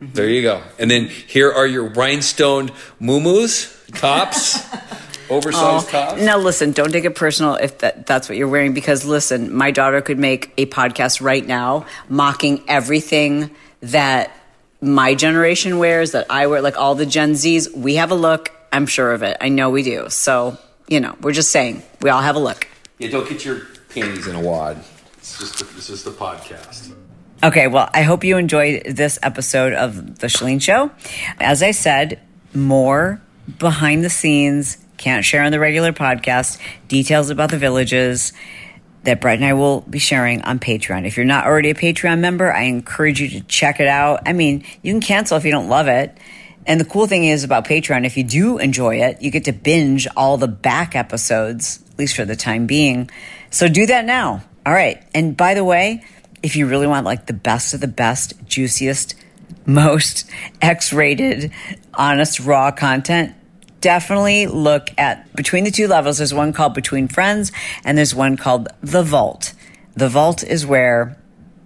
There 0.00 0.28
you 0.28 0.40
go. 0.40 0.62
And 0.78 0.90
then 0.90 1.08
here 1.08 1.52
are 1.52 1.66
your 1.66 1.90
rhinestoned 1.90 2.70
muumuus, 3.00 3.76
tops, 3.98 4.58
oversized 5.30 5.88
oh. 5.88 5.90
tops. 5.90 6.22
Now, 6.22 6.38
listen, 6.38 6.72
don't 6.72 6.90
take 6.90 7.04
it 7.04 7.14
personal 7.14 7.56
if 7.56 7.78
that, 7.78 8.06
that's 8.06 8.28
what 8.28 8.38
you're 8.38 8.48
wearing, 8.48 8.72
because 8.72 9.04
listen, 9.04 9.54
my 9.54 9.70
daughter 9.70 10.00
could 10.00 10.18
make 10.18 10.54
a 10.56 10.64
podcast 10.66 11.20
right 11.20 11.46
now 11.46 11.84
mocking 12.08 12.64
everything 12.66 13.50
that 13.82 14.34
my 14.80 15.14
generation 15.14 15.78
wears, 15.78 16.12
that 16.12 16.26
I 16.30 16.46
wear, 16.46 16.62
like 16.62 16.78
all 16.78 16.94
the 16.94 17.04
Gen 17.04 17.32
Zs. 17.32 17.74
We 17.76 17.96
have 17.96 18.10
a 18.10 18.14
look. 18.14 18.50
I'm 18.72 18.86
sure 18.86 19.12
of 19.12 19.22
it. 19.22 19.36
I 19.40 19.50
know 19.50 19.68
we 19.68 19.82
do. 19.82 20.08
So, 20.08 20.56
you 20.90 21.00
know, 21.00 21.16
we're 21.22 21.32
just 21.32 21.50
saying 21.50 21.82
we 22.02 22.10
all 22.10 22.20
have 22.20 22.36
a 22.36 22.40
look. 22.40 22.68
Yeah, 22.98 23.08
don't 23.08 23.26
get 23.26 23.44
your 23.44 23.62
panties 23.88 24.26
in 24.26 24.36
a 24.36 24.40
wad. 24.40 24.84
It's 25.16 25.38
just 25.38 25.62
it's 25.62 25.86
just 25.86 26.06
a 26.06 26.10
podcast. 26.10 26.94
Okay, 27.42 27.68
well, 27.68 27.88
I 27.94 28.02
hope 28.02 28.22
you 28.22 28.36
enjoyed 28.36 28.82
this 28.84 29.18
episode 29.22 29.72
of 29.72 30.18
The 30.18 30.26
Chalene 30.26 30.60
Show. 30.60 30.90
As 31.38 31.62
I 31.62 31.70
said, 31.70 32.20
more 32.52 33.22
behind 33.58 34.04
the 34.04 34.10
scenes, 34.10 34.76
can't 34.98 35.24
share 35.24 35.42
on 35.42 35.52
the 35.52 35.60
regular 35.60 35.92
podcast, 35.92 36.58
details 36.88 37.30
about 37.30 37.50
the 37.50 37.56
villages 37.56 38.34
that 39.04 39.22
Brett 39.22 39.36
and 39.36 39.44
I 39.46 39.54
will 39.54 39.80
be 39.82 39.98
sharing 39.98 40.42
on 40.42 40.58
Patreon. 40.58 41.06
If 41.06 41.16
you're 41.16 41.24
not 41.24 41.46
already 41.46 41.70
a 41.70 41.74
Patreon 41.74 42.18
member, 42.18 42.52
I 42.52 42.64
encourage 42.64 43.20
you 43.20 43.30
to 43.30 43.40
check 43.42 43.80
it 43.80 43.88
out. 43.88 44.20
I 44.26 44.34
mean, 44.34 44.64
you 44.82 44.92
can 44.92 45.00
cancel 45.00 45.38
if 45.38 45.44
you 45.46 45.50
don't 45.50 45.70
love 45.70 45.88
it. 45.88 46.18
And 46.66 46.80
the 46.80 46.84
cool 46.84 47.06
thing 47.06 47.24
is 47.24 47.42
about 47.42 47.64
Patreon, 47.64 48.04
if 48.04 48.16
you 48.16 48.24
do 48.24 48.58
enjoy 48.58 48.96
it, 49.02 49.22
you 49.22 49.30
get 49.30 49.44
to 49.44 49.52
binge 49.52 50.06
all 50.16 50.36
the 50.36 50.48
back 50.48 50.94
episodes, 50.94 51.82
at 51.92 51.98
least 51.98 52.16
for 52.16 52.24
the 52.24 52.36
time 52.36 52.66
being. 52.66 53.10
So 53.50 53.68
do 53.68 53.86
that 53.86 54.04
now. 54.04 54.42
All 54.66 54.72
right. 54.72 55.02
And 55.14 55.36
by 55.36 55.54
the 55.54 55.64
way, 55.64 56.04
if 56.42 56.56
you 56.56 56.66
really 56.66 56.86
want 56.86 57.06
like 57.06 57.26
the 57.26 57.32
best 57.32 57.74
of 57.74 57.80
the 57.80 57.88
best, 57.88 58.34
juiciest, 58.46 59.14
most 59.66 60.30
X 60.62 60.92
rated, 60.92 61.50
honest, 61.94 62.40
raw 62.40 62.70
content, 62.70 63.34
definitely 63.80 64.46
look 64.46 64.90
at 64.98 65.34
between 65.34 65.64
the 65.64 65.70
two 65.70 65.88
levels. 65.88 66.18
There's 66.18 66.34
one 66.34 66.52
called 66.52 66.74
Between 66.74 67.08
Friends, 67.08 67.52
and 67.84 67.96
there's 67.96 68.14
one 68.14 68.36
called 68.36 68.68
The 68.82 69.02
Vault. 69.02 69.54
The 69.94 70.08
Vault 70.08 70.44
is 70.44 70.66
where 70.66 71.16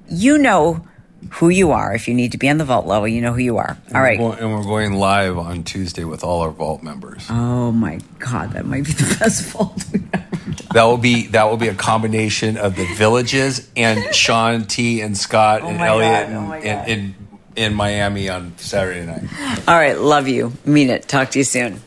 you 0.08 0.38
know 0.38 0.86
who 1.30 1.48
you 1.48 1.72
are. 1.72 1.94
If 1.94 2.08
you 2.08 2.14
need 2.14 2.32
to 2.32 2.38
be 2.38 2.48
on 2.48 2.58
the 2.58 2.64
Vault 2.64 2.86
level, 2.86 3.08
you 3.08 3.20
know 3.20 3.32
who 3.32 3.40
you 3.40 3.58
are. 3.58 3.76
All 3.94 4.00
right. 4.00 4.18
and 4.18 4.54
we're 4.54 4.62
going 4.62 4.94
live 4.94 5.38
on 5.38 5.64
Tuesday 5.64 6.04
with 6.04 6.24
all 6.24 6.40
our 6.42 6.50
Vault 6.50 6.82
members. 6.82 7.26
Oh 7.30 7.72
my 7.72 8.00
God, 8.18 8.52
that 8.52 8.66
might 8.66 8.84
be 8.84 8.92
the 8.92 9.16
best 9.20 9.44
Vault 9.46 9.84
we've 9.92 10.08
ever 10.12 10.24
done. 10.52 10.68
That 10.72 10.84
will 10.84 10.98
be 10.98 11.26
that 11.28 11.44
will 11.44 11.56
be 11.56 11.68
a 11.68 11.74
combination 11.74 12.56
of 12.56 12.76
the 12.76 12.86
villages 12.94 13.68
and 13.76 14.14
Shaun 14.14 14.64
T 14.64 15.00
and 15.00 15.16
Scott 15.16 15.62
oh 15.62 15.68
and 15.68 15.78
my 15.78 15.86
Elliot 15.86 16.28
God, 16.28 16.36
oh 16.36 16.40
my 16.42 16.58
in, 16.58 16.76
God. 16.76 16.88
in 16.88 17.14
in 17.56 17.74
Miami 17.74 18.28
on 18.28 18.56
Saturday 18.58 19.06
night. 19.06 19.22
All 19.68 19.76
right, 19.76 19.98
love 19.98 20.28
you. 20.28 20.52
Mean 20.64 20.90
it. 20.90 21.06
Talk 21.08 21.30
to 21.30 21.38
you 21.38 21.44
soon. 21.44 21.80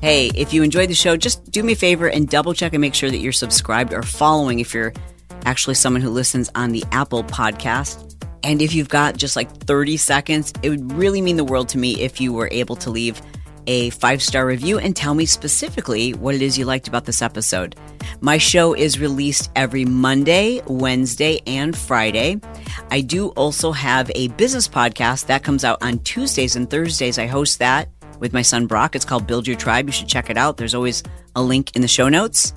Hey, 0.00 0.30
if 0.36 0.52
you 0.52 0.62
enjoyed 0.62 0.88
the 0.88 0.94
show, 0.94 1.16
just 1.16 1.50
do 1.50 1.62
me 1.62 1.72
a 1.72 1.76
favor 1.76 2.08
and 2.08 2.28
double 2.28 2.54
check 2.54 2.72
and 2.72 2.80
make 2.80 2.94
sure 2.94 3.10
that 3.10 3.18
you're 3.18 3.32
subscribed 3.32 3.92
or 3.92 4.04
following 4.04 4.60
if 4.60 4.72
you're 4.72 4.92
actually 5.44 5.74
someone 5.74 6.02
who 6.02 6.10
listens 6.10 6.50
on 6.54 6.70
the 6.70 6.84
Apple 6.92 7.24
podcast. 7.24 8.07
And 8.42 8.62
if 8.62 8.74
you've 8.74 8.88
got 8.88 9.16
just 9.16 9.36
like 9.36 9.50
30 9.64 9.96
seconds, 9.96 10.52
it 10.62 10.70
would 10.70 10.92
really 10.92 11.20
mean 11.20 11.36
the 11.36 11.44
world 11.44 11.68
to 11.70 11.78
me 11.78 12.00
if 12.00 12.20
you 12.20 12.32
were 12.32 12.48
able 12.52 12.76
to 12.76 12.90
leave 12.90 13.20
a 13.68 13.90
five 13.90 14.22
star 14.22 14.46
review 14.46 14.78
and 14.78 14.96
tell 14.96 15.14
me 15.14 15.26
specifically 15.26 16.14
what 16.14 16.34
it 16.34 16.42
is 16.42 16.58
you 16.58 16.64
liked 16.64 16.88
about 16.88 17.04
this 17.04 17.22
episode. 17.22 17.76
My 18.20 18.38
show 18.38 18.74
is 18.74 18.98
released 18.98 19.50
every 19.54 19.84
Monday, 19.84 20.62
Wednesday, 20.66 21.40
and 21.46 21.76
Friday. 21.76 22.40
I 22.90 23.02
do 23.02 23.28
also 23.30 23.70
have 23.70 24.10
a 24.14 24.28
business 24.28 24.66
podcast 24.66 25.26
that 25.26 25.44
comes 25.44 25.64
out 25.64 25.82
on 25.82 25.98
Tuesdays 26.00 26.56
and 26.56 26.68
Thursdays. 26.68 27.18
I 27.18 27.26
host 27.26 27.58
that 27.58 27.90
with 28.18 28.32
my 28.32 28.42
son 28.42 28.66
Brock. 28.66 28.96
It's 28.96 29.04
called 29.04 29.26
Build 29.26 29.46
Your 29.46 29.56
Tribe. 29.56 29.86
You 29.86 29.92
should 29.92 30.08
check 30.08 30.30
it 30.30 30.38
out. 30.38 30.56
There's 30.56 30.74
always 30.74 31.02
a 31.36 31.42
link 31.42 31.76
in 31.76 31.82
the 31.82 31.88
show 31.88 32.08
notes. 32.08 32.54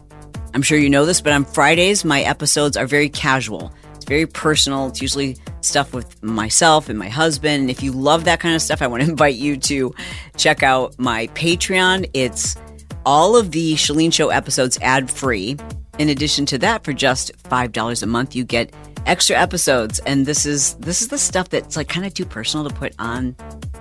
I'm 0.53 0.61
sure 0.61 0.77
you 0.77 0.89
know 0.89 1.05
this, 1.05 1.21
but 1.21 1.33
on 1.33 1.45
Fridays, 1.45 2.03
my 2.03 2.21
episodes 2.21 2.77
are 2.77 2.87
very 2.87 3.09
casual. 3.09 3.73
Very 4.11 4.27
personal. 4.27 4.87
It's 4.87 5.01
usually 5.01 5.37
stuff 5.61 5.93
with 5.93 6.21
myself 6.21 6.89
and 6.89 6.99
my 6.99 7.07
husband. 7.07 7.61
And 7.61 7.69
if 7.69 7.81
you 7.81 7.93
love 7.93 8.25
that 8.25 8.41
kind 8.41 8.53
of 8.53 8.61
stuff, 8.61 8.81
I 8.81 8.87
want 8.87 9.03
to 9.03 9.09
invite 9.15 9.35
you 9.35 9.55
to 9.55 9.95
check 10.35 10.63
out 10.63 10.99
my 10.99 11.27
Patreon. 11.27 12.09
It's 12.13 12.57
all 13.05 13.37
of 13.37 13.51
the 13.51 13.75
Chalene 13.75 14.11
Show 14.11 14.27
episodes 14.27 14.77
ad 14.81 15.09
free. 15.09 15.55
In 15.97 16.09
addition 16.09 16.45
to 16.47 16.57
that, 16.57 16.83
for 16.83 16.91
just 16.91 17.31
five 17.37 17.71
dollars 17.71 18.03
a 18.03 18.05
month, 18.05 18.35
you 18.35 18.43
get 18.43 18.73
extra 19.05 19.37
episodes. 19.37 19.99
And 19.99 20.25
this 20.25 20.45
is 20.45 20.73
this 20.73 21.01
is 21.01 21.07
the 21.07 21.17
stuff 21.17 21.47
that's 21.47 21.77
like 21.77 21.87
kind 21.87 22.05
of 22.05 22.13
too 22.13 22.25
personal 22.25 22.67
to 22.67 22.75
put 22.75 22.93
on 22.99 23.33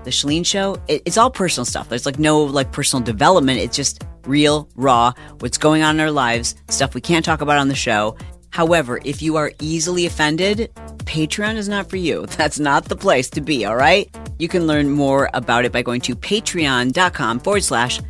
the 0.04 0.10
Chalene 0.10 0.46
Show. 0.46 0.76
It, 0.86 1.02
it's 1.06 1.18
all 1.18 1.32
personal 1.32 1.64
stuff. 1.64 1.88
There's 1.88 2.06
like 2.06 2.20
no 2.20 2.40
like 2.44 2.70
personal 2.70 3.04
development. 3.04 3.58
It's 3.58 3.76
just 3.76 4.04
real, 4.26 4.68
raw, 4.76 5.12
what's 5.40 5.58
going 5.58 5.82
on 5.82 5.96
in 5.96 6.00
our 6.00 6.10
lives, 6.10 6.54
stuff 6.68 6.94
we 6.94 7.00
can't 7.00 7.24
talk 7.24 7.40
about 7.40 7.58
on 7.58 7.68
the 7.68 7.74
show. 7.74 8.16
However, 8.50 9.00
if 9.04 9.22
you 9.22 9.36
are 9.36 9.52
easily 9.60 10.06
offended, 10.06 10.70
Patreon 10.98 11.56
is 11.56 11.68
not 11.68 11.88
for 11.88 11.96
you. 11.96 12.26
That's 12.38 12.58
not 12.58 12.84
the 12.84 12.96
place 12.96 13.30
to 13.30 13.40
be, 13.40 13.64
all 13.64 13.76
right? 13.76 14.08
You 14.38 14.48
can 14.48 14.66
learn 14.66 14.90
more 14.90 15.30
about 15.34 15.64
it 15.64 15.72
by 15.72 15.82
going 15.82 16.00
to 16.02 16.14
patreon.com 16.14 17.40
forward 17.40 17.64
slash 17.64 18.00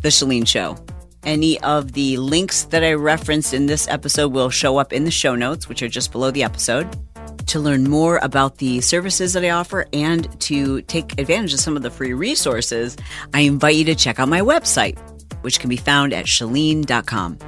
The 0.00 0.08
Chalene 0.08 0.46
Show. 0.46 0.76
Any 1.22 1.60
of 1.60 1.92
the 1.92 2.16
links 2.16 2.64
that 2.64 2.82
I 2.82 2.94
referenced 2.94 3.52
in 3.52 3.66
this 3.66 3.86
episode 3.88 4.32
will 4.32 4.48
show 4.48 4.78
up 4.78 4.92
in 4.92 5.04
the 5.04 5.10
show 5.10 5.34
notes, 5.34 5.68
which 5.68 5.82
are 5.82 5.88
just 5.88 6.12
below 6.12 6.30
the 6.30 6.42
episode. 6.42 6.88
To 7.48 7.58
learn 7.58 7.84
more 7.84 8.18
about 8.22 8.58
the 8.58 8.80
services 8.80 9.32
that 9.34 9.44
I 9.44 9.50
offer 9.50 9.86
and 9.92 10.40
to 10.42 10.82
take 10.82 11.18
advantage 11.18 11.52
of 11.52 11.60
some 11.60 11.76
of 11.76 11.82
the 11.82 11.90
free 11.90 12.14
resources, 12.14 12.96
I 13.34 13.40
invite 13.40 13.74
you 13.74 13.84
to 13.86 13.94
check 13.94 14.18
out 14.18 14.28
my 14.28 14.40
website, 14.40 14.98
which 15.42 15.60
can 15.60 15.68
be 15.68 15.76
found 15.76 16.12
at 16.12 16.26
chalene.com. 16.26 17.38